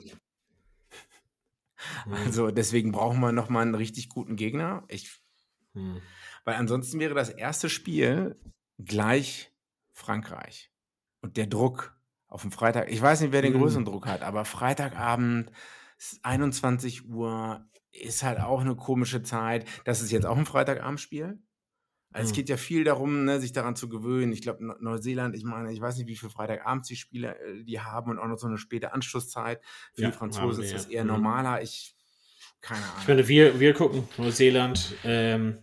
Mhm. 2.06 2.14
Also 2.14 2.52
deswegen 2.52 2.92
brauchen 2.92 3.20
wir 3.20 3.32
nochmal 3.32 3.64
einen 3.64 3.76
richtig 3.76 4.10
guten 4.10 4.36
Gegner. 4.36 4.84
Ich, 4.88 5.22
mhm. 5.74 6.02
Weil 6.46 6.56
ansonsten 6.56 7.00
wäre 7.00 7.14
das 7.14 7.30
erste 7.30 7.70
Spiel 7.70 8.36
gleich 8.80 9.52
Frankreich. 9.94 10.72
Und 11.22 11.38
der 11.38 11.48
Druck 11.48 11.96
auf 12.28 12.42
dem 12.42 12.52
Freitag, 12.52 12.92
ich 12.92 13.02
weiß 13.02 13.22
nicht, 13.22 13.32
wer 13.32 13.42
den 13.42 13.54
mhm. 13.54 13.60
größeren 13.60 13.86
Druck 13.86 14.08
hat, 14.08 14.24
aber 14.24 14.44
Freitagabend, 14.44 15.52
21 16.24 17.08
Uhr, 17.08 17.66
ist 17.92 18.24
halt 18.24 18.40
auch 18.40 18.62
eine 18.62 18.76
komische 18.76 19.22
Zeit. 19.22 19.68
Das 19.86 20.02
ist 20.02 20.12
jetzt 20.12 20.26
auch 20.26 20.38
ein 20.38 20.48
Freitagabendspiel. 20.48 21.40
Also 22.14 22.26
mhm. 22.26 22.30
Es 22.30 22.34
geht 22.34 22.50
ja 22.50 22.58
viel 22.58 22.84
darum, 22.84 23.26
ne, 23.26 23.40
sich 23.40 23.52
daran 23.52 23.76
zu 23.76 23.90
gewöhnen. 23.90 24.32
Ich 24.32 24.42
glaube, 24.42 24.64
Neuseeland, 24.80 25.36
ich 25.36 25.44
meine, 25.44 25.74
ich 25.74 25.82
weiß 25.82 25.98
nicht, 25.98 26.08
wie 26.08 26.16
viel 26.16 26.30
Freitagabends 26.30 26.88
die 26.88 26.96
Spieler 26.96 27.40
äh, 27.42 27.64
die 27.64 27.80
haben 27.80 28.12
und 28.12 28.20
auch 28.20 28.28
noch 28.28 28.38
so 28.38 28.48
eine 28.48 28.58
späte 28.58 28.94
Anschlusszeit. 28.94 29.62
Für 29.94 30.04
ja, 30.04 30.10
die 30.10 30.16
Franzosen 30.16 30.64
ist 30.64 30.74
das 30.74 30.86
eher 30.86 31.04
mhm. 31.04 31.10
normaler. 31.10 31.62
Ich, 31.62 31.96
keine 32.62 32.82
Ahnung. 32.84 32.98
Ich 33.02 33.08
meine, 33.08 33.28
wir, 33.28 33.60
wir 33.60 33.74
gucken 33.74 34.08
Neuseeland. 34.18 34.96
Ähm, 35.04 35.58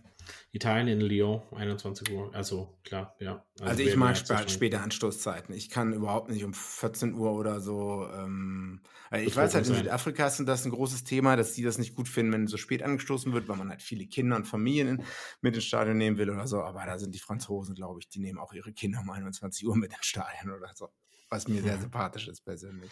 Italien 0.53 0.87
in 0.87 1.01
Lyon, 1.01 1.41
21 1.55 2.11
Uhr. 2.11 2.29
Also 2.35 2.77
klar, 2.83 3.15
ja. 3.19 3.45
Also, 3.59 3.65
also 3.71 3.83
ich 3.83 3.95
mag 3.95 4.17
sp 4.19 4.35
später 4.49 4.81
Anstoßzeiten. 4.81 5.55
Ich 5.55 5.69
kann 5.69 5.93
überhaupt 5.93 6.29
nicht 6.29 6.43
um 6.43 6.53
14 6.53 7.13
Uhr 7.13 7.31
oder 7.31 7.61
so. 7.61 8.05
Ähm, 8.13 8.81
ich 9.11 9.35
weiß 9.35 9.55
halt, 9.55 9.67
in 9.67 9.75
Südafrika 9.75 10.27
ist 10.27 10.39
das 10.45 10.65
ein 10.65 10.71
großes 10.71 11.05
Thema, 11.05 11.37
dass 11.37 11.53
die 11.53 11.63
das 11.63 11.77
nicht 11.77 11.95
gut 11.95 12.09
finden, 12.09 12.33
wenn 12.33 12.47
so 12.47 12.57
spät 12.57 12.83
angestoßen 12.83 13.31
wird, 13.31 13.47
weil 13.47 13.55
man 13.55 13.69
halt 13.69 13.81
viele 13.81 14.05
Kinder 14.07 14.35
und 14.35 14.45
Familien 14.45 15.03
mit 15.39 15.55
ins 15.55 15.63
Stadion 15.63 15.97
nehmen 15.97 16.17
will 16.17 16.29
oder 16.29 16.47
so. 16.47 16.61
Aber 16.61 16.85
da 16.85 16.99
sind 16.99 17.15
die 17.15 17.19
Franzosen, 17.19 17.73
glaube 17.73 17.99
ich, 18.01 18.09
die 18.09 18.19
nehmen 18.19 18.37
auch 18.37 18.51
ihre 18.51 18.73
Kinder 18.73 18.99
um 18.99 19.09
21 19.09 19.65
Uhr 19.65 19.77
mit 19.77 19.93
ins 19.93 20.05
Stadion 20.05 20.53
oder 20.53 20.71
so. 20.75 20.89
Was 21.29 21.47
mir 21.47 21.61
sehr 21.61 21.79
sympathisch 21.79 22.27
ist 22.27 22.41
persönlich. 22.41 22.91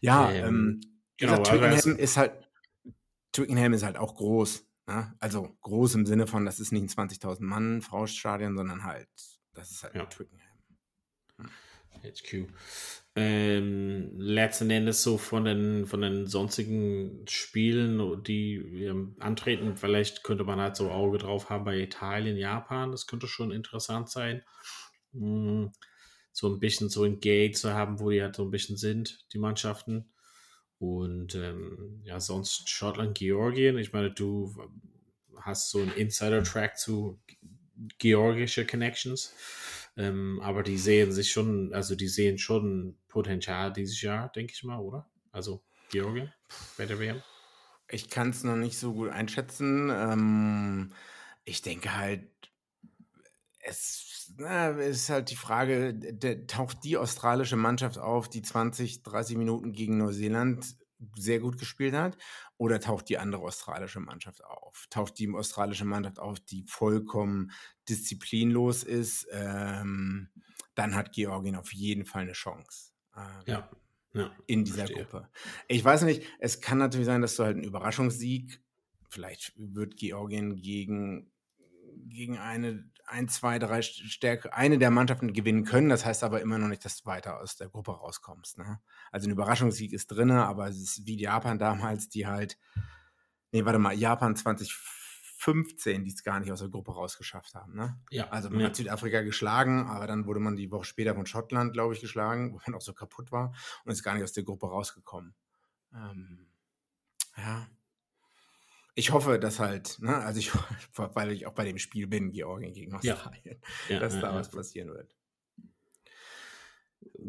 Ja, 0.00 0.32
ähm, 0.32 0.44
ähm 0.46 0.80
genau, 1.16 1.42
Twickenham 1.42 1.96
ist 1.96 2.16
halt 2.16 2.32
Twickenham 3.32 3.72
ist 3.72 3.84
halt 3.84 3.96
auch 3.96 4.16
groß. 4.16 4.66
Ne? 4.90 5.14
Also 5.20 5.56
groß 5.60 5.94
im 5.94 6.06
Sinne 6.06 6.26
von, 6.26 6.44
das 6.44 6.58
ist 6.58 6.72
nicht 6.72 6.82
ein 6.98 7.08
20.000 7.08 7.44
Mann 7.44 7.80
Frauenstadion, 7.80 8.56
sondern 8.56 8.82
halt, 8.82 9.08
das 9.54 9.70
ist 9.70 9.84
halt 9.84 9.94
ja. 9.94 10.04
Twickenham. 10.06 10.48
Hm. 11.36 11.50
HQ. 12.02 12.48
Ähm, 13.14 14.18
letzten 14.18 14.70
Endes 14.70 15.02
so 15.02 15.16
von 15.16 15.44
den, 15.44 15.86
von 15.86 16.00
den 16.00 16.26
sonstigen 16.26 17.24
Spielen, 17.28 18.22
die 18.24 18.56
ähm, 18.84 19.14
antreten, 19.20 19.76
vielleicht 19.76 20.24
könnte 20.24 20.44
man 20.44 20.60
halt 20.60 20.74
so 20.74 20.90
Auge 20.90 21.18
drauf 21.18 21.50
haben 21.50 21.64
bei 21.64 21.78
Italien, 21.78 22.36
Japan, 22.36 22.90
das 22.90 23.06
könnte 23.06 23.28
schon 23.28 23.52
interessant 23.52 24.08
sein. 24.08 24.42
Hm, 25.12 25.70
so 26.32 26.48
ein 26.48 26.58
bisschen 26.58 26.88
so 26.88 27.04
ein 27.04 27.20
Gate 27.20 27.56
zu 27.56 27.74
haben, 27.74 28.00
wo 28.00 28.10
die 28.10 28.22
halt 28.22 28.34
so 28.34 28.44
ein 28.44 28.50
bisschen 28.50 28.76
sind, 28.76 29.24
die 29.32 29.38
Mannschaften. 29.38 30.12
Und 30.80 31.34
ähm, 31.34 32.00
ja, 32.04 32.18
sonst 32.20 32.70
Schottland, 32.70 33.16
Georgien. 33.16 33.76
Ich 33.76 33.92
meine, 33.92 34.10
du 34.10 34.50
hast 35.36 35.70
so 35.70 35.80
einen 35.80 35.92
Insider-Track 35.92 36.78
zu 36.78 37.20
georgische 37.98 38.66
Connections. 38.66 39.34
Ähm, 39.98 40.40
aber 40.42 40.62
die 40.62 40.78
sehen 40.78 41.12
sich 41.12 41.32
schon, 41.32 41.74
also 41.74 41.94
die 41.94 42.08
sehen 42.08 42.38
schon 42.38 42.96
Potenzial 43.08 43.72
dieses 43.74 44.00
Jahr, 44.00 44.32
denke 44.32 44.54
ich 44.54 44.64
mal, 44.64 44.78
oder? 44.78 45.06
Also 45.32 45.62
Georgien 45.90 46.32
bei 46.78 46.86
der 46.86 46.98
WM. 46.98 47.22
Ich 47.90 48.08
kann 48.08 48.30
es 48.30 48.42
noch 48.42 48.56
nicht 48.56 48.78
so 48.78 48.94
gut 48.94 49.10
einschätzen. 49.10 49.90
Ähm, 49.90 50.94
ich 51.44 51.60
denke 51.60 51.94
halt, 51.94 52.22
es 53.58 54.19
na, 54.36 54.68
ist 54.70 55.08
halt 55.08 55.30
die 55.30 55.36
Frage, 55.36 55.94
der, 55.94 56.46
taucht 56.46 56.84
die 56.84 56.96
australische 56.96 57.56
Mannschaft 57.56 57.98
auf, 57.98 58.28
die 58.28 58.42
20, 58.42 59.02
30 59.02 59.36
Minuten 59.36 59.72
gegen 59.72 59.98
Neuseeland 59.98 60.76
sehr 61.16 61.40
gut 61.40 61.58
gespielt 61.58 61.94
hat, 61.94 62.18
oder 62.58 62.80
taucht 62.80 63.08
die 63.08 63.18
andere 63.18 63.42
australische 63.42 64.00
Mannschaft 64.00 64.44
auf? 64.44 64.86
Taucht 64.90 65.18
die 65.18 65.30
australische 65.30 65.84
Mannschaft 65.84 66.18
auf, 66.18 66.40
die 66.40 66.64
vollkommen 66.66 67.52
disziplinlos 67.88 68.82
ist, 68.82 69.26
ähm, 69.32 70.28
dann 70.74 70.94
hat 70.94 71.12
Georgien 71.12 71.56
auf 71.56 71.72
jeden 71.72 72.04
Fall 72.04 72.22
eine 72.22 72.32
Chance. 72.32 72.92
Ähm, 73.16 73.42
ja. 73.46 73.70
ja. 74.12 74.30
In 74.46 74.64
dieser 74.64 74.86
verstehe. 74.86 75.04
Gruppe. 75.04 75.28
Ich 75.68 75.84
weiß 75.84 76.02
nicht, 76.02 76.22
es 76.38 76.60
kann 76.60 76.78
natürlich 76.78 77.06
sein, 77.06 77.22
dass 77.22 77.36
du 77.36 77.44
halt 77.44 77.56
einen 77.56 77.64
Überraschungssieg, 77.64 78.62
vielleicht 79.08 79.52
wird 79.56 79.96
Georgien 79.96 80.56
gegen 80.56 81.30
gegen 82.08 82.38
eine, 82.38 82.89
ein, 83.10 83.28
zwei, 83.28 83.58
drei 83.58 83.82
Stärke, 83.82 84.52
eine 84.54 84.78
der 84.78 84.90
Mannschaften 84.90 85.32
gewinnen 85.32 85.64
können. 85.64 85.88
Das 85.88 86.04
heißt 86.04 86.24
aber 86.24 86.40
immer 86.40 86.58
noch 86.58 86.68
nicht, 86.68 86.84
dass 86.84 87.02
du 87.02 87.06
weiter 87.06 87.40
aus 87.40 87.56
der 87.56 87.68
Gruppe 87.68 87.92
rauskommst. 87.92 88.58
Ne? 88.58 88.80
Also 89.10 89.28
ein 89.28 89.32
Überraschungssieg 89.32 89.92
ist 89.92 90.08
drin, 90.08 90.30
aber 90.30 90.68
es 90.68 90.80
ist 90.80 91.06
wie 91.06 91.18
Japan 91.18 91.58
damals, 91.58 92.08
die 92.08 92.26
halt, 92.26 92.58
nee, 93.52 93.64
warte 93.64 93.78
mal, 93.78 93.94
Japan 93.94 94.36
2015, 94.36 96.04
die 96.04 96.10
es 96.10 96.22
gar 96.22 96.40
nicht 96.40 96.52
aus 96.52 96.60
der 96.60 96.68
Gruppe 96.68 96.92
rausgeschafft 96.92 97.54
haben. 97.54 97.74
Ne? 97.74 98.00
Ja. 98.10 98.28
Also 98.28 98.50
man 98.50 98.60
ja. 98.60 98.66
hat 98.66 98.76
Südafrika 98.76 99.22
geschlagen, 99.22 99.88
aber 99.88 100.06
dann 100.06 100.26
wurde 100.26 100.40
man 100.40 100.56
die 100.56 100.70
Woche 100.70 100.84
später 100.84 101.14
von 101.14 101.26
Schottland, 101.26 101.72
glaube 101.72 101.94
ich, 101.94 102.00
geschlagen, 102.00 102.52
wo 102.52 102.60
man 102.66 102.76
auch 102.76 102.82
so 102.82 102.94
kaputt 102.94 103.32
war 103.32 103.52
und 103.84 103.92
ist 103.92 104.02
gar 104.02 104.14
nicht 104.14 104.24
aus 104.24 104.32
der 104.32 104.44
Gruppe 104.44 104.66
rausgekommen. 104.66 105.34
Ähm, 105.92 106.46
ja, 107.36 107.66
ich 109.00 109.12
hoffe, 109.12 109.38
dass 109.38 109.58
halt, 109.58 109.98
ne, 110.00 110.16
also 110.18 110.38
ich, 110.38 110.52
weil 110.94 111.32
ich 111.32 111.46
auch 111.46 111.54
bei 111.54 111.64
dem 111.64 111.78
Spiel 111.78 112.06
bin, 112.06 112.32
Georgien 112.32 112.72
gegen 112.72 112.94
Australien, 112.94 113.58
ja. 113.88 113.94
Ja, 113.94 114.00
dass 114.00 114.14
ja, 114.14 114.20
da 114.20 114.34
was 114.34 114.50
passieren 114.50 114.90
wird. 114.90 115.16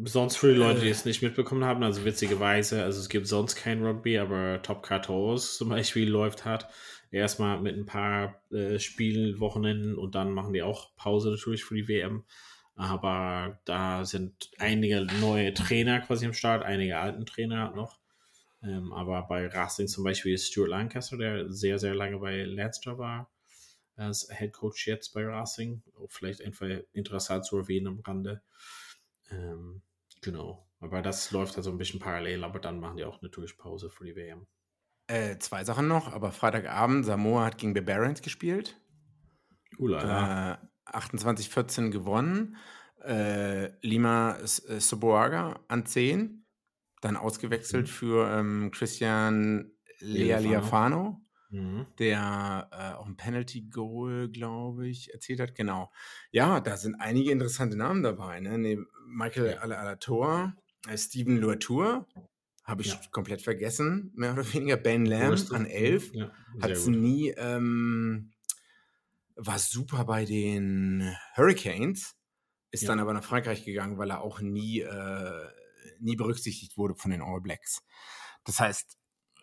Sonst 0.04 0.36
für 0.36 0.54
die 0.54 0.60
Leute, 0.60 0.82
die 0.82 0.88
äh. 0.88 0.92
es 0.92 1.06
nicht 1.06 1.22
mitbekommen 1.22 1.64
haben, 1.64 1.82
also 1.84 2.04
witzigerweise, 2.04 2.84
also 2.84 3.00
es 3.00 3.08
gibt 3.08 3.26
sonst 3.28 3.56
kein 3.56 3.84
Rugby, 3.86 4.18
aber 4.18 4.62
Top 4.62 4.86
14 4.86 5.38
zum 5.38 5.70
Beispiel 5.70 6.10
läuft 6.10 6.46
hat. 6.46 6.70
Erstmal 7.10 7.60
mit 7.60 7.78
ein 7.78 7.86
paar 7.86 8.42
äh, 8.52 8.80
Spielen, 8.80 9.40
Wochenenden 9.40 9.98
und 9.98 10.16
dann 10.16 10.34
machen 10.34 10.54
die 10.54 10.64
auch 10.64 10.96
Pause 10.96 11.32
natürlich 11.32 11.64
für 11.64 11.76
die 11.76 11.88
WM. 11.88 12.26
Aber 12.76 13.60
da 13.66 14.06
sind 14.06 14.50
einige 14.58 15.06
neue 15.20 15.54
Trainer 15.54 16.00
quasi 16.00 16.26
am 16.26 16.34
Start, 16.34 16.64
einige 16.64 16.98
alten 16.98 17.26
Trainer 17.26 17.72
noch. 17.76 18.01
Ähm, 18.64 18.94
aber 18.94 19.24
bei 19.24 19.48
Racing 19.48 19.88
zum 19.88 20.04
Beispiel 20.04 20.34
ist 20.34 20.48
Stuart 20.48 20.70
Lancaster, 20.70 21.18
der 21.18 21.52
sehr, 21.52 21.80
sehr 21.80 21.96
lange 21.96 22.18
bei 22.20 22.44
Leinster 22.44 22.98
war, 22.98 23.32
als 23.96 24.28
Head 24.32 24.54
Coach 24.54 24.88
jetzt 24.88 25.14
bei 25.14 25.26
Racing. 25.26 25.82
Vielleicht 26.08 26.42
einfach 26.42 26.68
interessant 26.94 27.46
zu 27.46 27.58
erwähnen 27.58 27.88
am 27.88 28.00
Rande. 28.00 28.42
Ähm, 29.32 29.82
genau. 30.22 30.68
Aber 30.80 31.02
das 31.02 31.32
läuft 31.32 31.58
also 31.58 31.72
ein 31.72 31.78
bisschen 31.78 32.00
parallel, 32.00 32.44
aber 32.44 32.60
dann 32.60 32.80
machen 32.80 32.98
die 32.98 33.04
auch 33.04 33.22
natürlich 33.22 33.58
Pause 33.58 33.90
für 33.90 34.06
die 34.06 34.16
WM. 34.16 34.48
Äh, 35.08 35.38
zwei 35.40 35.64
Sachen 35.64 35.88
noch, 35.88 36.12
aber 36.12 36.32
Freitagabend, 36.32 37.06
Samoa 37.06 37.46
hat 37.46 37.58
gegen 37.58 37.74
Barons 37.86 38.22
gespielt. 38.22 38.80
Ulala. 39.78 40.54
Äh, 40.54 40.58
28-14 40.86 41.90
gewonnen. 41.90 42.58
Äh, 43.04 43.72
Lima 43.86 44.38
äh, 44.38 44.80
Soboaga 44.80 45.60
an 45.68 45.86
10 45.86 46.41
dann 47.02 47.18
ausgewechselt 47.18 47.88
mhm. 47.88 47.92
für 47.92 48.32
ähm, 48.32 48.72
Christian 48.72 49.72
Lealiafano, 50.00 51.22
mhm. 51.50 51.88
der 52.00 52.70
äh, 52.72 52.98
auch 52.98 53.08
ein 53.08 53.18
Penalty-Goal, 53.18 54.30
glaube 54.30 54.88
ich, 54.88 55.14
erzielt 55.14 55.40
hat. 55.40 55.56
Genau. 55.56 55.92
Ja, 56.32 56.60
da 56.60 56.78
sind 56.78 56.96
einige 56.96 57.32
interessante 57.32 57.78
Namen 57.78 58.04
dabei. 58.04 58.40
Ne? 58.40 58.58
Nee, 58.58 58.78
Michael 59.08 59.54
ja. 59.54 59.58
Alator, 59.58 60.54
äh, 60.88 60.98
Steven 60.98 61.38
Luatour, 61.38 62.08
habe 62.64 62.84
ich 62.84 62.90
ja. 62.90 63.02
komplett 63.12 63.42
vergessen, 63.42 64.12
mehr 64.16 64.34
oder 64.34 64.54
weniger. 64.54 64.78
Ben 64.78 65.06
Lamb 65.06 65.52
an 65.52 65.66
11. 65.66 66.14
Ja, 66.14 66.32
hat 66.62 66.72
es 66.72 66.88
nie, 66.88 67.30
ähm, 67.30 68.32
war 69.36 69.60
super 69.60 70.06
bei 70.06 70.26
den 70.26 71.16
Hurricanes, 71.36 72.16
ist 72.70 72.84
ja. 72.84 72.90
dann 72.90 73.00
aber 73.00 73.14
nach 73.14 73.24
Frankreich 73.24 73.66
gegangen, 73.66 73.98
weil 73.98 74.12
er 74.12 74.22
auch 74.22 74.40
nie 74.42 74.82
äh, 74.82 75.48
nie 76.02 76.16
berücksichtigt 76.16 76.78
wurde 76.78 76.96
von 76.96 77.12
den 77.12 77.22
All 77.22 77.42
Blacks. 77.42 77.84
Das 78.44 78.60
heißt, 78.60 78.98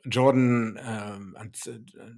Jordan, 0.04 0.78
ähm, 0.82 1.36
äh, 1.36 2.10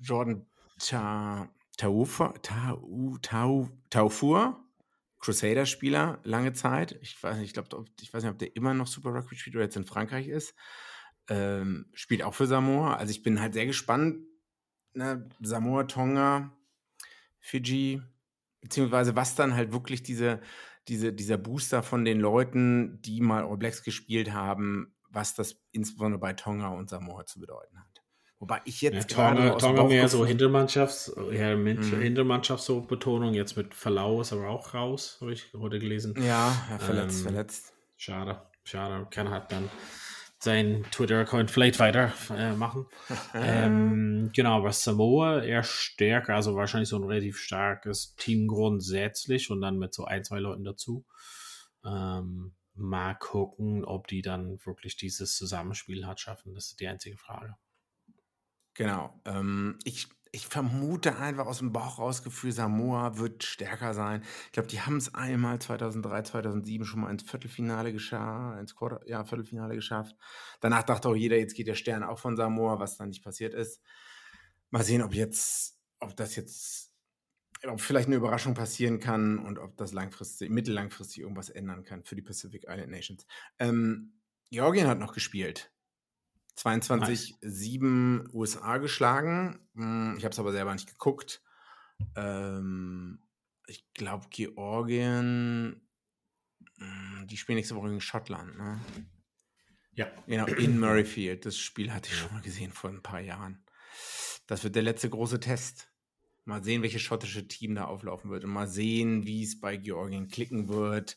Jordan 0.00 0.46
Ta, 0.78 1.48
Taufa, 1.76 2.34
Tau, 2.42 3.16
Tau, 3.22 3.70
Taufur, 3.90 4.64
Crusader-Spieler, 5.20 6.20
lange 6.24 6.52
Zeit. 6.52 6.98
Ich 7.02 7.20
weiß 7.22 7.38
nicht, 7.38 7.46
ich 7.46 7.52
glaube, 7.54 7.84
ich 8.00 8.12
weiß 8.12 8.22
nicht, 8.22 8.32
ob 8.32 8.38
der 8.38 8.54
immer 8.56 8.74
noch 8.74 8.86
Super 8.86 9.14
Rugby 9.14 9.36
spielt 9.36 9.56
oder 9.56 9.64
jetzt 9.64 9.76
in 9.76 9.86
Frankreich 9.86 10.28
ist. 10.28 10.54
Ähm, 11.28 11.86
spielt 11.94 12.22
auch 12.22 12.34
für 12.34 12.46
Samoa. 12.46 12.96
Also 12.96 13.10
ich 13.10 13.22
bin 13.22 13.40
halt 13.40 13.54
sehr 13.54 13.66
gespannt. 13.66 14.18
Ne? 14.92 15.28
Samoa, 15.40 15.84
Tonga, 15.84 16.54
Fiji, 17.40 18.02
beziehungsweise 18.60 19.16
was 19.16 19.34
dann 19.34 19.54
halt 19.54 19.72
wirklich 19.72 20.02
diese, 20.02 20.40
diese, 20.88 21.12
dieser 21.12 21.38
Booster 21.38 21.82
von 21.82 22.04
den 22.04 22.20
Leuten, 22.20 23.00
die 23.02 23.20
mal 23.20 23.44
All 23.44 23.56
Blacks 23.56 23.82
gespielt 23.82 24.32
haben, 24.32 24.94
was 25.08 25.34
das 25.34 25.60
insbesondere 25.72 26.20
bei 26.20 26.32
Tonga 26.32 26.68
und 26.68 26.90
Samoa 26.90 27.24
zu 27.26 27.40
bedeuten 27.40 27.78
hat. 27.78 28.02
Wobei 28.40 28.60
ich 28.64 28.82
jetzt 28.82 29.12
ja, 29.12 29.32
Tonga, 29.32 29.50
Tonga 29.56 29.84
mehr 29.84 30.08
so 30.08 30.26
Hintermannschafts, 30.26 31.16
ja, 31.32 31.56
mhm. 31.56 31.78
Hintermannschafts 32.00 32.66
so 32.66 32.82
Betonung, 32.82 33.32
jetzt 33.32 33.56
mit 33.56 33.74
Verlau 33.74 34.20
ist 34.20 34.32
aber 34.32 34.48
auch 34.48 34.74
raus, 34.74 35.18
habe 35.20 35.32
ich 35.32 35.52
heute 35.54 35.78
gelesen. 35.78 36.14
Ja, 36.18 36.52
ja 36.70 36.78
verletzt, 36.78 37.18
ähm, 37.18 37.22
verletzt. 37.22 37.72
Schade, 37.96 38.42
schade. 38.64 39.06
Kann 39.10 39.30
halt 39.30 39.50
dann 39.50 39.70
seinen 40.44 40.84
Twitter-Account 40.90 41.50
vielleicht 41.50 41.78
weiter 41.80 42.12
äh, 42.30 42.52
machen. 42.52 42.86
ähm, 43.34 44.30
genau, 44.32 44.58
aber 44.58 44.72
Samoa 44.72 45.42
eher 45.42 45.62
stärker, 45.62 46.34
also 46.34 46.54
wahrscheinlich 46.54 46.88
so 46.88 46.96
ein 46.96 47.04
relativ 47.04 47.38
starkes 47.38 48.14
Team 48.16 48.46
grundsätzlich 48.46 49.50
und 49.50 49.60
dann 49.60 49.78
mit 49.78 49.92
so 49.94 50.04
ein, 50.04 50.22
zwei 50.24 50.38
Leuten 50.38 50.64
dazu. 50.64 51.04
Ähm, 51.84 52.54
mal 52.74 53.14
gucken, 53.14 53.84
ob 53.84 54.06
die 54.06 54.22
dann 54.22 54.58
wirklich 54.64 54.96
dieses 54.96 55.36
Zusammenspiel 55.36 56.06
hat 56.06 56.20
schaffen. 56.20 56.54
Das 56.54 56.66
ist 56.66 56.80
die 56.80 56.88
einzige 56.88 57.16
Frage. 57.16 57.56
Genau. 58.74 59.20
Ähm, 59.24 59.78
ich 59.84 60.08
ich 60.34 60.48
vermute 60.48 61.16
einfach 61.16 61.46
aus 61.46 61.58
dem 61.58 61.72
Bauch 61.72 62.00
rausgefühl, 62.00 62.50
Samoa 62.50 63.18
wird 63.18 63.44
stärker 63.44 63.94
sein. 63.94 64.24
Ich 64.46 64.52
glaube, 64.52 64.68
die 64.68 64.80
haben 64.80 64.96
es 64.96 65.14
einmal 65.14 65.60
2003, 65.60 66.22
2007 66.22 66.84
schon 66.84 67.00
mal 67.00 67.10
ins 67.10 67.22
Viertelfinale 67.22 67.92
geschafft, 67.92 68.58
ins 68.58 68.74
Quarter, 68.74 69.00
ja, 69.06 69.24
Viertelfinale 69.24 69.76
geschafft. 69.76 70.16
Danach 70.60 70.82
dachte 70.82 71.08
auch 71.08 71.14
jeder, 71.14 71.38
jetzt 71.38 71.54
geht 71.54 71.68
der 71.68 71.76
Stern 71.76 72.02
auch 72.02 72.18
von 72.18 72.36
Samoa, 72.36 72.80
was 72.80 72.96
dann 72.96 73.10
nicht 73.10 73.22
passiert 73.22 73.54
ist. 73.54 73.80
Mal 74.70 74.82
sehen, 74.82 75.02
ob 75.02 75.14
jetzt, 75.14 75.78
ob 76.00 76.16
das 76.16 76.34
jetzt 76.34 76.92
ob 77.66 77.80
vielleicht 77.80 78.08
eine 78.08 78.16
Überraschung 78.16 78.54
passieren 78.54 78.98
kann 78.98 79.38
und 79.38 79.58
ob 79.58 79.76
das 79.76 79.92
langfristig, 79.92 80.50
mittellangfristig 80.50 81.20
irgendwas 81.20 81.48
ändern 81.48 81.84
kann 81.84 82.02
für 82.02 82.16
die 82.16 82.22
Pacific 82.22 82.64
Island 82.68 82.90
Nations. 82.90 83.26
Ähm, 83.58 84.20
Georgien 84.50 84.88
hat 84.88 84.98
noch 84.98 85.14
gespielt. 85.14 85.73
22-7 86.56 88.32
USA 88.32 88.78
geschlagen. 88.78 89.58
Hm, 89.74 90.14
ich 90.18 90.24
habe 90.24 90.32
es 90.32 90.38
aber 90.38 90.52
selber 90.52 90.72
nicht 90.72 90.88
geguckt. 90.88 91.42
Ähm, 92.16 93.22
ich 93.66 93.92
glaube, 93.94 94.26
Georgien, 94.30 95.88
hm, 96.78 97.26
die 97.26 97.36
spielen 97.36 97.56
nächste 97.56 97.76
Woche 97.76 97.88
gegen 97.88 98.00
Schottland. 98.00 98.56
Ne? 98.56 98.80
Ja. 99.92 100.10
Genau, 100.26 100.46
in 100.58 100.78
Murrayfield. 100.78 101.46
Das 101.46 101.56
Spiel 101.56 101.92
hatte 101.92 102.10
ich 102.10 102.18
schon 102.18 102.32
mal 102.32 102.42
gesehen 102.42 102.72
vor 102.72 102.90
ein 102.90 103.02
paar 103.02 103.20
Jahren. 103.20 103.64
Das 104.46 104.64
wird 104.64 104.74
der 104.74 104.82
letzte 104.82 105.08
große 105.08 105.40
Test. 105.40 105.90
Mal 106.44 106.62
sehen, 106.62 106.82
welches 106.82 107.00
schottische 107.00 107.48
Team 107.48 107.74
da 107.74 107.86
auflaufen 107.86 108.30
wird 108.30 108.44
und 108.44 108.50
mal 108.50 108.68
sehen, 108.68 109.24
wie 109.24 109.42
es 109.42 109.58
bei 109.58 109.78
Georgien 109.78 110.28
klicken 110.28 110.68
wird, 110.68 111.16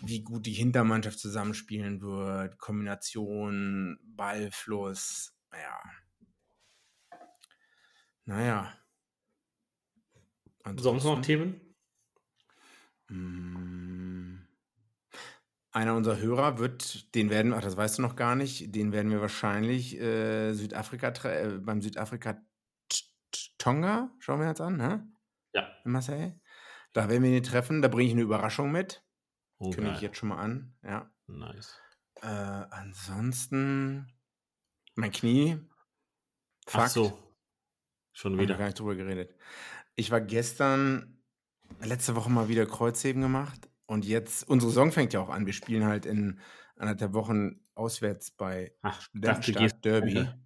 wie 0.00 0.22
gut 0.22 0.46
die 0.46 0.52
Hintermannschaft 0.52 1.18
zusammenspielen 1.18 2.00
wird, 2.00 2.58
Kombination, 2.58 3.98
Ballfluss, 4.02 5.34
naja. 5.50 5.80
Naja. 8.24 8.78
Sonst 10.76 11.04
noch 11.04 11.20
Themen? 11.20 11.60
Hm. 13.08 14.46
Einer 15.70 15.94
unserer 15.94 16.18
Hörer 16.18 16.58
wird, 16.58 17.14
den 17.14 17.30
werden, 17.30 17.52
ach, 17.52 17.60
das 17.60 17.76
weißt 17.76 17.98
du 17.98 18.02
noch 18.02 18.16
gar 18.16 18.34
nicht, 18.34 18.74
den 18.74 18.92
werden 18.92 19.10
wir 19.10 19.20
wahrscheinlich 19.20 20.00
äh, 20.00 20.54
Südafrika 20.54 21.08
äh, 21.28 21.58
beim 21.58 21.82
Südafrika 21.82 22.40
Tonga, 23.58 24.10
schauen 24.18 24.40
wir 24.40 24.48
jetzt 24.48 24.60
an, 24.60 24.76
ne? 24.76 25.12
Ja. 25.52 25.68
In 25.84 25.92
Marseille. 25.92 26.40
Da 26.92 27.08
werden 27.08 27.22
wir 27.22 27.30
ihn 27.30 27.42
treffen, 27.42 27.82
da 27.82 27.88
bringe 27.88 28.08
ich 28.08 28.12
eine 28.12 28.22
Überraschung 28.22 28.72
mit. 28.72 29.05
Oh, 29.58 29.70
Kündige 29.70 29.96
ich 29.96 30.02
jetzt 30.02 30.18
schon 30.18 30.28
mal 30.28 30.38
an, 30.38 30.74
ja. 30.82 31.10
Nice. 31.26 31.78
Äh, 32.22 32.26
ansonsten, 32.26 34.12
mein 34.94 35.12
Knie. 35.12 35.58
Ach 36.66 36.72
Fakt. 36.72 36.90
so. 36.90 37.18
Schon 38.12 38.32
Haben 38.32 38.38
wir 38.38 38.44
wieder. 38.44 38.56
gar 38.56 38.66
nicht 38.66 38.78
drüber 38.78 38.94
geredet. 38.94 39.34
Ich 39.94 40.10
war 40.10 40.20
gestern, 40.20 41.22
letzte 41.80 42.16
Woche 42.16 42.30
mal 42.30 42.48
wieder 42.48 42.66
Kreuzheben 42.66 43.22
gemacht 43.22 43.68
und 43.86 44.04
jetzt, 44.04 44.48
unsere 44.48 44.70
Saison 44.70 44.92
fängt 44.92 45.12
ja 45.12 45.20
auch 45.20 45.30
an. 45.30 45.46
Wir 45.46 45.52
spielen 45.52 45.84
halt 45.84 46.06
in 46.06 46.40
anderthalb 46.76 47.12
Wochen 47.14 47.60
auswärts 47.74 48.30
bei 48.30 48.74
Ach, 48.82 49.06
dachte, 49.14 49.52
Derby. 49.52 50.16
runter. 50.16 50.38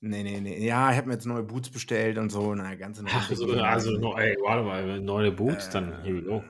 Nee, 0.00 0.22
nee, 0.22 0.40
nee. 0.40 0.64
Ja, 0.64 0.90
ich 0.90 0.96
habe 0.98 1.08
mir 1.08 1.14
jetzt 1.14 1.26
neue 1.26 1.42
Boots 1.42 1.70
bestellt 1.70 2.18
und 2.18 2.30
so. 2.30 2.54
Na, 2.54 2.74
ganz 2.74 2.98
in 2.98 3.06
Ach, 3.08 3.30
so, 3.32 3.50
also, 3.54 4.16
ey, 4.16 4.36
warte 4.42 4.62
mal, 4.62 5.00
neue 5.00 5.32
Boots, 5.32 5.70
dann 5.70 6.02
here 6.02 6.16
we 6.16 6.22
go. 6.22 6.44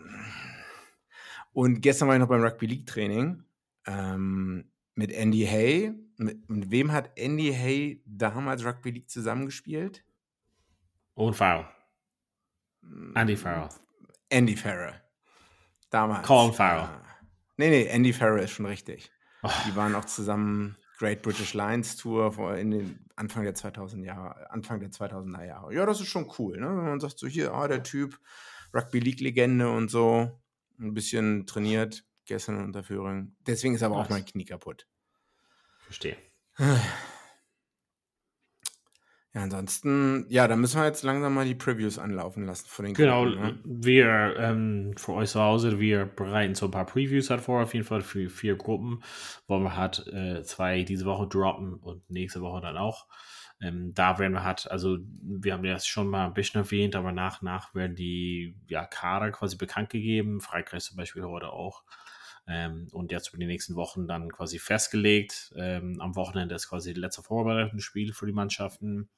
Und 1.57 1.81
gestern 1.81 2.07
war 2.07 2.15
ich 2.17 2.21
noch 2.21 2.29
beim 2.29 2.43
Rugby 2.43 2.67
League 2.67 2.87
Training 2.87 3.43
ähm, 3.87 4.71
mit 4.95 5.11
Andy 5.11 5.47
Hay. 5.47 5.91
Mit, 6.19 6.51
mit 6.51 6.71
wem 6.71 6.93
hat 6.93 7.13
Andy 7.17 7.51
Hay 7.51 8.03
damals 8.05 8.63
Rugby 8.63 8.91
League 8.91 9.09
zusammengespielt? 9.09 10.05
Und 11.15 11.33
Farrell. 11.33 11.65
Andy 13.15 13.39
Farrell. 13.39 13.71
Andy 14.29 14.55
Farrell. 14.55 15.01
Damals. 15.89 16.27
Colin 16.27 16.53
Farrell. 16.53 16.91
Ja. 16.91 17.03
Nee, 17.57 17.71
nee, 17.71 17.87
Andy 17.87 18.13
Farrell 18.13 18.45
ist 18.45 18.51
schon 18.51 18.67
richtig. 18.67 19.11
Oh, 19.43 19.49
Die 19.67 19.75
waren 19.75 19.95
auch 19.95 20.05
zusammen 20.05 20.77
Great 20.99 21.23
British 21.23 21.55
Lions 21.55 21.97
Tour 21.97 22.33
vor 22.33 22.55
in 22.57 22.71
den 22.71 23.07
Anfang 23.17 23.45
der 23.45 23.55
2000 23.55 24.05
Jahre, 24.05 24.51
Anfang 24.51 24.81
der 24.81 24.91
2000er 24.91 25.47
Jahre. 25.47 25.73
Ja, 25.73 25.87
das 25.87 26.03
ist 26.03 26.09
schon 26.09 26.31
cool, 26.39 26.61
ne? 26.61 26.69
Wenn 26.69 26.85
man 26.85 27.01
sagt 27.01 27.19
so 27.19 27.27
hier, 27.27 27.55
ah, 27.55 27.67
der 27.67 27.83
Typ 27.83 28.21
Rugby 28.75 28.99
League 28.99 29.21
Legende 29.21 29.71
und 29.71 29.91
so, 29.91 30.39
ein 30.79 30.95
bisschen 30.95 31.47
trainiert 31.47 32.05
gestern 32.24 32.59
in 32.59 32.64
Unterführung. 32.64 33.37
Deswegen 33.47 33.74
ist 33.74 33.83
aber 33.83 33.97
auch 33.97 34.09
Nice. 34.09 34.11
mein 34.11 34.24
Knie 34.24 34.45
kaputt. 34.45 34.87
verstehe. 35.85 36.16
Ja, 39.35 39.43
ansonsten, 39.43 40.24
ja, 40.31 40.49
da 40.49 40.57
müssen 40.57 40.81
wir 40.81 40.87
jetzt 40.87 41.03
langsam 41.03 41.35
mal 41.35 41.45
die 41.45 41.55
Previews 41.55 41.99
anlaufen 41.99 42.47
lassen 42.47 42.66
von 42.68 42.87
den 42.87 42.95
Genau, 42.95 43.24
Gruppen, 43.24 43.41
ne? 43.43 43.59
wir 43.64 44.35
ähm, 44.39 44.95
für 44.97 45.12
euch 45.12 45.29
zu 45.29 45.41
Hause, 45.43 45.79
wir 45.79 46.07
bereiten 46.07 46.55
so 46.55 46.64
ein 46.64 46.70
paar 46.70 46.87
Previews 46.87 47.29
halt 47.29 47.43
vor, 47.43 47.62
auf 47.62 47.74
jeden 47.74 47.85
Fall 47.85 48.01
für 48.01 48.31
vier 48.31 48.57
Gruppen, 48.57 49.03
wo 49.47 49.59
wir 49.59 49.77
halt 49.77 50.07
äh, 50.07 50.43
zwei 50.43 50.85
diese 50.85 51.05
Woche 51.05 51.27
droppen 51.29 51.74
und 51.74 52.09
nächste 52.09 52.41
Woche 52.41 52.62
dann 52.62 52.79
auch. 52.79 53.09
Ähm, 53.61 53.95
da 53.95 54.19
werden 54.19 54.35
wir 54.35 54.45
halt, 54.45 54.71
also 54.71 54.99
wir 55.23 55.55
haben 55.55 55.63
das 55.63 55.87
schon 55.87 56.09
mal 56.09 56.27
ein 56.27 56.35
bisschen 56.35 56.61
erwähnt, 56.61 56.95
aber 56.95 57.13
nach 57.13 57.41
und 57.41 57.47
nach 57.47 57.75
werden 57.75 57.97
die 57.97 58.55
ja, 58.69 58.85
Kader 58.85 59.31
quasi 59.31 59.57
bekannt 59.57 59.91
gegeben. 59.91 60.41
Frankreich 60.41 60.85
zum 60.85 60.97
Beispiel 60.97 61.25
heute 61.25 61.51
auch. 61.51 61.83
Ähm, 62.47 62.89
und 62.93 63.11
jetzt 63.11 63.29
über 63.29 63.39
die 63.39 63.47
nächsten 63.47 63.75
Wochen 63.75 64.07
dann 64.07 64.31
quasi 64.31 64.59
festgelegt. 64.59 65.53
Ähm, 65.57 66.01
am 66.01 66.15
Wochenende 66.17 66.55
ist 66.55 66.69
quasi 66.69 66.93
das 66.93 67.01
letzte 67.01 67.23
vorbereitende 67.23 67.83
Spiel 67.83 68.13
für 68.13 68.27
die 68.27 68.33
Mannschaften. 68.33 69.09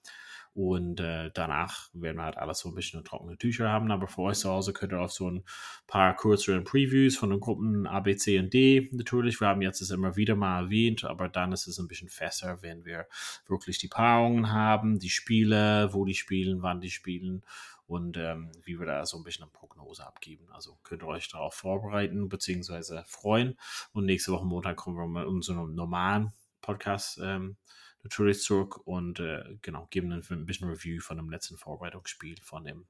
Und 0.59 0.99
äh, 0.99 1.31
danach 1.35 1.89
werden 1.93 2.17
wir 2.17 2.25
halt 2.25 2.37
alles 2.37 2.59
so 2.59 2.69
ein 2.69 2.75
bisschen 2.75 3.05
trockene 3.05 3.39
Tücher 3.39 3.69
haben. 3.69 3.93
Aber 3.93 4.09
für 4.09 4.23
euch 4.23 4.39
zu 4.39 4.51
Hause 4.51 4.73
könnt 4.73 4.93
ihr 4.93 5.01
auch 5.01 5.09
so 5.09 5.31
ein 5.31 5.45
paar 5.87 6.17
kürzere 6.17 6.61
Previews 6.63 7.17
von 7.17 7.31
den 7.31 7.39
Gruppen 7.39 7.87
A, 7.87 8.01
B, 8.01 8.17
C 8.17 8.41
und 8.41 8.53
D 8.53 8.89
natürlich. 8.91 9.41
Wir 9.41 9.47
haben 9.47 9.63
jetzt 9.63 9.81
es 9.81 9.93
immer 9.93 10.17
wieder 10.17 10.35
mal 10.35 10.65
erwähnt, 10.65 11.05
aber 11.05 11.29
dann 11.29 11.53
ist 11.53 11.69
es 11.69 11.79
ein 11.79 11.87
bisschen 11.87 12.09
fester, 12.09 12.61
wenn 12.61 12.85
wir 12.85 13.07
wirklich 13.47 13.79
die 13.79 13.87
Paarungen 13.87 14.51
haben, 14.51 14.99
die 14.99 15.11
Spiele, 15.11 15.91
wo 15.93 16.05
die 16.05 16.17
spielen, 16.17 16.61
wann 16.61 16.81
die 16.81 16.91
spielen 16.91 17.45
und 17.87 18.17
ähm, 18.17 18.51
wie 18.65 18.81
wir 18.81 18.87
da 18.87 19.07
so 19.07 19.17
ein 19.17 19.23
bisschen 19.23 19.45
eine 19.45 19.53
Prognose 19.53 20.05
abgeben. 20.05 20.49
Also 20.51 20.77
könnt 20.83 21.05
ihr 21.05 21.07
euch 21.07 21.29
darauf 21.29 21.55
vorbereiten 21.55 22.29
bzw. 22.29 23.05
freuen. 23.07 23.57
Und 23.93 24.07
nächste 24.07 24.33
Woche 24.33 24.45
Montag 24.45 24.77
kommen 24.77 24.97
wir 24.97 25.07
mit 25.07 25.25
unserem 25.25 25.77
normalen 25.77 26.33
Podcast 26.63 27.21
ähm, 27.23 27.57
natürlich 28.03 28.43
zurück 28.43 28.87
und 28.87 29.21
äh, 29.21 29.43
genau, 29.63 29.87
geben 29.91 30.11
dann 30.11 30.23
ein 30.29 30.47
bisschen 30.47 30.69
Review 30.69 31.01
von 31.01 31.17
dem 31.17 31.31
letzten 31.31 31.57
Vorbereitungsspiel 31.57 32.37
von 32.43 32.65
dem 32.65 32.87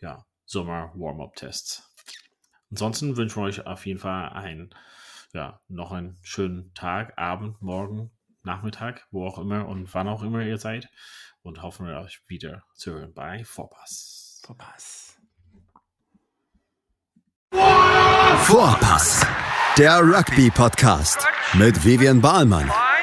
ja, 0.00 0.24
Sommer-Warm-Up-Tests. 0.46 1.90
Ansonsten 2.70 3.16
wünschen 3.16 3.42
wir 3.42 3.46
euch 3.46 3.66
auf 3.66 3.86
jeden 3.86 4.00
Fall 4.00 4.30
ein, 4.30 4.74
ja, 5.32 5.60
noch 5.68 5.92
einen 5.92 6.18
schönen 6.22 6.72
Tag, 6.74 7.18
Abend, 7.18 7.60
Morgen, 7.60 8.10
Nachmittag, 8.42 9.06
wo 9.10 9.26
auch 9.26 9.38
immer 9.38 9.68
und 9.68 9.92
wann 9.94 10.08
auch 10.08 10.22
immer 10.22 10.42
ihr 10.42 10.58
seid. 10.58 10.88
Und 11.42 11.62
hoffen 11.62 11.86
wir 11.86 12.00
euch 12.00 12.22
wieder 12.28 12.64
zu 12.74 12.92
hören 12.92 13.12
bei 13.12 13.44
Vorpass. 13.44 14.40
Verpass. 14.44 15.18
Vorpass, 18.44 19.26
der 19.76 20.00
Rugby-Podcast 20.00 21.26
mit 21.54 21.84
Vivian 21.84 22.20
Bahlmann, 22.20 22.70